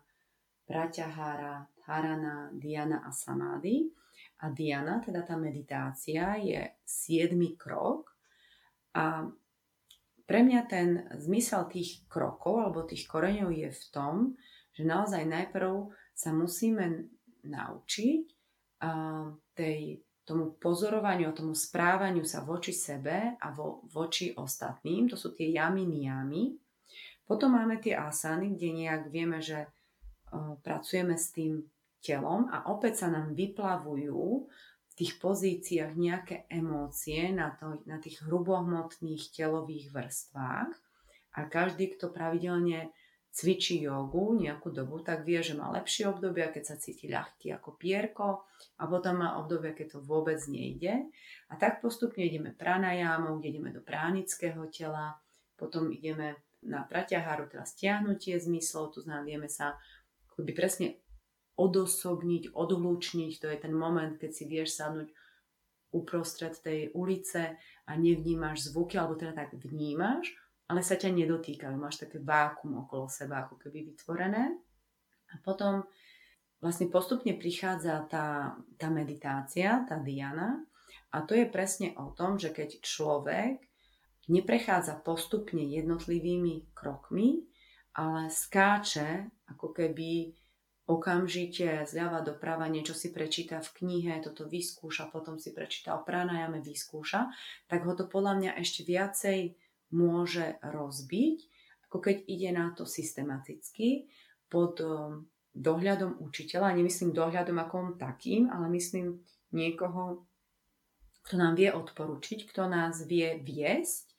pratyahara, 0.67 1.63
dharana, 1.79 2.51
dhyana 2.51 3.07
a 3.07 3.11
samadhi. 3.15 3.87
A 4.43 4.51
dhyana, 4.51 4.99
teda 4.99 5.23
tá 5.23 5.39
meditácia, 5.39 6.35
je 6.35 6.59
siedmy 6.83 7.55
krok. 7.55 8.02
A 8.93 9.27
pre 10.23 10.39
mňa 10.45 10.61
ten 10.69 11.03
zmysel 11.19 11.67
tých 11.67 12.05
krokov 12.07 12.63
alebo 12.63 12.87
tých 12.87 13.09
koreňov 13.09 13.51
je 13.51 13.69
v 13.69 13.83
tom, 13.91 14.15
že 14.73 14.87
naozaj 14.87 15.27
najprv 15.27 15.91
sa 16.13 16.31
musíme 16.31 17.09
naučiť 17.43 18.23
tej, 19.53 19.79
tomu 20.23 20.55
pozorovaniu 20.55 21.35
tomu 21.35 21.51
správaniu 21.51 22.23
sa 22.23 22.47
voči 22.47 22.71
sebe 22.71 23.35
a 23.35 23.47
vo, 23.51 23.83
voči 23.91 24.31
ostatným. 24.31 25.11
To 25.11 25.19
sú 25.19 25.35
tie 25.35 25.51
jamy, 25.51 25.83
niyamy. 25.83 26.55
Potom 27.27 27.55
máme 27.55 27.79
tie 27.83 27.95
asany, 27.95 28.55
kde 28.55 28.69
nejak 28.71 29.11
vieme, 29.11 29.43
že 29.43 29.67
pracujeme 30.63 31.19
s 31.19 31.35
tým 31.35 31.63
telom 32.03 32.51
a 32.51 32.67
opäť 32.71 33.05
sa 33.05 33.07
nám 33.11 33.31
vyplavujú 33.31 34.47
tých 34.93 35.17
pozíciách 35.17 35.93
nejaké 35.97 36.35
emócie 36.49 37.33
na, 37.33 37.53
to, 37.57 37.81
na 37.89 37.97
tých 37.97 38.21
hrubohmotných 38.25 39.33
telových 39.33 39.89
vrstvách 39.89 40.71
a 41.33 41.39
každý, 41.49 41.97
kto 41.97 42.13
pravidelne 42.13 42.93
cvičí 43.33 43.81
jogu 43.81 44.37
nejakú 44.37 44.69
dobu, 44.69 45.01
tak 45.01 45.25
vie, 45.25 45.41
že 45.41 45.57
má 45.57 45.73
lepšie 45.73 46.05
obdobia, 46.05 46.53
keď 46.53 46.63
sa 46.69 46.75
cíti 46.77 47.09
ľahký 47.09 47.49
ako 47.57 47.73
pierko 47.73 48.45
a 48.77 48.85
potom 48.85 49.25
má 49.25 49.41
obdobia, 49.41 49.73
keď 49.73 49.97
to 49.97 49.99
vôbec 50.05 50.37
nejde. 50.45 51.09
A 51.49 51.57
tak 51.57 51.81
postupne 51.81 52.21
ideme 52.21 52.53
pranajámou, 52.53 53.41
kde 53.41 53.57
ideme 53.57 53.73
do 53.73 53.81
pránického 53.81 54.69
tela, 54.69 55.17
potom 55.57 55.89
ideme 55.89 56.37
na 56.61 56.85
praťaháru, 56.85 57.49
teda 57.49 57.65
stiahnutie 57.65 58.37
zmyslov, 58.37 58.93
to 58.95 58.99
znamená, 59.01 59.25
vieme 59.25 59.49
sa 59.49 59.81
akoby 60.29 60.53
presne 60.53 61.02
odosobniť, 61.55 62.53
odhlučniť. 62.53 63.33
To 63.41 63.47
je 63.49 63.57
ten 63.57 63.73
moment, 63.73 64.17
keď 64.17 64.31
si 64.33 64.45
vieš 64.49 64.77
sadnúť 64.81 65.09
uprostred 65.93 66.57
tej 66.57 66.89
ulice 66.97 67.53
a 67.85 67.91
nevnímaš 67.93 68.73
zvuky, 68.73 68.97
alebo 68.97 69.13
teda 69.13 69.37
tak 69.37 69.53
vnímaš, 69.53 70.33
ale 70.65 70.81
sa 70.81 70.97
ťa 70.97 71.13
nedotýkajú. 71.13 71.75
Máš 71.77 72.01
také 72.01 72.17
vákum 72.17 72.81
okolo 72.81 73.05
seba, 73.05 73.45
ako 73.45 73.61
keby 73.61 73.93
vytvorené. 73.93 74.57
A 75.29 75.35
potom 75.45 75.85
vlastne 76.57 76.89
postupne 76.89 77.37
prichádza 77.37 78.09
tá, 78.09 78.57
tá 78.81 78.87
meditácia, 78.89 79.85
tá 79.85 80.01
diana. 80.01 80.65
A 81.13 81.21
to 81.21 81.37
je 81.37 81.45
presne 81.45 81.93
o 82.01 82.09
tom, 82.17 82.41
že 82.41 82.49
keď 82.49 82.81
človek 82.81 83.61
neprechádza 84.33 84.97
postupne 85.05 85.61
jednotlivými 85.61 86.73
krokmi, 86.73 87.45
ale 87.93 88.33
skáče 88.33 89.29
ako 89.53 89.69
keby 89.77 90.33
okamžite 90.83 91.87
zľava 91.87 92.19
doprava 92.19 92.67
niečo 92.67 92.91
si 92.91 93.15
prečíta 93.15 93.63
v 93.63 93.69
knihe, 93.83 94.19
toto 94.19 94.43
vyskúša, 94.47 95.07
potom 95.07 95.39
si 95.39 95.55
prečíta 95.55 95.95
o 95.95 96.03
pranajame, 96.03 96.59
vyskúša, 96.59 97.31
tak 97.71 97.87
ho 97.87 97.95
to 97.95 98.11
podľa 98.11 98.33
mňa 98.39 98.51
ešte 98.59 98.83
viacej 98.83 99.55
môže 99.95 100.59
rozbiť, 100.59 101.37
ako 101.87 101.97
keď 102.01 102.17
ide 102.27 102.49
na 102.51 102.73
to 102.75 102.83
systematicky 102.83 104.09
pod 104.49 104.81
um, 104.81 105.29
dohľadom 105.53 106.19
učiteľa. 106.19 106.75
Nemyslím 106.75 107.13
dohľadom 107.13 107.57
ako 107.61 107.77
takým, 107.95 108.49
ale 108.49 108.67
myslím 108.73 109.21
niekoho, 109.53 110.25
kto 111.23 111.33
nám 111.39 111.55
vie 111.55 111.71
odporučiť, 111.71 112.49
kto 112.51 112.67
nás 112.67 113.07
vie 113.07 113.39
viesť, 113.39 114.11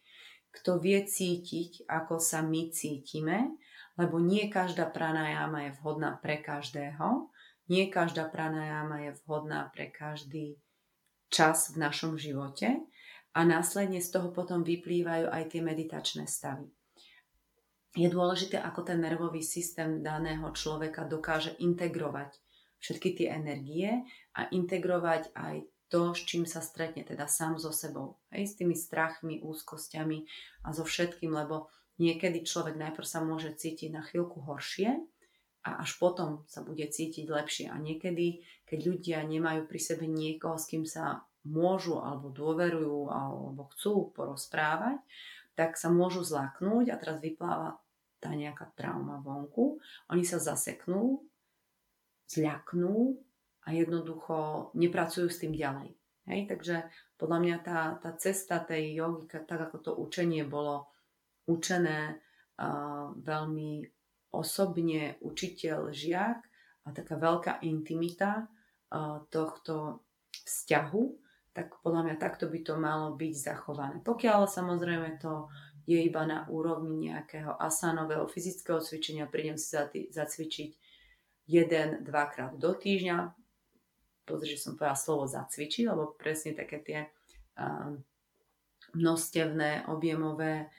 kto 0.55 0.79
vie 0.79 1.03
cítiť, 1.03 1.90
ako 1.90 2.22
sa 2.22 2.40
my 2.40 2.70
cítime 2.70 3.59
lebo 3.94 4.18
nie 4.18 4.50
každá 4.50 4.90
pranajama 4.90 5.70
je 5.70 5.70
vhodná 5.78 6.18
pre 6.18 6.42
každého, 6.42 7.30
nie 7.70 7.88
každá 7.88 8.28
pranajama 8.28 9.09
je 9.09 9.11
vhodná 9.24 9.70
pre 9.72 9.88
každý 9.88 10.61
čas 11.33 11.72
v 11.72 11.83
našom 11.83 12.20
živote 12.20 12.85
a 13.35 13.40
následne 13.42 13.98
z 13.98 14.09
toho 14.14 14.30
potom 14.30 14.62
vyplývajú 14.62 15.26
aj 15.33 15.42
tie 15.50 15.61
meditačné 15.64 16.30
stavy. 16.30 16.70
Je 17.94 18.11
dôležité, 18.11 18.59
ako 18.59 18.83
ten 18.83 18.98
nervový 18.98 19.42
systém 19.42 20.02
daného 20.02 20.50
človeka 20.50 21.07
dokáže 21.07 21.54
integrovať 21.62 22.35
všetky 22.83 23.09
tie 23.16 23.28
energie 23.30 24.02
a 24.35 24.50
integrovať 24.50 25.30
aj 25.33 25.64
to, 25.88 26.11
s 26.11 26.26
čím 26.26 26.44
sa 26.44 26.59
stretne, 26.59 27.07
teda 27.07 27.30
sám 27.30 27.54
so 27.54 27.70
sebou. 27.70 28.18
Hej, 28.35 28.50
s 28.50 28.54
tými 28.59 28.74
strachmi, 28.74 29.40
úzkosťami 29.46 30.18
a 30.66 30.74
so 30.74 30.83
všetkým, 30.83 31.30
lebo 31.30 31.70
Niekedy 31.98 32.42
človek 32.42 32.74
najprv 32.74 33.07
sa 33.07 33.22
môže 33.22 33.54
cítiť 33.54 33.94
na 33.94 34.02
chvíľku 34.02 34.42
horšie 34.42 34.98
a 35.64 35.70
až 35.80 35.96
potom 35.96 36.42
sa 36.50 36.66
bude 36.66 36.85
cítiť 36.85 37.24
lepšie. 37.30 37.66
A 37.70 37.78
niekedy, 37.78 38.42
keď 38.66 38.78
ľudia 38.83 39.18
nemajú 39.22 39.70
pri 39.70 39.80
sebe 39.80 40.04
niekoho, 40.11 40.59
s 40.59 40.66
kým 40.66 40.85
sa 40.85 41.22
môžu 41.46 42.00
alebo 42.00 42.33
dôverujú 42.35 43.12
alebo 43.12 43.70
chcú 43.76 44.11
porozprávať, 44.11 44.98
tak 45.54 45.78
sa 45.78 45.92
môžu 45.92 46.26
zlaknúť 46.26 46.90
a 46.90 46.98
teraz 46.98 47.22
vypláva 47.22 47.78
tá 48.18 48.35
nejaká 48.35 48.74
trauma 48.74 49.22
vonku. 49.22 49.78
Oni 50.11 50.24
sa 50.26 50.42
zaseknú, 50.42 51.22
zľaknú 52.26 53.14
a 53.64 53.68
jednoducho 53.70 54.68
nepracujú 54.74 55.28
s 55.30 55.40
tým 55.40 55.54
ďalej. 55.54 55.94
Hej? 56.26 56.40
Takže 56.48 56.76
podľa 57.20 57.38
mňa 57.40 57.57
tá, 57.62 57.78
tá 58.00 58.11
cesta 58.16 58.59
tej 58.59 58.98
jogy, 58.98 59.28
tak 59.30 59.61
ako 59.70 59.76
to 59.78 59.92
učenie 59.94 60.42
bolo 60.42 60.88
učené 61.46 62.20
veľmi 63.20 63.72
osobne 64.35 65.18
učiteľ, 65.22 65.94
žiak 65.94 66.40
a 66.85 66.88
taká 66.90 67.14
veľká 67.18 67.52
intimita 67.66 68.46
tohto 69.30 70.04
vzťahu, 70.44 71.02
tak 71.54 71.78
podľa 71.87 72.02
mňa 72.11 72.16
takto 72.18 72.50
by 72.50 72.59
to 72.66 72.74
malo 72.74 73.14
byť 73.14 73.35
zachované. 73.35 74.02
Pokiaľ 74.02 74.50
samozrejme 74.50 75.22
to 75.22 75.46
je 75.87 76.00
iba 76.00 76.24
na 76.26 76.48
úrovni 76.50 77.12
nejakého 77.12 77.54
asanového 77.61 78.26
fyzického 78.26 78.83
cvičenia, 78.83 79.30
prídem 79.30 79.61
si 79.61 79.76
zacvičiť 80.11 80.70
jeden, 81.46 82.02
dvakrát 82.02 82.57
do 82.57 82.72
týždňa. 82.72 83.37
Pozri, 84.24 84.57
že 84.57 84.64
som 84.64 84.80
povedala 84.80 84.96
slovo 84.96 85.28
zacvičiť, 85.28 85.85
lebo 85.85 86.16
presne 86.16 86.57
také 86.57 86.80
tie 86.80 87.00
uh, 87.04 87.92
množstevné, 88.96 89.92
objemové 89.92 90.72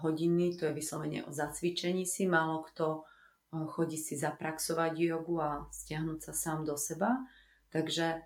hodiny, 0.00 0.56
to 0.56 0.66
je 0.66 0.72
vyslovene 0.72 1.20
o 1.24 1.30
zacvičení 1.32 2.08
si. 2.08 2.24
Málo 2.24 2.64
kto 2.72 3.04
chodí 3.52 4.00
si 4.00 4.16
zapraxovať 4.16 4.96
jogu 4.96 5.36
a 5.44 5.68
stiahnuť 5.68 6.18
sa 6.24 6.32
sám 6.32 6.64
do 6.64 6.80
seba. 6.80 7.20
Takže 7.68 8.24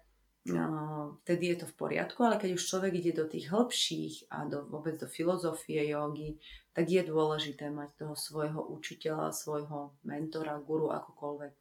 vtedy 1.26 1.50
je 1.50 1.56
to 1.58 1.66
v 1.66 1.74
poriadku, 1.74 2.22
ale 2.22 2.38
keď 2.38 2.54
už 2.54 2.66
človek 2.70 2.94
ide 3.02 3.18
do 3.18 3.26
tých 3.26 3.50
hĺbších 3.50 4.30
a 4.30 4.46
do, 4.46 4.62
vôbec 4.70 4.94
do 4.94 5.10
filozofie 5.10 5.90
jogy, 5.90 6.38
tak 6.70 6.86
je 6.86 7.02
dôležité 7.02 7.66
mať 7.74 7.98
toho 7.98 8.14
svojho 8.14 8.62
učiteľa, 8.62 9.34
svojho 9.34 9.98
mentora, 10.06 10.62
guru, 10.62 10.94
akokoľvek 10.94 11.56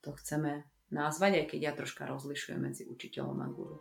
to 0.00 0.10
chceme 0.24 0.64
nazvať, 0.88 1.44
aj 1.44 1.46
keď 1.52 1.60
ja 1.60 1.72
troška 1.76 2.08
rozlišujem 2.08 2.60
medzi 2.64 2.88
učiteľom 2.88 3.44
a 3.44 3.48
guru. 3.52 3.76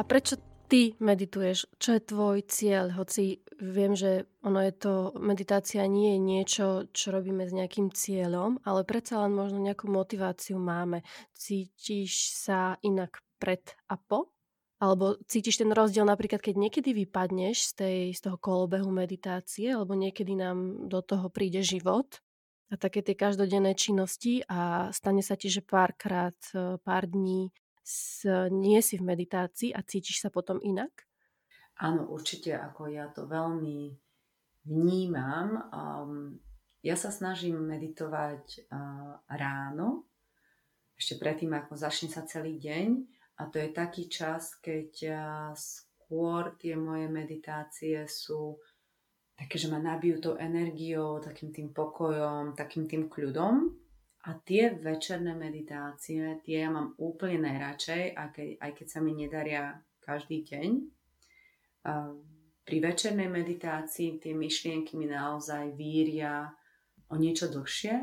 A 0.00 0.04
prečo 0.08 0.40
ty 0.64 0.96
medituješ? 0.96 1.76
Čo 1.76 2.00
je 2.00 2.08
tvoj 2.08 2.48
cieľ? 2.48 2.96
Hoci 2.96 3.44
viem, 3.60 3.92
že 3.92 4.24
ono 4.40 4.64
je 4.64 4.72
to, 4.72 5.12
meditácia 5.20 5.84
nie 5.84 6.16
je 6.16 6.20
niečo, 6.24 6.66
čo 6.96 7.12
robíme 7.12 7.44
s 7.44 7.52
nejakým 7.52 7.92
cieľom, 7.92 8.64
ale 8.64 8.88
predsa 8.88 9.20
len 9.20 9.36
možno 9.36 9.60
nejakú 9.60 9.92
motiváciu 9.92 10.56
máme. 10.56 11.04
Cítiš 11.36 12.32
sa 12.32 12.80
inak 12.80 13.20
pred 13.36 13.60
a 13.92 14.00
po 14.00 14.32
Alebo 14.80 15.20
cítiš 15.28 15.60
ten 15.60 15.68
rozdiel 15.68 16.08
napríklad, 16.08 16.40
keď 16.40 16.56
niekedy 16.56 16.96
vypadneš 17.04 17.68
z, 17.68 17.72
tej, 17.76 17.98
z 18.16 18.20
toho 18.24 18.40
kolobehu 18.40 18.88
meditácie, 18.88 19.76
alebo 19.76 19.92
niekedy 19.92 20.32
nám 20.32 20.88
do 20.88 21.04
toho 21.04 21.28
príde 21.28 21.60
život 21.60 22.24
a 22.72 22.80
také 22.80 23.04
tie 23.04 23.12
každodenné 23.12 23.76
činnosti 23.76 24.40
a 24.48 24.88
stane 24.96 25.20
sa 25.20 25.36
ti, 25.36 25.52
že 25.52 25.60
párkrát, 25.60 26.38
e, 26.56 26.80
pár 26.80 27.04
dní 27.04 27.52
s, 27.90 28.22
nie 28.54 28.78
si 28.78 29.02
v 29.02 29.10
meditácii 29.10 29.74
a 29.74 29.82
cítiš 29.82 30.22
sa 30.22 30.30
potom 30.30 30.62
inak? 30.62 31.10
Áno, 31.82 32.06
určite, 32.06 32.54
ako 32.54 32.86
ja 32.86 33.10
to 33.10 33.26
veľmi 33.26 33.90
vnímam. 34.70 35.48
Um, 35.74 36.38
ja 36.86 36.94
sa 36.94 37.10
snažím 37.10 37.58
meditovať 37.66 38.70
uh, 38.70 39.18
ráno, 39.26 40.06
ešte 41.00 41.16
predtým, 41.16 41.50
ako 41.56 41.80
začne 41.80 42.12
sa 42.12 42.28
celý 42.28 42.60
deň 42.60 42.88
a 43.40 43.48
to 43.48 43.56
je 43.56 43.72
taký 43.72 44.04
čas, 44.12 44.60
keď 44.60 44.92
skôr 45.56 46.60
tie 46.60 46.76
moje 46.76 47.08
meditácie 47.08 48.04
sú 48.04 48.60
také, 49.32 49.56
že 49.56 49.72
ma 49.72 49.80
nabijú 49.80 50.20
tou 50.20 50.34
energiou, 50.36 51.24
takým 51.24 51.48
tým 51.48 51.72
pokojom, 51.72 52.52
takým 52.52 52.84
tým 52.84 53.08
kľudom. 53.08 53.79
A 54.20 54.36
tie 54.44 54.76
večerné 54.76 55.32
meditácie, 55.32 56.40
tie 56.44 56.66
ja 56.66 56.68
mám 56.68 56.92
úplne 57.00 57.40
najradšej, 57.40 58.16
aj 58.60 58.70
keď, 58.76 58.86
sa 58.86 59.00
mi 59.00 59.16
nedaria 59.16 59.80
každý 60.04 60.44
deň. 60.44 60.68
Pri 62.60 62.76
večernej 62.84 63.32
meditácii 63.32 64.20
tie 64.20 64.36
myšlienky 64.36 65.00
mi 65.00 65.08
naozaj 65.08 65.72
víria 65.72 66.52
o 67.08 67.16
niečo 67.16 67.48
dlhšie, 67.48 67.96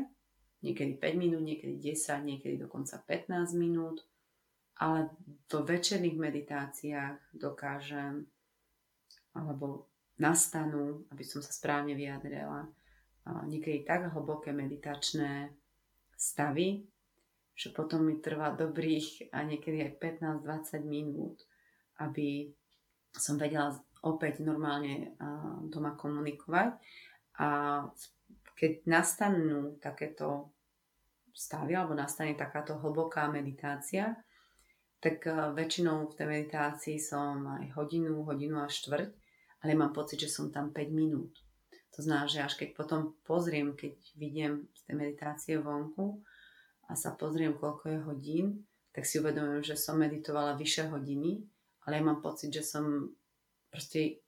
niekedy 0.66 0.98
5 0.98 1.22
minút, 1.22 1.42
niekedy 1.46 1.78
10, 1.78 2.26
niekedy 2.26 2.58
dokonca 2.58 2.98
15 2.98 3.54
minút 3.54 4.02
ale 4.78 5.10
vo 5.50 5.60
večerných 5.66 6.16
meditáciách 6.16 7.34
dokážem, 7.34 8.22
alebo 9.34 9.90
nastanú, 10.22 11.02
aby 11.10 11.22
som 11.26 11.42
sa 11.42 11.50
správne 11.50 11.98
vyjadrila, 11.98 12.66
niekedy 13.46 13.82
tak 13.82 14.14
hlboké 14.14 14.54
meditačné 14.54 15.50
stavy, 16.18 16.82
že 17.54 17.70
potom 17.70 18.10
mi 18.10 18.18
trvá 18.18 18.50
dobrých 18.58 19.30
a 19.30 19.46
niekedy 19.46 19.86
aj 19.86 20.18
15-20 20.18 20.82
minút, 20.82 21.46
aby 22.02 22.50
som 23.14 23.38
vedela 23.38 23.74
opäť 24.02 24.42
normálne 24.42 25.14
doma 25.70 25.94
komunikovať. 25.94 26.74
A 27.38 27.48
keď 28.58 28.72
nastanú 28.90 29.78
takéto 29.78 30.50
stavy, 31.30 31.78
alebo 31.78 31.94
nastane 31.94 32.34
takáto 32.34 32.74
hlboká 32.82 33.30
meditácia, 33.30 34.18
tak 34.98 35.22
väčšinou 35.30 36.10
v 36.10 36.16
tej 36.18 36.26
meditácii 36.26 36.98
som 36.98 37.46
aj 37.62 37.78
hodinu, 37.78 38.26
hodinu 38.26 38.58
a 38.58 38.66
štvrť, 38.66 39.10
ale 39.62 39.78
mám 39.78 39.94
pocit, 39.94 40.18
že 40.18 40.30
som 40.30 40.50
tam 40.50 40.74
5 40.74 40.90
minút. 40.90 41.38
To 41.96 42.04
znamená, 42.04 42.28
že 42.28 42.44
až 42.44 42.54
keď 42.58 42.76
potom 42.76 43.16
pozriem, 43.24 43.72
keď 43.72 43.94
vidiem 44.14 44.68
z 44.76 44.80
tej 44.86 44.94
meditácie 44.94 45.54
vonku 45.58 46.20
a 46.88 46.94
sa 46.94 47.16
pozriem, 47.16 47.56
koľko 47.56 47.84
je 47.88 47.98
hodín, 48.04 48.46
tak 48.92 49.06
si 49.06 49.22
uvedomujem, 49.22 49.62
že 49.62 49.76
som 49.78 50.00
meditovala 50.00 50.58
vyše 50.58 50.90
hodiny, 50.90 51.46
ale 51.86 51.92
ja 51.98 52.02
mám 52.02 52.20
pocit, 52.20 52.50
že 52.50 52.66
som 52.66 53.08
proste, 53.70 54.20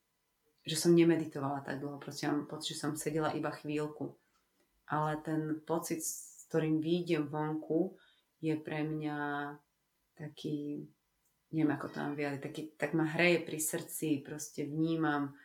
že 0.64 0.76
som 0.76 0.96
nemeditovala 0.96 1.64
tak 1.64 1.80
dlho. 1.80 2.00
Proste 2.00 2.28
mám 2.28 2.46
pocit, 2.48 2.76
že 2.76 2.80
som 2.86 2.96
sedela 2.96 3.32
iba 3.36 3.50
chvíľku. 3.50 4.16
Ale 4.90 5.20
ten 5.22 5.60
pocit, 5.64 6.00
s 6.02 6.46
ktorým 6.48 6.80
výjdem 6.82 7.28
vonku, 7.28 7.94
je 8.40 8.56
pre 8.56 8.82
mňa 8.82 9.18
taký, 10.16 10.88
neviem 11.52 11.72
ako 11.76 11.86
to 11.92 11.96
mám 12.00 12.16
vyjadriť, 12.16 12.42
taký, 12.42 12.62
tak 12.76 12.96
ma 12.96 13.04
hreje 13.04 13.44
pri 13.44 13.58
srdci, 13.60 14.24
proste 14.24 14.64
vnímam 14.64 15.36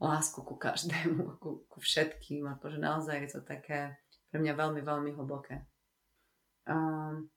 lásku 0.00 0.40
ku 0.42 0.54
každému, 0.54 1.22
ku, 1.42 1.66
ku 1.66 1.78
všetkým, 1.78 2.46
akože 2.58 2.78
naozaj 2.78 3.26
je 3.26 3.30
to 3.38 3.40
také 3.42 3.98
pre 4.30 4.38
mňa 4.40 4.54
veľmi, 4.54 4.80
veľmi 4.84 5.10
hlboké. 5.16 5.64
Um, 6.68 7.32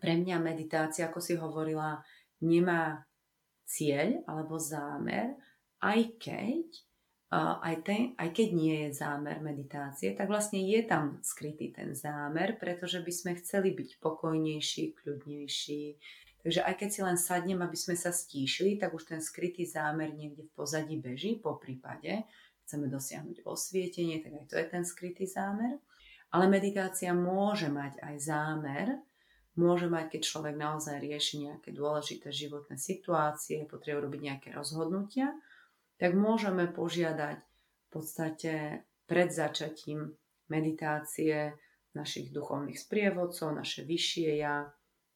pre 0.00 0.16
mňa 0.16 0.40
meditácia, 0.40 1.08
ako 1.08 1.20
si 1.20 1.36
hovorila, 1.36 2.00
nemá 2.44 3.04
cieľ 3.64 4.24
alebo 4.28 4.60
zámer, 4.60 5.36
aj 5.80 6.20
keď 6.20 6.64
aj, 7.32 7.76
ten, 7.88 8.12
aj 8.20 8.28
keď 8.28 8.48
nie 8.52 8.76
je 8.86 8.90
zámer 8.92 9.40
meditácie, 9.40 10.12
tak 10.12 10.28
vlastne 10.28 10.60
je 10.60 10.84
tam 10.84 11.16
skrytý 11.24 11.72
ten 11.72 11.96
zámer, 11.96 12.60
pretože 12.60 13.00
by 13.00 13.08
sme 13.08 13.32
chceli 13.40 13.72
byť 13.72 14.04
pokojnejší, 14.04 14.92
kľudnejší. 15.00 15.84
Takže 16.42 16.60
aj 16.66 16.74
keď 16.74 16.88
si 16.90 17.00
len 17.06 17.18
sadnem, 17.18 17.62
aby 17.62 17.78
sme 17.78 17.94
sa 17.94 18.10
stíšili, 18.10 18.74
tak 18.74 18.90
už 18.98 19.06
ten 19.06 19.22
skrytý 19.22 19.62
zámer 19.62 20.10
niekde 20.10 20.42
v 20.42 20.54
pozadí 20.58 20.98
beží, 20.98 21.38
po 21.38 21.54
prípade 21.54 22.26
chceme 22.66 22.90
dosiahnuť 22.90 23.46
osvietenie, 23.46 24.18
tak 24.22 24.32
aj 24.42 24.44
to 24.50 24.54
je 24.58 24.66
ten 24.66 24.82
skrytý 24.82 25.24
zámer. 25.26 25.78
Ale 26.34 26.50
meditácia 26.50 27.14
môže 27.14 27.70
mať 27.70 28.02
aj 28.02 28.14
zámer, 28.18 28.86
môže 29.54 29.86
mať, 29.86 30.16
keď 30.16 30.20
človek 30.24 30.54
naozaj 30.56 30.98
rieši 30.98 31.46
nejaké 31.46 31.70
dôležité 31.70 32.32
životné 32.32 32.80
situácie, 32.80 33.68
potrebuje 33.68 34.02
robiť 34.08 34.20
nejaké 34.24 34.48
rozhodnutia, 34.56 35.36
tak 36.00 36.16
môžeme 36.16 36.66
požiadať 36.66 37.38
v 37.38 37.86
podstate 37.92 38.82
pred 39.04 39.28
začatím 39.28 40.16
meditácie 40.48 41.54
našich 41.92 42.32
duchovných 42.32 42.80
sprievodcov, 42.80 43.52
naše 43.52 43.84
vyššie 43.84 44.40
ja, 44.40 44.72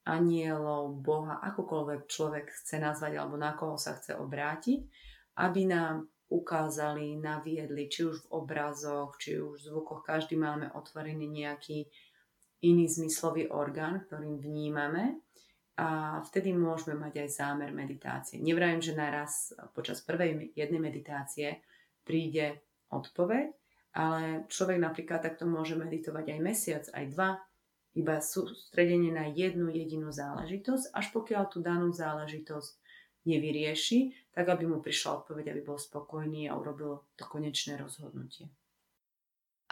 anielov, 0.07 1.03
Boha, 1.03 1.43
akokoľvek 1.43 2.07
človek 2.07 2.47
chce 2.55 2.79
nazvať 2.79 3.19
alebo 3.19 3.35
na 3.35 3.59
koho 3.59 3.75
sa 3.75 3.99
chce 3.99 4.15
obrátiť, 4.15 4.87
aby 5.43 5.63
nám 5.67 6.07
ukázali, 6.27 7.19
naviedli, 7.19 7.87
či 7.87 8.07
už 8.07 8.27
v 8.27 8.31
obrazoch, 8.43 9.15
či 9.19 9.39
už 9.39 9.63
v 9.63 9.67
zvukoch, 9.71 10.03
každý 10.03 10.35
máme 10.35 10.75
otvorený 10.75 11.27
nejaký 11.27 11.87
iný 12.67 12.87
zmyslový 12.91 13.47
orgán, 13.51 14.03
ktorým 14.07 14.43
vnímame 14.43 15.23
a 15.77 16.19
vtedy 16.25 16.57
môžeme 16.57 16.97
mať 16.97 17.27
aj 17.27 17.29
zámer 17.31 17.71
meditácie. 17.71 18.41
Nevrajím, 18.41 18.81
že 18.81 18.99
naraz 18.99 19.53
počas 19.77 20.01
prvej 20.03 20.57
jednej 20.57 20.81
meditácie 20.81 21.63
príde 22.03 22.65
odpoveď, 22.91 23.53
ale 23.97 24.49
človek 24.49 24.79
napríklad 24.81 25.21
takto 25.21 25.45
môže 25.45 25.77
meditovať 25.77 26.33
aj 26.33 26.41
mesiac, 26.41 26.85
aj 26.91 27.05
dva, 27.13 27.31
iba 27.97 28.21
sústredenie 28.21 29.11
na 29.11 29.27
jednu 29.33 29.73
jedinú 29.73 30.13
záležitosť, 30.13 30.93
až 30.93 31.07
pokiaľ 31.17 31.43
tú 31.49 31.65
danú 31.65 31.91
záležitosť 31.91 32.77
nevyrieši, 33.27 34.31
tak 34.37 34.53
aby 34.53 34.69
mu 34.69 34.79
prišla 34.85 35.25
odpoveď, 35.25 35.57
aby 35.57 35.63
bol 35.65 35.81
spokojný 35.81 36.47
a 36.47 36.55
urobil 36.55 37.03
to 37.17 37.25
konečné 37.27 37.81
rozhodnutie. 37.81 38.53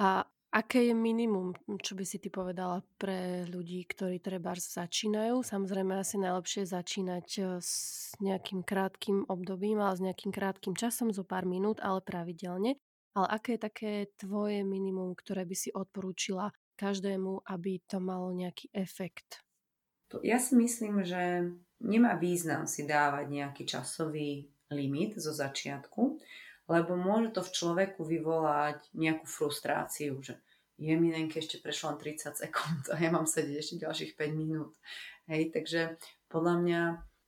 A 0.01 0.27
Aké 0.55 0.87
je 0.87 0.95
minimum, 0.95 1.51
čo 1.83 1.99
by 1.99 2.07
si 2.07 2.23
ty 2.23 2.31
povedala 2.31 2.79
pre 2.95 3.43
ľudí, 3.51 3.83
ktorí 3.91 4.23
treba 4.23 4.55
začínajú? 4.55 5.43
Samozrejme 5.43 5.99
asi 5.99 6.15
najlepšie 6.23 6.63
začínať 6.71 7.29
e, 7.35 7.43
s 7.59 8.15
nejakým 8.23 8.63
krátkým 8.63 9.27
obdobím, 9.27 9.83
ale 9.83 9.99
s 9.99 10.05
nejakým 10.07 10.31
krátkým 10.31 10.79
časom, 10.79 11.11
zo 11.11 11.27
pár 11.27 11.43
minút, 11.43 11.83
ale 11.83 11.99
pravidelne. 12.07 12.79
Ale 13.19 13.27
aké 13.35 13.59
je 13.59 13.67
také 13.67 13.93
tvoje 14.15 14.63
minimum, 14.63 15.19
ktoré 15.19 15.43
by 15.43 15.59
si 15.59 15.75
odporúčila 15.75 16.55
každému, 16.77 17.47
aby 17.47 17.81
to 17.87 17.99
malo 17.99 18.31
nejaký 18.31 18.71
efekt? 18.75 19.43
Ja 20.23 20.39
si 20.39 20.55
myslím, 20.55 21.03
že 21.03 21.51
nemá 21.83 22.15
význam 22.15 22.71
si 22.71 22.87
dávať 22.87 23.27
nejaký 23.27 23.63
časový 23.67 24.47
limit 24.71 25.19
zo 25.19 25.35
začiatku, 25.35 26.21
lebo 26.71 26.93
môže 26.95 27.35
to 27.35 27.43
v 27.43 27.55
človeku 27.55 28.01
vyvolať 28.07 28.89
nejakú 28.95 29.27
frustráciu, 29.27 30.23
že 30.23 30.39
je 30.79 30.95
mi 30.99 31.15
nenke 31.15 31.39
ešte 31.39 31.63
prešlo 31.63 31.95
len 31.95 31.99
30 32.03 32.35
sekúnd 32.35 32.83
a 32.93 32.99
ja 32.99 33.11
mám 33.11 33.27
sedieť 33.27 33.57
ešte 33.59 33.83
ďalších 33.85 34.13
5 34.19 34.35
minút. 34.35 34.75
Hej, 35.31 35.55
takže 35.55 35.99
podľa 36.27 36.55
mňa 36.61 36.81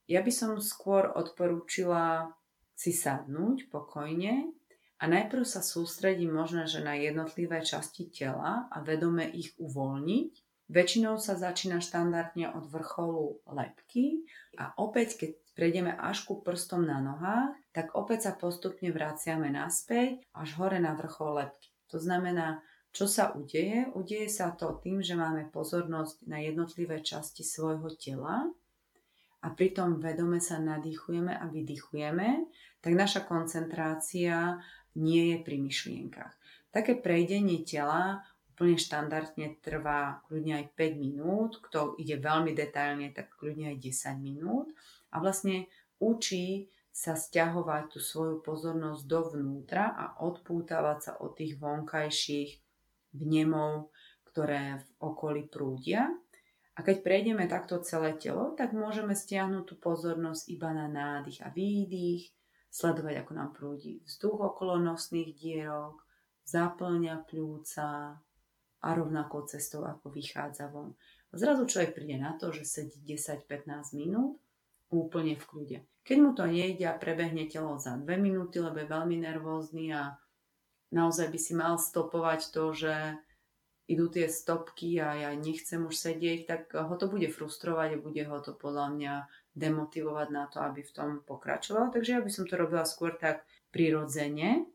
ja 0.07 0.19
by 0.23 0.31
som 0.31 0.59
skôr 0.59 1.11
odporúčila 1.11 2.31
si 2.77 2.93
sadnúť 2.93 3.67
pokojne 3.73 4.53
a 4.97 5.03
najprv 5.05 5.45
sa 5.45 5.61
sústrediť 5.61 6.29
možno, 6.29 6.65
že 6.65 6.81
na 6.81 6.97
jednotlivé 6.97 7.61
časti 7.61 8.09
tela 8.09 8.65
a 8.73 8.77
vedome 8.81 9.29
ich 9.29 9.53
uvoľniť. 9.61 10.31
Väčšinou 10.67 11.15
sa 11.15 11.39
začína 11.39 11.79
štandardne 11.79 12.51
od 12.51 12.67
vrcholu 12.67 13.39
lepky 13.47 14.27
a 14.59 14.75
opäť, 14.75 15.15
keď 15.15 15.31
prejdeme 15.55 15.93
až 15.95 16.27
ku 16.27 16.43
prstom 16.43 16.83
na 16.83 16.99
nohách, 16.99 17.55
tak 17.71 17.95
opäť 17.95 18.27
sa 18.27 18.33
postupne 18.35 18.91
vraciame 18.91 19.47
naspäť 19.47 20.27
až 20.35 20.49
hore 20.59 20.81
na 20.81 20.91
vrchol 20.97 21.45
lepky. 21.45 21.71
To 21.93 22.03
znamená, 22.03 22.59
čo 22.91 23.05
sa 23.07 23.31
udeje? 23.31 23.87
Udeje 23.93 24.27
sa 24.27 24.51
to 24.51 24.81
tým, 24.83 24.99
že 24.99 25.15
máme 25.15 25.53
pozornosť 25.53 26.25
na 26.27 26.43
jednotlivé 26.43 26.99
časti 26.99 27.45
svojho 27.45 27.93
tela 27.95 28.49
a 29.39 29.47
pritom 29.53 30.01
vedome 30.01 30.41
sa 30.41 30.57
nadýchujeme 30.57 31.31
a 31.31 31.45
vydychujeme, 31.47 32.49
tak 32.81 32.91
naša 32.97 33.23
koncentrácia 33.23 34.57
nie 34.97 35.33
je 35.33 35.37
pri 35.45 35.57
myšlienkach. 35.61 36.33
Také 36.73 36.97
prejdenie 36.97 37.61
tela 37.63 38.25
úplne 38.57 38.81
štandardne 38.81 39.61
trvá 39.61 40.25
kľudne 40.25 40.65
aj 40.65 40.65
5 40.73 40.97
minút, 40.97 41.61
kto 41.61 41.93
ide 42.01 42.17
veľmi 42.17 42.57
detailne, 42.57 43.13
tak 43.13 43.29
kľudne 43.37 43.69
aj 43.69 43.77
10 43.77 44.17
minút. 44.17 44.73
A 45.13 45.21
vlastne 45.21 45.69
učí 46.01 46.73
sa 46.89 47.13
stiahovať 47.13 47.93
tú 47.93 48.01
svoju 48.01 48.41
pozornosť 48.41 49.05
dovnútra 49.05 49.93
a 49.93 50.05
odpútavať 50.25 50.97
sa 50.97 51.11
od 51.21 51.37
tých 51.37 51.61
vonkajších 51.61 52.57
vnemov, 53.13 53.93
ktoré 54.33 54.81
v 54.81 54.89
okolí 55.05 55.45
prúdia. 55.45 56.09
A 56.73 56.81
keď 56.81 57.05
prejdeme 57.05 57.45
takto 57.45 57.77
celé 57.85 58.17
telo, 58.17 58.57
tak 58.57 58.73
môžeme 58.73 59.13
stiahnuť 59.13 59.63
tú 59.69 59.75
pozornosť 59.77 60.49
iba 60.49 60.73
na 60.73 60.89
nádych 60.89 61.45
a 61.45 61.53
výdych, 61.53 62.33
sledovať, 62.69 63.23
ako 63.23 63.31
nám 63.33 63.49
prúdi 63.55 64.03
vzduch 64.05 64.53
okolo 64.53 64.77
nosných 64.81 65.33
dierok, 65.33 66.03
zaplňa 66.47 67.27
pľúca 67.27 68.19
a 68.77 68.89
rovnako 68.93 69.49
cestou, 69.49 69.83
ako 69.83 70.13
vychádza 70.13 70.69
von. 70.69 70.95
Zrazu 71.33 71.67
človek 71.67 71.97
príde 71.97 72.17
na 72.21 72.39
to, 72.39 72.55
že 72.55 72.63
sedí 72.63 73.03
10-15 73.03 73.97
minút 73.99 74.39
úplne 74.87 75.35
v 75.35 75.43
kľude. 75.43 75.77
Keď 76.07 76.17
mu 76.23 76.31
to 76.31 76.47
nejde 76.47 76.87
a 76.87 76.95
prebehne 76.95 77.51
telo 77.51 77.75
za 77.75 77.99
dve 77.99 78.15
minúty, 78.15 78.63
lebo 78.63 78.79
je 78.79 78.87
veľmi 78.87 79.19
nervózny 79.19 79.91
a 79.91 80.15
naozaj 80.95 81.27
by 81.27 81.39
si 81.39 81.51
mal 81.51 81.75
stopovať 81.75 82.55
to, 82.55 82.71
že 82.71 82.95
idú 83.87 84.11
tie 84.11 84.27
stopky 84.27 84.99
a 84.99 85.15
ja 85.15 85.29
nechcem 85.31 85.87
už 85.87 85.95
sedieť, 85.95 86.39
tak 86.43 86.61
ho 86.75 86.95
to 86.99 87.07
bude 87.07 87.31
frustrovať 87.31 87.95
a 87.95 88.03
bude 88.03 88.23
ho 88.27 88.37
to 88.43 88.51
podľa 88.51 88.87
mňa 88.93 89.13
demotivovať 89.55 90.27
na 90.29 90.45
to, 90.51 90.59
aby 90.59 90.83
v 90.83 90.93
tom 90.93 91.09
pokračoval. 91.23 91.89
Takže 91.89 92.19
ja 92.19 92.21
by 92.21 92.31
som 92.31 92.45
to 92.45 92.59
robila 92.59 92.83
skôr 92.83 93.15
tak 93.15 93.47
prirodzene. 93.71 94.67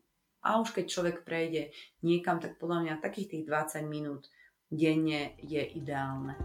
A 0.43 0.59
už 0.59 0.75
keď 0.75 0.85
človek 0.91 1.17
prejde 1.23 1.71
niekam, 2.03 2.43
tak 2.43 2.59
podľa 2.59 2.83
mňa 2.83 3.03
takých 3.05 3.31
tých 3.31 3.43
20 3.47 3.87
minút 3.87 4.27
denne 4.67 5.39
je 5.39 5.63
ideálne. 5.63 6.35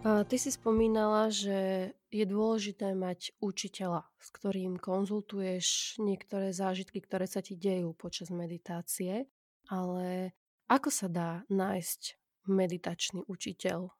Ty 0.00 0.36
si 0.40 0.48
spomínala, 0.48 1.28
že 1.28 1.92
je 2.08 2.24
dôležité 2.24 2.96
mať 2.96 3.36
učiteľa, 3.36 4.08
s 4.16 4.28
ktorým 4.32 4.80
konzultuješ 4.80 6.00
niektoré 6.00 6.56
zážitky, 6.56 7.04
ktoré 7.04 7.28
sa 7.28 7.44
ti 7.44 7.52
dejú 7.52 7.92
počas 7.92 8.32
meditácie, 8.32 9.28
ale 9.68 10.32
ako 10.72 10.88
sa 10.88 11.06
dá 11.12 11.30
nájsť 11.52 12.16
meditačný 12.48 13.28
učiteľ? 13.28 13.92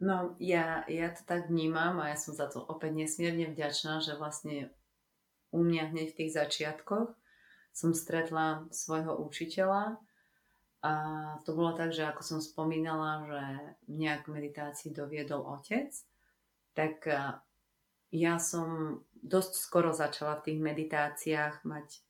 No, 0.00 0.40
ja, 0.40 0.88
ja 0.88 1.12
to 1.12 1.20
tak 1.28 1.52
vnímam 1.52 2.00
a 2.00 2.08
ja 2.08 2.16
som 2.16 2.32
za 2.32 2.48
to 2.48 2.64
opäť 2.64 2.96
nesmierne 2.96 3.52
vďačná, 3.52 4.00
že 4.00 4.16
vlastne 4.16 4.72
u 5.52 5.60
mňa 5.60 5.92
hneď 5.92 6.16
v 6.16 6.18
tých 6.24 6.32
začiatkoch 6.32 7.12
som 7.76 7.92
stretla 7.92 8.72
svojho 8.72 9.20
učiteľa, 9.20 10.00
a 10.80 10.92
to 11.44 11.52
bolo 11.52 11.76
tak, 11.76 11.92
že 11.92 12.08
ako 12.08 12.22
som 12.24 12.40
spomínala, 12.40 13.24
že 13.28 13.42
mňa 13.92 14.24
k 14.24 14.26
meditácii 14.32 14.90
doviedol 14.96 15.44
otec, 15.44 15.92
tak 16.72 17.04
ja 18.10 18.34
som 18.40 19.00
dosť 19.20 19.52
skoro 19.60 19.92
začala 19.92 20.40
v 20.40 20.44
tých 20.50 20.58
meditáciách 20.58 21.54
mať 21.68 22.00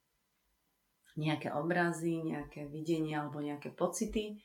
nejaké 1.18 1.50
obrazy, 1.50 2.22
nejaké 2.22 2.70
videnie 2.70 3.18
alebo 3.18 3.42
nejaké 3.42 3.74
pocity. 3.74 4.38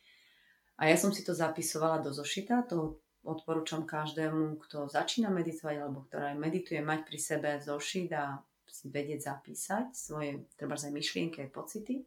A 0.82 0.90
ja 0.92 0.98
som 0.98 1.14
si 1.14 1.24
to 1.24 1.32
zapisovala 1.32 2.02
do 2.04 2.12
zošita, 2.12 2.68
to 2.68 3.00
odporúčam 3.24 3.88
každému, 3.88 4.60
kto 4.68 4.90
začína 4.92 5.30
meditovať 5.30 5.76
alebo 5.80 6.04
ktorá 6.10 6.34
medituje, 6.36 6.82
mať 6.82 7.00
pri 7.08 7.20
sebe 7.22 7.50
zošit 7.62 8.12
a 8.18 8.42
si 8.76 8.92
vedieť 8.92 9.32
zapísať 9.32 9.96
svoje 9.96 10.44
treba 10.60 10.76
aj 10.76 10.92
myšlienky 10.92 11.48
a 11.48 11.48
pocity. 11.48 12.04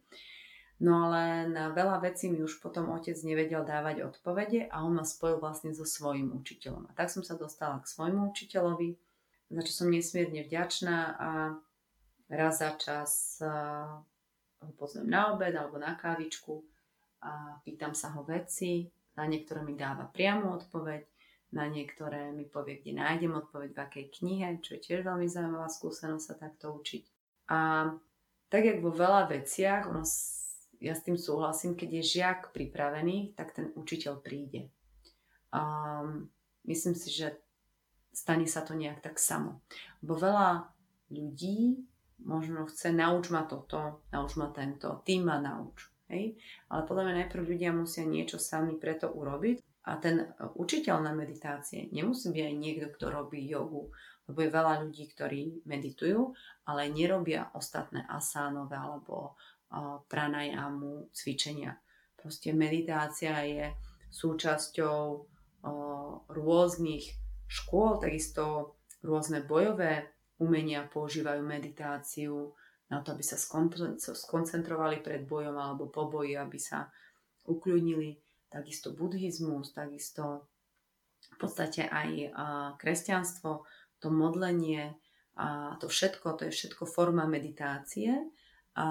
No 0.78 1.10
ale 1.10 1.50
na 1.50 1.74
veľa 1.74 1.98
vecí 2.06 2.30
mi 2.30 2.38
už 2.38 2.62
potom 2.62 2.94
otec 2.94 3.18
nevedel 3.26 3.66
dávať 3.66 4.06
odpovede 4.06 4.70
a 4.70 4.86
on 4.86 4.94
ma 4.94 5.02
spojil 5.02 5.42
vlastne 5.42 5.74
so 5.74 5.82
svojím 5.82 6.30
učiteľom. 6.38 6.86
A 6.86 6.92
tak 6.94 7.10
som 7.10 7.26
sa 7.26 7.34
dostala 7.34 7.82
k 7.82 7.90
svojmu 7.90 8.30
učiteľovi, 8.30 8.94
za 9.50 9.62
čo 9.66 9.72
som 9.74 9.88
nesmierne 9.90 10.46
vďačná 10.46 10.98
a 11.18 11.30
raz 12.30 12.62
za 12.62 12.78
čas 12.78 13.42
ho 14.62 14.70
pozvem 14.78 15.10
na 15.10 15.34
obed 15.34 15.50
alebo 15.50 15.82
na 15.82 15.98
kávičku 15.98 16.62
a 17.26 17.58
pýtam 17.66 17.90
sa 17.90 18.14
ho 18.14 18.22
veci. 18.22 18.86
Na 19.18 19.26
niektoré 19.26 19.66
mi 19.66 19.74
dáva 19.74 20.06
priamu 20.06 20.54
odpoveď, 20.62 21.02
na 21.58 21.66
niektoré 21.66 22.30
mi 22.30 22.46
povie, 22.46 22.78
kde 22.78 23.02
nájdem 23.02 23.34
odpoveď, 23.34 23.74
v 23.74 23.82
akej 23.82 24.06
knihe, 24.14 24.62
čo 24.62 24.78
je 24.78 24.84
tiež 24.86 25.02
veľmi 25.02 25.26
zaujímavá 25.26 25.66
skúsenosť 25.66 26.22
sa 26.22 26.34
takto 26.38 26.70
učiť. 26.70 27.02
A 27.50 27.90
tak, 28.46 28.62
jak 28.62 28.78
vo 28.78 28.94
veľa 28.94 29.26
veciach, 29.26 29.90
ono 29.90 30.06
ja 30.78 30.94
s 30.94 31.04
tým 31.04 31.18
súhlasím, 31.18 31.74
keď 31.74 31.88
je 31.98 32.10
žiak 32.18 32.40
pripravený, 32.54 33.34
tak 33.34 33.54
ten 33.54 33.74
učiteľ 33.74 34.22
príde. 34.22 34.70
Um, 35.50 36.30
myslím 36.68 36.94
si, 36.94 37.10
že 37.10 37.34
stane 38.14 38.46
sa 38.46 38.62
to 38.62 38.78
nejak 38.78 39.02
tak 39.02 39.18
samo. 39.18 39.62
Bo 40.02 40.14
veľa 40.14 40.70
ľudí 41.10 41.82
možno 42.22 42.66
chce 42.66 42.90
nauč 42.90 43.30
ma 43.30 43.46
toto, 43.46 44.02
nauč 44.10 44.34
ma 44.34 44.50
tento, 44.50 45.02
ty 45.06 45.22
ma 45.22 45.38
nauč. 45.38 45.86
Hej? 46.10 46.34
Ale 46.72 46.82
podľa 46.88 47.04
mňa 47.04 47.14
najprv 47.24 47.42
ľudia 47.46 47.70
musia 47.70 48.02
niečo 48.02 48.40
sami 48.40 48.74
preto 48.74 49.12
urobiť 49.12 49.86
a 49.86 49.96
ten 49.96 50.26
učiteľ 50.58 50.96
na 51.04 51.12
meditácie 51.14 51.86
nemusí 51.94 52.32
byť 52.32 52.44
aj 52.44 52.54
niekto, 52.58 52.86
kto 52.92 53.06
robí 53.12 53.44
jogu, 53.46 53.92
lebo 54.28 54.38
je 54.44 54.50
veľa 54.52 54.74
ľudí, 54.84 55.04
ktorí 55.14 55.64
meditujú, 55.64 56.36
ale 56.68 56.92
nerobia 56.92 57.48
ostatné 57.56 58.04
asánové 58.08 58.76
alebo 58.76 59.38
pranajamu, 60.08 61.12
cvičenia. 61.12 61.76
Proste 62.16 62.56
meditácia 62.56 63.36
je 63.44 63.70
súčasťou 64.08 65.00
rôznych 66.32 67.04
škôl, 67.48 68.00
takisto 68.00 68.74
rôzne 69.04 69.44
bojové 69.44 70.08
umenia 70.40 70.88
používajú 70.88 71.44
meditáciu 71.44 72.56
na 72.88 73.04
to, 73.04 73.12
aby 73.12 73.20
sa 73.20 73.36
skoncentrovali 74.14 75.04
pred 75.04 75.28
bojom 75.28 75.56
alebo 75.56 75.92
po 75.92 76.08
boji, 76.08 76.40
aby 76.40 76.56
sa 76.56 76.88
ukľudnili. 77.44 78.16
Takisto 78.48 78.96
buddhizmus, 78.96 79.76
takisto 79.76 80.48
v 81.20 81.36
podstate 81.36 81.84
aj 81.84 82.32
kresťanstvo, 82.80 83.68
to 84.00 84.08
modlenie 84.08 84.96
a 85.36 85.76
to 85.76 85.86
všetko, 85.90 86.40
to 86.40 86.48
je 86.48 86.52
všetko 86.56 86.88
forma 86.88 87.28
meditácie 87.28 88.14
a 88.78 88.86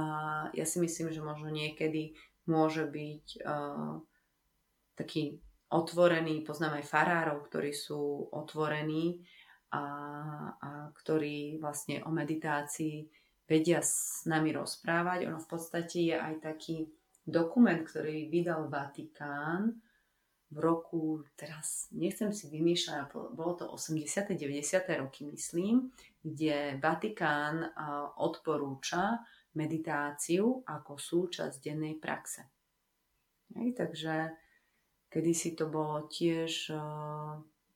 ja 0.52 0.65
si 0.67 0.84
myslím, 0.84 1.15
že 1.15 1.23
možno 1.23 1.47
niekedy 1.47 2.19
môže 2.43 2.84
byť 2.84 3.26
uh, 3.39 4.04
taký 5.00 5.39
otvorený, 5.71 6.43
poznám 6.43 6.84
aj 6.84 6.91
farárov, 6.91 7.47
ktorí 7.47 7.71
sú 7.71 8.28
otvorení 8.36 9.23
a, 9.71 9.84
a 10.60 10.69
ktorí 10.91 11.60
vlastne 11.60 12.04
o 12.04 12.12
meditácii 12.12 13.08
vedia 13.47 13.80
s 13.80 14.23
nami 14.28 14.52
rozprávať. 14.52 15.28
Ono 15.28 15.39
v 15.39 15.47
podstate 15.47 16.12
je 16.12 16.15
aj 16.15 16.36
taký 16.43 16.88
dokument, 17.23 17.80
ktorý 17.84 18.28
vydal 18.32 18.67
Vatikán 18.67 19.76
v 20.47 20.58
roku, 20.63 21.28
teraz 21.36 21.91
nechcem 21.91 22.32
si 22.32 22.47
vymýšľať, 22.47 23.12
bolo 23.36 23.54
to 23.60 23.65
80. 23.67 24.32
90. 24.32 25.04
roky, 25.04 25.28
myslím, 25.28 25.91
kde 26.23 26.80
Vatikán 26.80 27.67
odporúča 28.15 29.19
meditáciu 29.55 30.65
ako 30.67 30.99
súčasť 30.99 31.63
dennej 31.63 31.95
praxe. 32.01 32.43
Hej, 33.55 33.79
takže 33.79 34.36
kedysi 35.07 35.55
to 35.55 35.71
bolo 35.71 36.12
tiež 36.12 36.75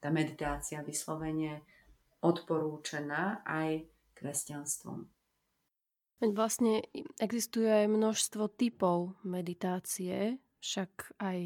tá 0.01 0.09
meditácia 0.11 0.83
vyslovene 0.83 1.63
odporúčená 2.19 3.45
aj 3.47 3.87
kresťanstvom. 4.17 5.07
Vlastne 6.21 6.85
existuje 7.17 7.65
aj 7.65 7.89
množstvo 7.89 8.53
typov 8.53 9.17
meditácie, 9.25 10.37
však 10.61 11.17
aj 11.17 11.39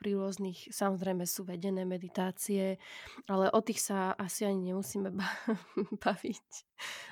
pri 0.00 0.10
rôznych, 0.16 0.72
samozrejme 0.72 1.28
sú 1.28 1.44
vedené 1.44 1.84
meditácie, 1.84 2.80
ale 3.28 3.52
o 3.52 3.60
tých 3.60 3.84
sa 3.84 4.16
asi 4.16 4.48
ani 4.48 4.72
nemusíme 4.72 5.12
baviť. 6.04 6.48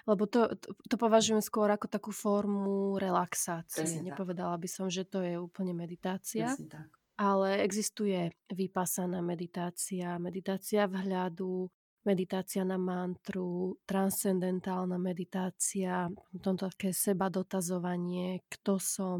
Lebo 0.09 0.25
to, 0.25 0.57
to, 0.57 0.73
to 0.89 0.97
považujem 0.97 1.45
skôr 1.45 1.69
ako 1.69 1.87
takú 1.93 2.11
formu 2.11 2.97
relaxácie. 2.97 3.85
Presne 3.85 4.09
Nepovedala 4.09 4.57
tak. 4.57 4.63
by 4.65 4.69
som, 4.73 4.87
že 4.89 5.05
to 5.05 5.21
je 5.21 5.37
úplne 5.37 5.77
meditácia. 5.77 6.49
tak. 6.73 6.89
Ale 7.21 7.61
existuje 7.61 8.33
vypasaná 8.49 9.21
meditácia, 9.21 10.17
meditácia 10.17 10.89
vhľadu, 10.89 11.69
meditácia 12.03 12.67
na 12.67 12.81
mantru, 12.81 13.79
transcendentálna 13.87 14.99
meditácia, 14.99 16.11
tomto 16.43 16.67
také 16.73 16.91
seba 16.91 17.31
dotazovanie, 17.31 18.43
kto 18.51 18.81
som, 18.83 19.19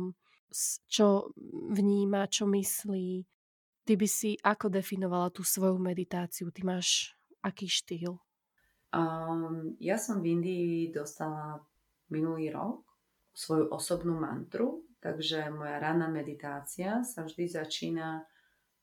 čo 0.87 1.33
vníma, 1.73 2.29
čo 2.29 2.47
myslí. 2.47 3.25
Ty 3.83 3.93
by 3.99 4.07
si 4.07 4.39
ako 4.39 4.71
definovala 4.71 5.35
tú 5.35 5.43
svoju 5.43 5.75
meditáciu? 5.81 6.55
Ty 6.55 6.63
máš 6.63 7.19
aký 7.43 7.67
štýl? 7.67 8.15
Um, 8.93 9.75
ja 9.83 9.99
som 9.99 10.23
v 10.23 10.39
Indii 10.39 10.93
dostala 10.93 11.59
minulý 12.13 12.53
rok 12.53 12.85
svoju 13.33 13.73
osobnú 13.73 14.15
mantru, 14.21 14.85
takže 15.01 15.49
moja 15.49 15.81
ranná 15.81 16.07
meditácia 16.13 17.01
sa 17.03 17.25
vždy 17.25 17.49
začína 17.49 18.29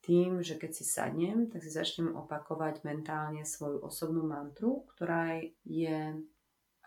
tým, 0.01 0.41
že 0.41 0.57
keď 0.57 0.71
si 0.73 0.83
sadnem, 0.83 1.47
tak 1.47 1.61
si 1.61 1.69
začnem 1.69 2.17
opakovať 2.17 2.81
mentálne 2.81 3.45
svoju 3.45 3.85
osobnú 3.85 4.25
mantru, 4.25 4.89
ktorá 4.95 5.37
je 5.61 6.17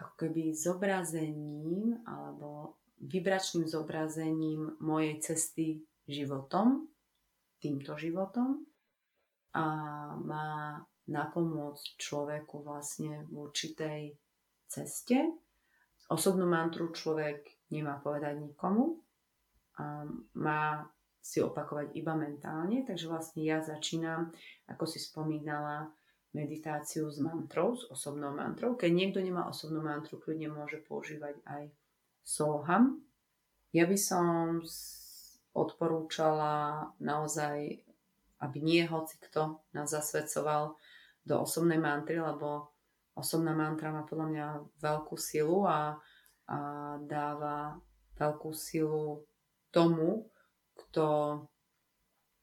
ako 0.00 0.12
keby 0.18 0.50
zobrazením 0.56 2.02
alebo 2.02 2.80
vibračným 3.02 3.66
zobrazením 3.66 4.78
mojej 4.78 5.18
cesty 5.18 5.82
životom, 6.06 6.86
týmto 7.58 7.98
životom 7.98 8.62
a 9.54 9.66
má 10.16 10.78
napomôcť 11.10 11.98
človeku 11.98 12.62
vlastne 12.62 13.26
v 13.26 13.50
určitej 13.50 14.00
ceste. 14.70 15.18
Osobnú 16.08 16.46
mantru 16.46 16.94
človek 16.94 17.42
nemá 17.74 17.98
povedať 17.98 18.38
nikomu 18.38 19.02
a 19.82 20.06
má 20.38 20.86
si 21.22 21.38
opakovať 21.38 21.94
iba 21.94 22.18
mentálne, 22.18 22.82
takže 22.82 23.06
vlastne 23.06 23.46
ja 23.46 23.62
začínam, 23.62 24.34
ako 24.66 24.84
si 24.90 24.98
spomínala, 24.98 25.90
meditáciu 26.32 27.12
s 27.12 27.20
mantrou, 27.20 27.76
s 27.76 27.84
osobnou 27.92 28.32
mantrou. 28.32 28.72
Keď 28.72 28.88
niekto 28.88 29.20
nemá 29.20 29.46
osobnú 29.52 29.84
mantru, 29.84 30.16
kľudne 30.16 30.48
môže 30.48 30.80
používať 30.80 31.36
aj 31.44 31.68
Soham. 32.22 33.02
Ja 33.74 33.84
by 33.84 33.98
som 33.98 34.62
odporúčala 35.52 36.86
naozaj, 37.02 37.84
aby 38.40 38.58
nie 38.62 38.82
hoci 38.88 39.20
kto 39.20 39.62
nás 39.76 39.92
zasvedcoval 39.92 40.76
do 41.22 41.34
osobnej 41.44 41.78
mantry, 41.78 42.18
lebo 42.18 42.72
osobná 43.14 43.52
mantra 43.52 43.92
má 43.92 44.02
podľa 44.08 44.26
mňa 44.32 44.46
veľkú 44.80 45.14
silu 45.20 45.68
a, 45.68 46.00
a 46.48 46.58
dáva 47.04 47.76
veľkú 48.16 48.50
silu 48.56 49.22
tomu, 49.68 50.26
kto, 50.76 51.38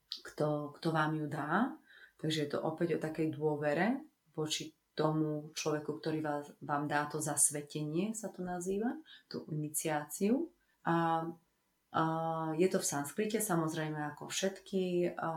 kto, 0.10 0.48
kto 0.78 0.88
vám 0.90 1.18
ju 1.18 1.26
dá. 1.28 1.74
Takže 2.20 2.38
je 2.46 2.50
to 2.52 2.60
opäť 2.62 3.00
o 3.00 3.04
takej 3.04 3.32
dôvere 3.34 4.02
voči 4.36 4.79
tomu 5.00 5.56
človeku, 5.56 6.04
ktorý 6.04 6.20
vás, 6.20 6.52
vám 6.60 6.92
dá 6.92 7.08
to 7.08 7.24
zasvetenie, 7.24 8.12
sa 8.12 8.28
to 8.28 8.44
nazýva, 8.44 9.00
tú 9.32 9.48
iniciáciu. 9.48 10.52
A, 10.84 11.24
a 11.96 12.04
je 12.60 12.68
to 12.68 12.84
v 12.84 12.90
sanskrite, 12.92 13.40
samozrejme 13.40 13.96
ako 14.12 14.28
všetky, 14.28 15.16
a 15.16 15.30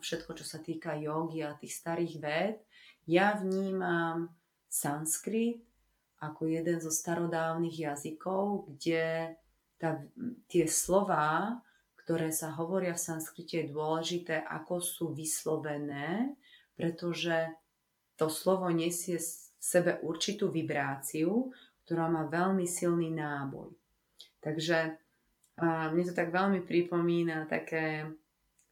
všetko, 0.00 0.30
čo 0.40 0.44
sa 0.48 0.64
týka 0.64 0.96
jogy 0.96 1.44
a 1.44 1.52
tých 1.60 1.76
starých 1.76 2.14
véd. 2.24 2.56
Ja 3.04 3.36
vnímam 3.36 4.32
sanskrit 4.72 5.60
ako 6.24 6.48
jeden 6.48 6.80
zo 6.80 6.88
starodávnych 6.88 7.84
jazykov, 7.84 8.72
kde 8.72 9.36
tá, 9.76 10.00
tie 10.48 10.64
slova 10.64 11.60
ktoré 12.02 12.34
sa 12.34 12.50
hovoria 12.58 12.98
v 12.98 13.04
sanskrite, 13.08 13.62
je 13.62 13.72
dôležité, 13.72 14.42
ako 14.42 14.82
sú 14.82 15.06
vyslovené, 15.14 16.34
pretože 16.74 17.54
to 18.16 18.28
slovo 18.28 18.68
nesie 18.70 19.18
v 19.18 19.28
sebe 19.62 19.98
určitú 20.02 20.50
vibráciu, 20.50 21.52
ktorá 21.84 22.10
má 22.10 22.26
veľmi 22.26 22.66
silný 22.66 23.10
náboj. 23.10 23.72
Takže 24.42 25.02
a 25.60 25.92
mne 25.92 26.04
to 26.08 26.14
tak 26.16 26.32
veľmi 26.32 26.64
pripomína 26.64 27.44
také 27.44 28.08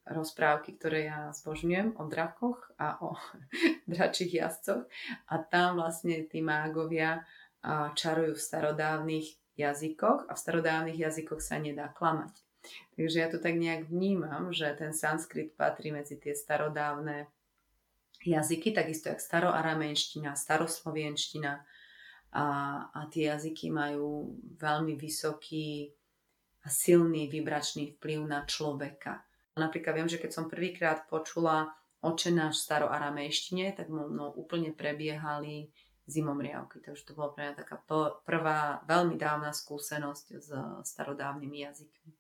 rozprávky, 0.08 0.80
ktoré 0.80 1.12
ja 1.12 1.28
zbožňujem 1.30 2.00
o 2.00 2.08
drakoch 2.08 2.72
a 2.80 2.96
o 3.04 3.14
dračích 3.90 4.40
jazdcoch. 4.40 4.88
A 5.28 5.34
tam 5.44 5.76
vlastne 5.76 6.24
tí 6.24 6.40
mágovia 6.40 7.28
čarujú 7.94 8.32
v 8.34 8.42
starodávnych 8.42 9.26
jazykoch 9.60 10.24
a 10.26 10.32
v 10.32 10.40
starodávnych 10.40 10.96
jazykoch 10.96 11.44
sa 11.44 11.60
nedá 11.60 11.92
klamať. 11.92 12.32
Takže 12.96 13.16
ja 13.20 13.28
to 13.28 13.40
tak 13.40 13.56
nejak 13.56 13.88
vnímam, 13.88 14.52
že 14.52 14.72
ten 14.76 14.96
sanskrit 14.96 15.52
patrí 15.56 15.92
medzi 15.92 16.16
tie 16.16 16.32
starodávne 16.32 17.28
jazyky, 18.24 18.72
takisto 18.72 19.08
jak 19.08 19.20
staroaramejština, 19.20 20.36
staroslovienština 20.36 21.64
a, 22.32 22.46
a 22.94 23.00
tie 23.10 23.32
jazyky 23.32 23.72
majú 23.72 24.36
veľmi 24.60 24.94
vysoký 24.94 25.94
a 26.60 26.68
silný 26.68 27.26
vibračný 27.26 27.96
vplyv 27.96 28.20
na 28.28 28.44
človeka. 28.44 29.24
Napríklad 29.56 29.96
viem, 29.96 30.08
že 30.08 30.20
keď 30.20 30.30
som 30.32 30.52
prvýkrát 30.52 31.08
počula 31.08 31.72
očenáš 32.00 32.60
v 32.60 32.64
staroaramejštine, 32.64 33.76
tak 33.76 33.92
mnou 33.92 34.32
úplne 34.36 34.72
prebiehali 34.72 35.68
zimomriavky. 36.08 36.80
Takže 36.80 37.12
to 37.12 37.12
bola 37.12 37.30
pre 37.32 37.42
mňa 37.48 37.54
taká 37.60 37.76
prvá 38.24 38.80
veľmi 38.88 39.20
dávna 39.20 39.52
skúsenosť 39.52 40.26
s 40.40 40.48
starodávnymi 40.86 41.58
jazykmi. 41.60 42.10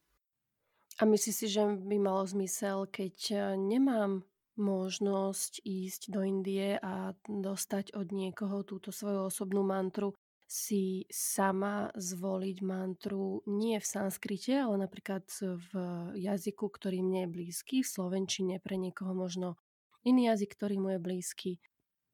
A 1.00 1.08
myslíš 1.08 1.34
si, 1.34 1.46
že 1.48 1.64
by 1.64 1.96
malo 1.96 2.28
zmysel, 2.28 2.84
keď 2.84 3.16
e, 3.32 3.36
nemám 3.56 4.20
možnosť 4.60 5.64
ísť 5.64 6.12
do 6.12 6.20
Indie 6.20 6.76
a 6.76 7.16
dostať 7.24 7.96
od 7.96 8.12
niekoho 8.12 8.60
túto 8.62 8.92
svoju 8.92 9.32
osobnú 9.32 9.64
mantru, 9.64 10.12
si 10.50 11.06
sama 11.14 11.94
zvoliť 11.94 12.58
mantru 12.66 13.38
nie 13.46 13.78
v 13.78 13.86
sanskrite, 13.86 14.58
ale 14.58 14.82
napríklad 14.82 15.22
v 15.38 15.70
jazyku, 16.18 16.66
ktorý 16.66 17.06
mne 17.06 17.24
je 17.24 17.30
blízky, 17.30 17.76
v 17.86 17.92
slovenčine 17.94 18.58
pre 18.58 18.74
niekoho 18.74 19.14
možno 19.14 19.54
iný 20.02 20.34
jazyk, 20.34 20.58
ktorý 20.58 20.76
mu 20.82 20.88
je 20.90 20.98
blízky, 20.98 21.52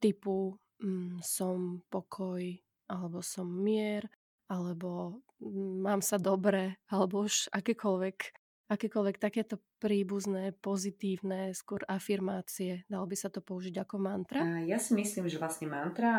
typu 0.04 0.60
mm, 0.84 1.24
som 1.24 1.80
pokoj, 1.88 2.44
alebo 2.92 3.24
som 3.24 3.48
mier, 3.48 4.04
alebo 4.52 5.24
mm, 5.40 5.80
mám 5.80 6.04
sa 6.04 6.20
dobre, 6.20 6.76
alebo 6.92 7.24
už 7.24 7.48
akékoľvek 7.56 8.36
akékoľvek 8.66 9.16
takéto 9.22 9.62
príbuzné, 9.78 10.50
pozitívne, 10.58 11.54
skôr 11.54 11.86
afirmácie. 11.86 12.82
Dalo 12.90 13.06
by 13.06 13.16
sa 13.16 13.30
to 13.30 13.38
použiť 13.38 13.78
ako 13.78 13.96
mantra? 14.02 14.42
Ja 14.66 14.82
si 14.82 14.98
myslím, 14.98 15.30
že 15.30 15.38
vlastne 15.38 15.70
mantra 15.70 16.14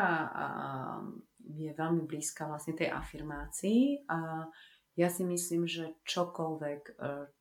je 1.44 1.70
veľmi 1.72 2.04
blízka 2.08 2.48
vlastne 2.48 2.76
tej 2.76 2.92
afirmácii 2.92 4.08
a 4.08 4.48
ja 4.98 5.08
si 5.08 5.22
myslím, 5.22 5.70
že 5.70 5.94
čokoľvek, 6.02 6.80
e, 6.90 6.92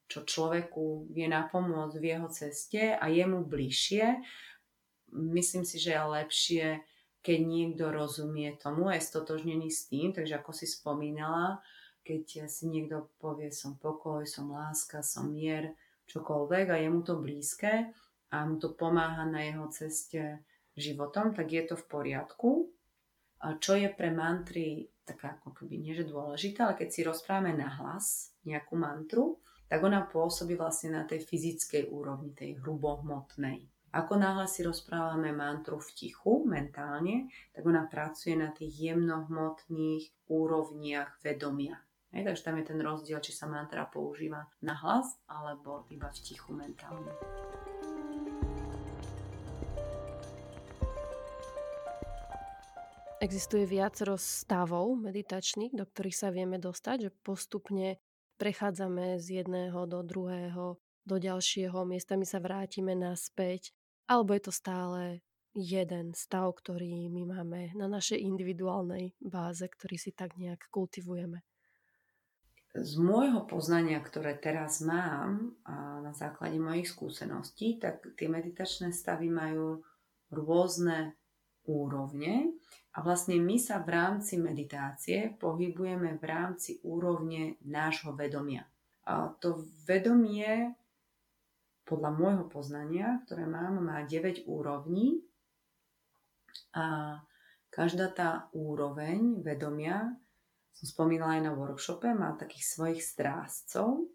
čo 0.06 0.20
človeku 0.22 1.10
vie 1.10 1.26
napomôcť 1.26 1.96
v 1.98 2.06
jeho 2.06 2.30
ceste 2.30 2.94
a 2.94 3.06
je 3.10 3.26
mu 3.26 3.42
bližšie, 3.42 4.06
myslím 5.34 5.66
si, 5.66 5.82
že 5.82 5.98
je 5.98 6.04
lepšie, 6.06 6.66
keď 7.26 7.40
niekto 7.42 7.90
rozumie 7.90 8.54
tomu 8.62 8.94
je 8.94 9.02
stotožnený 9.02 9.74
s 9.74 9.90
tým, 9.90 10.14
takže 10.14 10.38
ako 10.38 10.54
si 10.54 10.70
spomínala, 10.70 11.60
keď 12.08 12.48
si 12.48 12.72
niekto 12.72 13.12
povie 13.20 13.52
som 13.52 13.76
pokoj, 13.76 14.24
som 14.24 14.56
láska, 14.56 15.04
som 15.04 15.28
mier, 15.28 15.76
čokoľvek 16.08 16.66
a 16.72 16.76
je 16.80 16.88
mu 16.88 17.04
to 17.04 17.20
blízke 17.20 17.92
a 18.32 18.38
mu 18.48 18.56
to 18.56 18.72
pomáha 18.72 19.28
na 19.28 19.44
jeho 19.44 19.68
ceste 19.68 20.40
životom, 20.80 21.36
tak 21.36 21.52
je 21.52 21.64
to 21.68 21.76
v 21.76 21.86
poriadku. 21.92 22.52
A 23.44 23.60
čo 23.60 23.76
je 23.76 23.92
pre 23.92 24.10
mantry 24.10 24.88
taká 25.08 25.40
ako 25.40 25.56
keby 25.56 25.80
nie 25.80 25.96
že 25.96 26.04
dôležité, 26.04 26.68
ale 26.68 26.76
keď 26.76 26.90
si 26.92 27.02
rozprávame 27.08 27.56
na 27.56 27.72
hlas 27.80 28.36
nejakú 28.44 28.76
mantru, 28.76 29.40
tak 29.72 29.80
ona 29.80 30.04
pôsobí 30.04 30.60
vlastne 30.60 30.96
na 30.96 31.08
tej 31.08 31.24
fyzickej 31.24 31.88
úrovni, 31.88 32.36
tej 32.36 32.60
hrubohmotnej. 32.60 33.64
Ako 33.96 34.20
náhle 34.20 34.52
si 34.52 34.68
rozprávame 34.68 35.32
mantru 35.32 35.80
v 35.80 35.90
tichu, 35.96 36.44
mentálne, 36.44 37.32
tak 37.56 37.64
ona 37.64 37.88
pracuje 37.88 38.36
na 38.36 38.52
tých 38.52 38.92
jemnohmotných 38.92 40.28
úrovniach 40.28 41.24
vedomia. 41.24 41.80
Hej, 42.16 42.24
takže 42.24 42.44
tam 42.48 42.56
je 42.56 42.66
ten 42.72 42.80
rozdiel, 42.80 43.20
či 43.20 43.36
sa 43.36 43.52
mantra 43.52 43.84
používa 43.84 44.48
na 44.64 44.80
hlas 44.80 45.20
alebo 45.28 45.84
iba 45.92 46.08
v 46.08 46.20
tichu 46.24 46.56
mentálne. 46.56 47.12
Existuje 53.20 53.68
viacero 53.68 54.16
stavov 54.16 54.94
meditačných, 55.04 55.76
do 55.76 55.84
ktorých 55.84 56.16
sa 56.16 56.30
vieme 56.32 56.62
dostať, 56.62 57.10
že 57.10 57.18
postupne 57.26 58.00
prechádzame 58.40 59.20
z 59.20 59.44
jedného 59.44 59.90
do 59.90 60.00
druhého, 60.06 60.80
do 61.04 61.16
ďalšieho, 61.18 61.84
miestami 61.84 62.24
sa 62.24 62.38
vrátime 62.40 62.94
naspäť, 62.94 63.74
alebo 64.08 64.32
je 64.38 64.48
to 64.48 64.54
stále 64.54 65.20
jeden 65.58 66.14
stav, 66.14 66.56
ktorý 66.62 67.10
my 67.10 67.36
máme 67.36 67.74
na 67.74 67.90
našej 67.90 68.22
individuálnej 68.22 69.18
báze, 69.18 69.66
ktorý 69.66 69.98
si 69.98 70.14
tak 70.14 70.38
nejak 70.38 70.70
kultivujeme 70.70 71.42
z 72.78 72.94
môjho 73.02 73.46
poznania, 73.50 73.98
ktoré 73.98 74.38
teraz 74.38 74.82
mám 74.86 75.58
a 75.66 76.02
na 76.04 76.14
základe 76.14 76.62
mojich 76.62 76.90
skúseností, 76.90 77.82
tak 77.82 78.06
tie 78.14 78.30
meditačné 78.30 78.94
stavy 78.94 79.30
majú 79.32 79.82
rôzne 80.30 81.18
úrovne 81.68 82.56
a 82.96 83.04
vlastne 83.04 83.38
my 83.38 83.60
sa 83.60 83.84
v 83.84 83.94
rámci 83.94 84.40
meditácie 84.40 85.36
pohybujeme 85.38 86.18
v 86.18 86.24
rámci 86.24 86.82
úrovne 86.82 87.60
nášho 87.62 88.16
vedomia. 88.16 88.66
A 89.08 89.32
to 89.38 89.68
vedomie 89.86 90.74
podľa 91.88 92.12
môjho 92.12 92.46
poznania, 92.52 93.24
ktoré 93.24 93.48
mám, 93.48 93.80
má 93.80 94.04
9 94.04 94.50
úrovní 94.50 95.24
a 96.76 97.20
každá 97.72 98.12
tá 98.12 98.30
úroveň 98.52 99.40
vedomia 99.40 100.12
som 100.78 100.86
spomínala 100.86 101.42
aj 101.42 101.44
na 101.50 101.54
workshope, 101.58 102.06
má 102.14 102.38
takých 102.38 102.66
svojich 102.70 103.02
strážcov, 103.02 104.06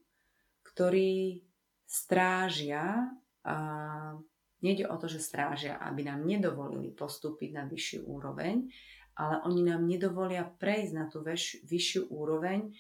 ktorí 0.62 1.42
strážia 1.82 3.10
uh, 3.42 4.14
nejde 4.62 4.86
o 4.86 4.94
to, 4.94 5.10
že 5.10 5.18
strážia, 5.18 5.74
aby 5.82 6.06
nám 6.06 6.22
nedovolili 6.22 6.94
postúpiť 6.94 7.50
na 7.50 7.66
vyššiu 7.66 8.06
úroveň, 8.06 8.70
ale 9.18 9.42
oni 9.44 9.66
nám 9.66 9.82
nedovolia 9.84 10.46
prejsť 10.46 10.92
na 10.94 11.04
tú 11.10 11.20
väš- 11.20 11.66
vyššiu 11.66 12.08
úroveň, 12.14 12.70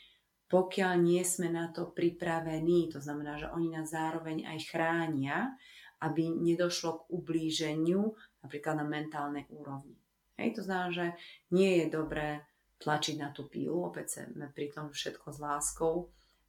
pokiaľ 0.46 0.92
nie 1.02 1.20
sme 1.26 1.50
na 1.50 1.68
to 1.74 1.90
pripravení. 1.90 2.88
To 2.94 3.02
znamená, 3.02 3.36
že 3.36 3.50
oni 3.50 3.68
nás 3.74 3.90
zároveň 3.90 4.46
aj 4.46 4.58
chránia, 4.70 5.58
aby 6.00 6.30
nedošlo 6.30 7.04
k 7.04 7.08
ublíženiu 7.18 8.14
napríklad 8.46 8.78
na 8.78 8.86
mentálnej 8.86 9.44
úrovni. 9.50 9.98
Hej, 10.38 10.58
to 10.58 10.62
znamená, 10.64 10.90
že 10.90 11.06
nie 11.52 11.84
je 11.84 11.86
dobré 11.92 12.46
tlačiť 12.82 13.16
na 13.22 13.30
tú 13.30 13.46
pílu, 13.46 13.86
opäť 13.86 14.26
sme 14.26 14.50
pri 14.50 14.74
tom 14.74 14.90
všetko 14.90 15.30
s 15.30 15.38
láskou 15.38 15.94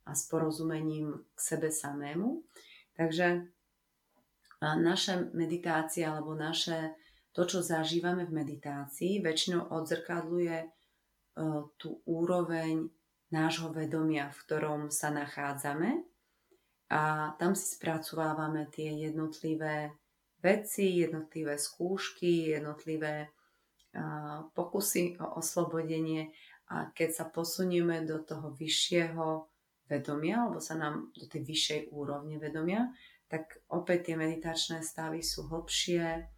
a 0.04 0.12
s 0.18 0.28
porozumením 0.28 1.14
k 1.34 1.40
sebe 1.40 1.70
samému. 1.70 2.42
Takže 2.98 3.48
naše 4.62 5.30
meditácie 5.34 6.08
alebo 6.08 6.34
naše 6.34 6.98
to, 7.34 7.50
čo 7.50 7.66
zažívame 7.66 8.30
v 8.30 8.46
meditácii, 8.46 9.20
väčšinou 9.26 9.74
odzrkadluje 9.74 10.58
e, 10.62 10.68
tú 11.82 11.90
úroveň 12.06 12.86
nášho 13.34 13.74
vedomia, 13.74 14.30
v 14.30 14.38
ktorom 14.46 14.82
sa 14.94 15.10
nachádzame. 15.10 16.06
A 16.94 17.34
tam 17.42 17.58
si 17.58 17.74
spracovávame 17.74 18.70
tie 18.70 18.94
jednotlivé 19.10 19.98
veci, 20.46 21.02
jednotlivé 21.02 21.58
skúšky, 21.58 22.54
jednotlivé 22.54 23.34
pokusy 24.58 25.22
o 25.22 25.38
oslobodenie 25.38 26.34
a 26.70 26.90
keď 26.90 27.10
sa 27.14 27.26
posunieme 27.30 28.02
do 28.10 28.18
toho 28.26 28.54
vyššieho 28.58 29.46
vedomia, 29.86 30.48
alebo 30.48 30.58
sa 30.58 30.74
nám 30.74 31.14
do 31.14 31.30
tej 31.30 31.46
vyššej 31.46 31.80
úrovne 31.94 32.42
vedomia, 32.42 32.90
tak 33.30 33.62
opäť 33.70 34.10
tie 34.10 34.16
meditačné 34.18 34.82
stavy 34.82 35.22
sú 35.22 35.46
hlbšie, 35.50 36.34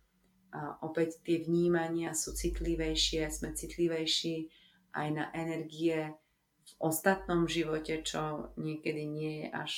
a 0.55 0.79
opäť 0.87 1.19
tie 1.27 1.43
vnímania 1.43 2.15
sú 2.15 2.31
citlivejšie, 2.31 3.27
sme 3.27 3.51
citlivejší 3.51 4.47
aj 4.95 5.07
na 5.11 5.27
energie 5.35 6.15
v 6.63 6.71
ostatnom 6.79 7.43
živote, 7.43 7.99
čo 8.07 8.55
niekedy 8.55 9.03
nie 9.03 9.33
je 9.43 9.47
až 9.51 9.73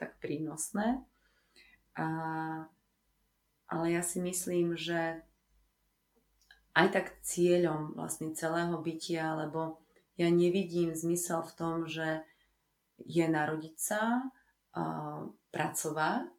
tak 0.00 0.16
prínosné. 0.24 1.04
A, 2.00 2.08
ale 3.68 3.86
ja 3.92 4.00
si 4.00 4.24
myslím, 4.24 4.72
že 4.72 5.20
aj 6.72 6.88
tak 6.92 7.06
cieľom 7.20 7.96
vlastne 7.96 8.32
celého 8.32 8.76
bytia, 8.80 9.36
lebo 9.36 9.82
ja 10.16 10.28
nevidím 10.28 10.96
zmysel 10.96 11.44
v 11.44 11.52
tom, 11.56 11.74
že 11.88 12.24
je 13.02 13.24
narodiť 13.24 13.76
sa, 13.76 14.20
uh, 14.76 15.26
pracovať 15.52 16.32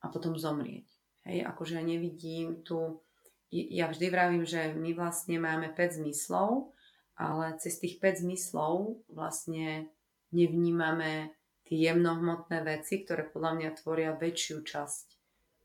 a 0.00 0.06
potom 0.12 0.36
zomrieť. 0.36 0.88
Hej, 1.26 1.42
akože 1.48 1.80
ja 1.80 1.84
nevidím 1.84 2.62
tu 2.62 3.02
ja 3.50 3.86
vždy 3.86 4.06
vravím, 4.10 4.44
že 4.44 4.74
my 4.74 4.90
vlastne 4.92 5.38
máme 5.38 5.70
5 5.70 6.02
zmyslov, 6.02 6.74
ale 7.14 7.54
cez 7.62 7.78
tých 7.78 8.02
5 8.02 8.26
zmyslov 8.26 9.06
vlastne 9.08 9.86
nevnímame 10.34 11.30
tie 11.66 11.78
jemnohmotné 11.90 12.62
veci, 12.66 13.06
ktoré 13.06 13.26
podľa 13.30 13.52
mňa 13.58 13.70
tvoria 13.78 14.10
väčšiu 14.18 14.66
časť 14.66 15.06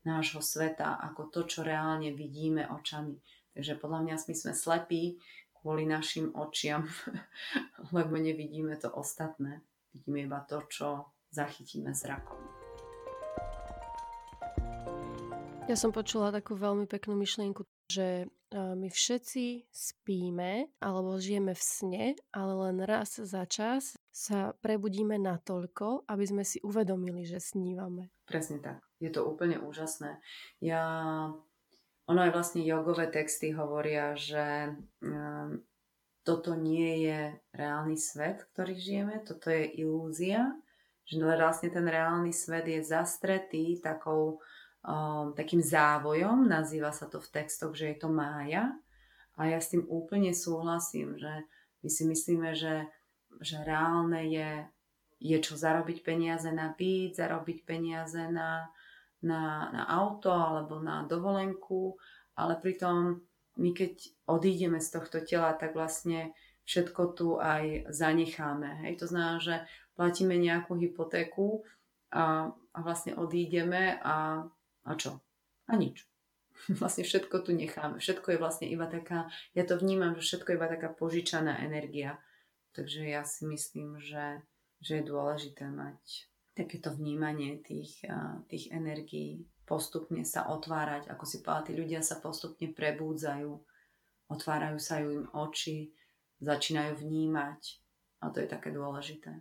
nášho 0.02 0.42
sveta 0.42 0.98
ako 0.98 1.30
to, 1.30 1.40
čo 1.46 1.60
reálne 1.66 2.14
vidíme 2.14 2.66
očami. 2.70 3.18
Takže 3.52 3.76
podľa 3.76 4.00
mňa 4.08 4.14
my 4.16 4.34
sme 4.34 4.52
slepí 4.56 5.20
kvôli 5.60 5.84
našim 5.84 6.32
očiam, 6.32 6.88
lebo 7.96 8.16
nevidíme 8.16 8.74
to 8.80 8.88
ostatné. 8.88 9.60
Vidíme 9.92 10.24
iba 10.24 10.40
to, 10.48 10.64
čo 10.72 11.12
zachytíme 11.28 11.92
zrakom. 11.92 12.40
Ja 15.70 15.78
som 15.78 15.94
počula 15.94 16.34
takú 16.34 16.58
veľmi 16.58 16.90
peknú 16.90 17.14
myšlienku, 17.14 17.62
že 17.86 18.26
my 18.52 18.88
všetci 18.90 19.70
spíme 19.70 20.68
alebo 20.82 21.16
žijeme 21.16 21.54
v 21.54 21.62
sne, 21.62 22.04
ale 22.34 22.52
len 22.68 22.82
raz 22.84 23.16
za 23.16 23.46
čas 23.46 23.96
sa 24.10 24.52
prebudíme 24.58 25.16
natoľko, 25.16 26.08
aby 26.10 26.24
sme 26.26 26.42
si 26.44 26.60
uvedomili, 26.60 27.24
že 27.24 27.40
snívame. 27.40 28.12
Presne 28.26 28.60
tak. 28.60 28.82
Je 28.98 29.08
to 29.12 29.28
úplne 29.28 29.60
úžasné. 29.60 30.18
Ja... 30.60 30.82
Ono 32.12 32.28
aj 32.28 32.32
vlastne 32.36 32.60
jogové 32.60 33.08
texty 33.08 33.56
hovoria, 33.56 34.12
že 34.12 34.76
um, 35.00 35.64
toto 36.20 36.52
nie 36.52 37.08
je 37.08 37.40
reálny 37.56 37.96
svet, 37.96 38.44
ktorý 38.52 38.76
žijeme, 38.76 39.24
toto 39.24 39.48
je 39.48 39.64
ilúzia, 39.80 40.52
že 41.08 41.16
vlastne 41.16 41.72
ten 41.72 41.88
reálny 41.88 42.28
svet 42.36 42.68
je 42.68 42.84
zastretý 42.84 43.80
takou 43.80 44.44
um, 44.84 45.32
takým 45.32 45.64
závojom, 45.64 46.44
nazýva 46.44 46.92
sa 46.92 47.08
to 47.08 47.16
v 47.16 47.32
textoch, 47.32 47.72
že 47.72 47.96
je 47.96 47.96
to 47.96 48.12
mája. 48.12 48.76
A 49.40 49.48
ja 49.48 49.56
s 49.56 49.72
tým 49.72 49.88
úplne 49.88 50.36
súhlasím, 50.36 51.16
že 51.16 51.48
my 51.80 51.88
si 51.88 52.04
myslíme, 52.04 52.52
že, 52.52 52.92
že 53.40 53.56
reálne 53.64 54.28
je, 54.28 54.68
je 55.16 55.38
čo 55.40 55.56
zarobiť 55.56 56.04
peniaze 56.04 56.52
na 56.52 56.76
byt, 56.76 57.16
zarobiť 57.16 57.64
peniaze 57.64 58.20
na, 58.28 58.68
na, 59.22 59.70
na 59.70 59.82
auto 59.86 60.30
alebo 60.30 60.82
na 60.82 61.06
dovolenku, 61.06 61.96
ale 62.34 62.58
pritom 62.58 63.22
my 63.56 63.70
keď 63.76 64.12
odídeme 64.26 64.80
z 64.80 64.88
tohto 64.98 65.20
tela, 65.22 65.52
tak 65.54 65.76
vlastne 65.76 66.32
všetko 66.64 67.02
tu 67.14 67.28
aj 67.36 67.92
zanecháme. 67.92 68.86
Hej? 68.86 69.02
To 69.02 69.06
znamená, 69.06 69.36
že 69.42 69.54
platíme 69.94 70.34
nejakú 70.38 70.74
hypotéku 70.78 71.66
a, 72.14 72.50
a 72.50 72.78
vlastne 72.80 73.12
odídeme 73.18 74.00
a 74.00 74.48
a 74.84 74.98
čo? 74.98 75.22
A 75.70 75.78
nič. 75.78 76.06
Vlastne 76.80 77.06
všetko 77.06 77.46
tu 77.46 77.54
necháme. 77.54 78.02
Všetko 78.02 78.34
je 78.34 78.38
vlastne 78.42 78.66
iba 78.66 78.86
taká, 78.86 79.30
ja 79.54 79.62
to 79.62 79.78
vnímam, 79.78 80.14
že 80.18 80.26
všetko 80.26 80.48
je 80.52 80.58
iba 80.58 80.68
taká 80.68 80.88
požičaná 80.90 81.62
energia. 81.62 82.18
Takže 82.72 83.04
ja 83.06 83.22
si 83.22 83.46
myslím, 83.46 84.00
že, 84.00 84.42
že 84.80 85.00
je 85.00 85.08
dôležité 85.10 85.68
mať 85.70 86.31
takéto 86.52 86.92
vnímanie 86.92 87.60
tých, 87.64 88.04
tých 88.48 88.68
energií, 88.72 89.44
postupne 89.64 90.20
sa 90.24 90.52
otvárať, 90.52 91.08
ako 91.08 91.24
si 91.24 91.40
povedala, 91.40 91.66
tí 91.66 91.72
ľudia 91.72 92.00
sa 92.04 92.20
postupne 92.20 92.68
prebúdzajú, 92.72 93.50
otvárajú 94.28 94.78
sa 94.80 95.00
im 95.00 95.28
oči, 95.32 95.92
začínajú 96.44 97.00
vnímať 97.00 97.60
a 98.20 98.28
to 98.28 98.44
je 98.44 98.48
také 98.50 98.68
dôležité. 98.74 99.40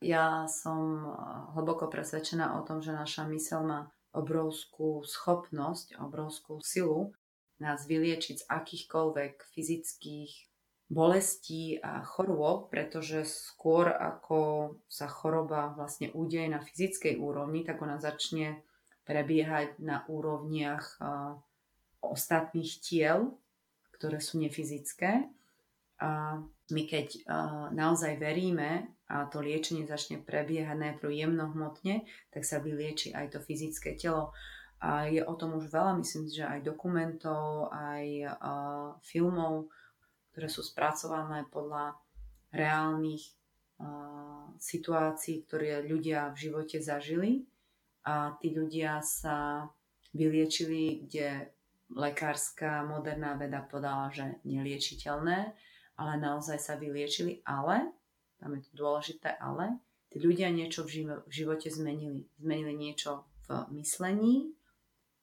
Ja 0.00 0.48
som 0.48 1.12
hlboko 1.52 1.92
presvedčená 1.92 2.56
o 2.56 2.64
tom, 2.64 2.80
že 2.80 2.96
naša 2.96 3.28
mysel 3.28 3.66
má 3.66 3.92
obrovskú 4.16 5.04
schopnosť, 5.04 6.00
obrovskú 6.00 6.58
silu 6.64 7.12
nás 7.60 7.84
vyliečiť 7.84 8.36
z 8.40 8.48
akýchkoľvek 8.48 9.44
fyzických 9.52 10.49
bolestí 10.90 11.78
a 11.78 12.02
chorôb, 12.02 12.66
pretože 12.66 13.22
skôr 13.22 13.94
ako 13.94 14.74
sa 14.90 15.06
choroba 15.06 15.70
vlastne 15.78 16.10
udeje 16.10 16.50
na 16.50 16.58
fyzickej 16.58 17.14
úrovni, 17.22 17.62
tak 17.62 17.78
ona 17.78 18.02
začne 18.02 18.66
prebiehať 19.06 19.78
na 19.78 20.02
úrovniach 20.10 20.98
ostatných 22.02 22.82
tiel, 22.82 23.38
ktoré 23.94 24.18
sú 24.18 24.42
nefyzické. 24.42 25.30
A 26.02 26.42
my 26.74 26.82
keď 26.90 27.22
naozaj 27.70 28.18
veríme 28.18 28.90
a 29.06 29.30
to 29.30 29.44
liečenie 29.44 29.86
začne 29.86 30.18
prebiehať 30.18 30.74
najprv 30.74 31.10
jemnohmotne, 31.12 32.02
tak 32.34 32.42
sa 32.42 32.58
vylieči 32.58 33.14
aj 33.14 33.36
to 33.36 33.38
fyzické 33.38 33.94
telo. 33.94 34.34
A 34.80 35.12
je 35.12 35.20
o 35.20 35.34
tom 35.36 35.60
už 35.60 35.68
veľa, 35.68 36.00
myslím, 36.00 36.26
že 36.32 36.42
aj 36.42 36.64
dokumentov, 36.64 37.68
aj 37.68 38.32
filmov, 39.04 39.70
ktoré 40.30 40.48
sú 40.48 40.62
spracované 40.62 41.46
podľa 41.50 41.98
reálnych 42.54 43.24
situácií, 44.60 45.48
ktoré 45.48 45.80
ľudia 45.86 46.30
v 46.36 46.48
živote 46.48 46.78
zažili. 46.84 47.48
A 48.04 48.36
tí 48.40 48.52
ľudia 48.52 49.00
sa 49.04 49.68
vyliečili, 50.16 51.04
kde 51.04 51.52
lekárska 51.92 52.84
moderná 52.84 53.36
veda 53.36 53.60
podala, 53.64 54.08
že 54.12 54.40
neliečiteľné, 54.44 55.52
ale 56.00 56.12
naozaj 56.16 56.56
sa 56.56 56.74
vyliečili, 56.80 57.44
ale 57.44 57.92
tam 58.40 58.56
je 58.56 58.64
to 58.64 58.72
dôležité, 58.72 59.36
ale 59.36 59.76
tí 60.08 60.16
ľudia 60.16 60.48
niečo 60.48 60.88
v 60.88 61.28
živote 61.28 61.68
zmenili. 61.68 62.24
Zmenili 62.40 62.72
niečo 62.72 63.28
v 63.44 63.68
myslení, 63.76 64.56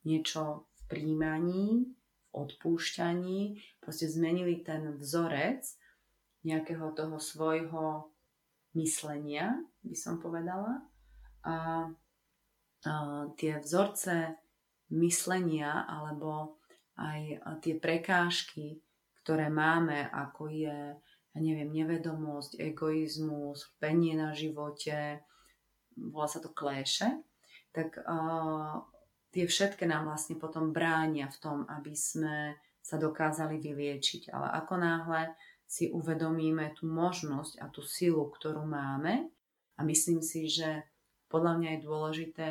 niečo 0.05 0.69
v 0.69 0.81
príjmaní, 0.85 1.97
odpúšťaní, 2.33 3.59
proste 3.79 4.07
zmenili 4.11 4.61
ten 4.61 4.97
vzorec 4.99 5.63
nejakého 6.43 6.91
toho 6.95 7.17
svojho 7.19 8.11
myslenia, 8.77 9.57
by 9.83 9.95
som 9.97 10.21
povedala. 10.21 10.85
A, 11.47 11.87
a 12.85 12.93
tie 13.39 13.59
vzorce 13.59 14.37
myslenia 14.93 15.87
alebo 15.87 16.59
aj 16.97 17.43
tie 17.61 17.75
prekážky, 17.77 18.81
ktoré 19.23 19.51
máme, 19.51 20.07
ako 20.07 20.49
je 20.49 20.95
ja 21.37 21.45
neviem, 21.45 21.69
nevedomosť, 21.69 22.57
egoizmus, 22.57 23.69
penie 23.77 24.17
na 24.17 24.33
živote, 24.33 25.21
volá 25.93 26.25
sa 26.25 26.41
to 26.41 26.49
kléše, 26.49 27.13
tak 27.69 27.93
uh, 28.01 28.81
tie 29.31 29.45
všetky 29.45 29.83
nám 29.87 30.07
vlastne 30.07 30.39
potom 30.39 30.71
bránia 30.71 31.27
v 31.27 31.37
tom, 31.41 31.57
aby 31.67 31.93
sme 31.95 32.57
sa 32.79 32.95
dokázali 32.95 33.59
vyliečiť. 33.59 34.31
Ale 34.31 34.47
ako 34.63 34.73
náhle 34.79 35.21
si 35.67 35.91
uvedomíme 35.91 36.71
tú 36.71 36.87
možnosť 36.87 37.59
a 37.59 37.67
tú 37.67 37.83
silu, 37.83 38.31
ktorú 38.31 38.63
máme, 38.63 39.27
a 39.77 39.85
myslím 39.85 40.25
si, 40.25 40.49
že 40.49 40.83
podľa 41.29 41.53
mňa 41.61 41.69
je 41.77 41.85
dôležité, 41.85 42.47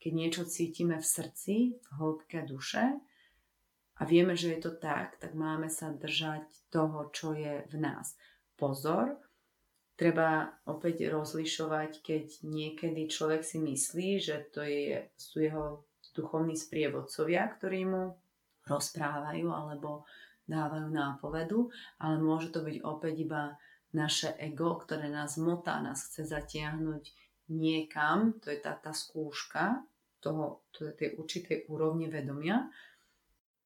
keď 0.00 0.12
niečo 0.14 0.42
cítime 0.48 0.96
v 0.98 1.06
srdci, 1.06 1.54
v 1.76 1.88
hĺbke 2.00 2.48
duše 2.48 2.96
a 3.98 4.02
vieme, 4.08 4.34
že 4.34 4.56
je 4.56 4.60
to 4.64 4.72
tak, 4.74 5.20
tak 5.20 5.36
máme 5.36 5.68
sa 5.68 5.92
držať 5.92 6.48
toho, 6.72 7.12
čo 7.12 7.36
je 7.36 7.62
v 7.68 7.74
nás. 7.76 8.16
Pozor, 8.56 9.20
treba 9.94 10.58
opäť 10.64 11.06
rozlišovať, 11.12 12.02
keď 12.02 12.24
niekedy 12.42 13.06
človek 13.06 13.44
si 13.44 13.60
myslí, 13.60 14.08
že 14.18 14.36
to 14.50 14.64
je, 14.64 15.06
sú 15.14 15.44
jeho 15.44 15.86
duchovní 16.12 16.56
sprievodcovia, 16.56 17.48
ktorí 17.56 17.88
mu 17.88 18.16
rozprávajú 18.68 19.48
alebo 19.50 20.04
dávajú 20.46 20.88
nápovedu, 20.90 21.58
ale 21.98 22.16
môže 22.18 22.50
to 22.50 22.62
byť 22.62 22.76
opäť 22.84 23.14
iba 23.26 23.42
naše 23.92 24.32
ego, 24.40 24.80
ktoré 24.80 25.12
nás 25.12 25.36
motá, 25.36 25.78
nás 25.84 26.00
chce 26.08 26.24
zatiahnuť 26.24 27.04
niekam, 27.52 28.40
to 28.40 28.48
je 28.48 28.58
tá, 28.58 28.72
tá 28.80 28.96
skúška 28.96 29.84
toho, 30.22 30.64
to 30.72 30.88
je 30.88 30.92
tej 30.96 31.10
určitej 31.18 31.58
úrovne 31.68 32.08
vedomia. 32.08 32.70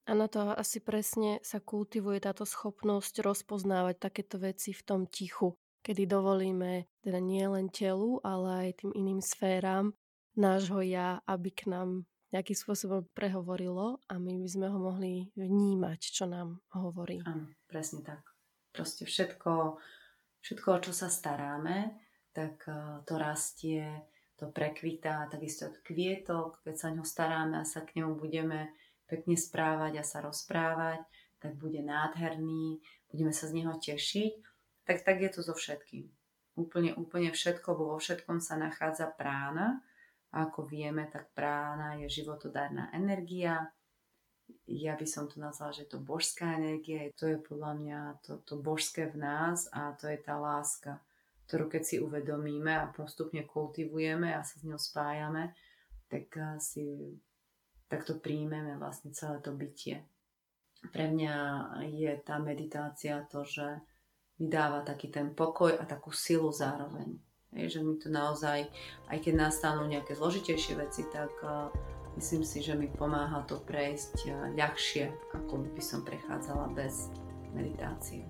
A 0.06 0.14
na 0.14 0.30
to 0.30 0.54
asi 0.54 0.78
presne 0.78 1.42
sa 1.42 1.58
kultivuje 1.58 2.22
táto 2.22 2.46
schopnosť 2.46 3.26
rozpoznávať 3.26 3.98
takéto 3.98 4.38
veci 4.38 4.70
v 4.70 4.82
tom 4.86 5.00
tichu, 5.10 5.58
kedy 5.82 6.06
dovolíme 6.06 6.86
teda 7.02 7.18
nie 7.18 7.42
len 7.46 7.66
telu, 7.70 8.22
ale 8.22 8.70
aj 8.70 8.86
tým 8.86 8.90
iným 8.94 9.18
sféram 9.18 9.94
nášho 10.38 10.82
ja, 10.86 11.22
aby 11.26 11.50
k 11.50 11.70
nám 11.70 12.06
nejakým 12.36 12.56
spôsobom 12.56 13.08
prehovorilo 13.16 14.04
a 14.12 14.20
my 14.20 14.36
by 14.36 14.48
sme 14.48 14.66
ho 14.68 14.76
mohli 14.76 15.32
vnímať, 15.32 16.00
čo 16.12 16.28
nám 16.28 16.60
hovorí. 16.76 17.24
Áno, 17.24 17.48
presne 17.64 18.04
tak. 18.04 18.20
Proste 18.76 19.08
všetko, 19.08 19.80
všetko, 20.44 20.68
o 20.68 20.82
čo 20.84 20.92
sa 20.92 21.08
staráme, 21.08 21.96
tak 22.36 22.68
eh, 22.68 23.00
to 23.08 23.16
rastie, 23.16 23.88
to 24.36 24.52
prekvitá, 24.52 25.24
takisto 25.32 25.72
kvietok, 25.80 26.60
keď 26.60 26.74
sa 26.76 26.88
ňo 26.92 27.04
staráme 27.08 27.56
a 27.56 27.64
sa 27.64 27.80
k 27.88 28.04
ňom 28.04 28.20
budeme 28.20 28.76
pekne 29.08 29.32
správať 29.32 29.96
a 29.96 30.04
sa 30.04 30.20
rozprávať, 30.20 31.00
tak 31.40 31.56
bude 31.56 31.80
nádherný, 31.80 32.84
budeme 33.08 33.32
sa 33.32 33.48
z 33.48 33.56
neho 33.56 33.72
tešiť. 33.80 34.32
Tak, 34.84 35.02
tak 35.02 35.24
je 35.24 35.30
to 35.32 35.40
so 35.40 35.56
všetkým. 35.56 36.12
Úplne, 36.56 37.00
úplne 37.00 37.32
všetko, 37.32 37.68
bo 37.74 37.96
vo 37.96 37.98
všetkom 37.98 38.44
sa 38.44 38.60
nachádza 38.60 39.08
prána. 39.08 39.80
A 40.36 40.44
ako 40.44 40.68
vieme, 40.68 41.08
tak 41.08 41.32
prána 41.32 41.96
je 41.96 42.12
životodárna 42.12 42.92
energia. 42.92 43.72
Ja 44.68 44.94
by 44.94 45.06
som 45.08 45.26
to 45.26 45.40
nazvala, 45.40 45.72
že 45.72 45.88
to 45.88 45.98
božská 45.98 46.60
energia. 46.60 47.08
To 47.16 47.24
je 47.24 47.40
podľa 47.40 47.72
mňa 47.80 48.00
to, 48.20 48.44
to 48.44 48.60
božské 48.60 49.08
v 49.08 49.16
nás 49.16 49.66
a 49.72 49.96
to 49.96 50.12
je 50.12 50.20
tá 50.20 50.36
láska 50.36 51.00
ktorú 51.46 51.70
keď 51.70 51.82
si 51.86 51.96
uvedomíme 52.02 52.74
a 52.74 52.90
postupne 52.90 53.46
kultivujeme 53.46 54.34
a 54.34 54.42
sa 54.42 54.58
s 54.58 54.66
ňou 54.66 54.82
spájame, 54.82 55.54
tak 56.10 56.34
si 56.58 57.14
takto 57.86 58.18
príjmeme 58.18 58.74
vlastne 58.74 59.14
celé 59.14 59.38
to 59.38 59.54
bytie. 59.54 60.02
Pre 60.90 61.06
mňa 61.06 61.34
je 61.86 62.12
tá 62.26 62.42
meditácia 62.42 63.22
to, 63.30 63.46
že 63.46 63.78
mi 64.42 64.50
dáva 64.50 64.82
taký 64.82 65.08
ten 65.08 65.32
pokoj 65.32 65.78
a 65.78 65.86
takú 65.86 66.10
silu 66.10 66.50
zároveň. 66.50 67.14
Je, 67.56 67.72
že 67.72 67.80
mi 67.80 67.96
to 67.96 68.12
naozaj, 68.12 68.68
aj 69.08 69.18
keď 69.24 69.48
nastanú 69.48 69.88
nejaké 69.88 70.12
zložitejšie 70.12 70.76
veci, 70.76 71.08
tak 71.08 71.32
uh, 71.40 71.72
myslím 72.20 72.44
si, 72.44 72.60
že 72.60 72.76
mi 72.76 72.84
pomáha 72.84 73.48
to 73.48 73.56
prejsť 73.64 74.28
uh, 74.28 74.52
ľahšie, 74.52 75.08
ako 75.32 75.64
by 75.72 75.80
som 75.80 76.04
prechádzala 76.04 76.68
bez 76.76 77.08
meditácie. 77.56 78.28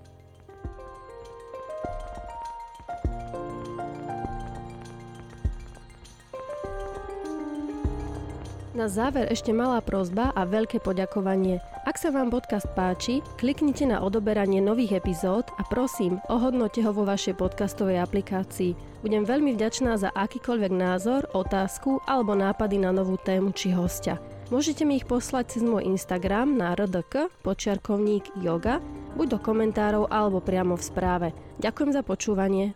Na 8.78 8.86
záver 8.86 9.26
ešte 9.32 9.50
malá 9.50 9.82
prozba 9.82 10.30
a 10.36 10.46
veľké 10.46 10.78
poďakovanie. 10.78 11.58
Ak 11.86 12.02
sa 12.02 12.10
vám 12.10 12.34
podcast 12.34 12.66
páči, 12.74 13.22
kliknite 13.38 13.86
na 13.86 14.02
odoberanie 14.02 14.58
nových 14.58 14.98
epizód 14.98 15.46
a 15.54 15.62
prosím, 15.62 16.18
ohodnote 16.26 16.82
ho 16.82 16.90
vo 16.90 17.06
vašej 17.06 17.38
podcastovej 17.38 18.02
aplikácii. 18.02 18.74
Budem 19.06 19.22
veľmi 19.22 19.54
vďačná 19.54 19.94
za 19.94 20.10
akýkoľvek 20.10 20.74
názor, 20.74 21.30
otázku 21.30 22.02
alebo 22.10 22.34
nápady 22.34 22.82
na 22.82 22.90
novú 22.90 23.14
tému 23.22 23.54
či 23.54 23.70
hostia. 23.70 24.18
Môžete 24.50 24.82
mi 24.82 24.98
ich 24.98 25.06
poslať 25.06 25.54
cez 25.54 25.62
môj 25.62 25.86
Instagram 25.86 26.58
na 26.58 26.74
rdk 26.74 27.30
počiarkovník 27.46 28.34
yoga, 28.42 28.82
buď 29.14 29.26
do 29.32 29.38
komentárov 29.38 30.10
alebo 30.10 30.42
priamo 30.42 30.74
v 30.74 30.82
správe. 30.82 31.28
Ďakujem 31.62 31.90
za 31.94 32.02
počúvanie. 32.02 32.74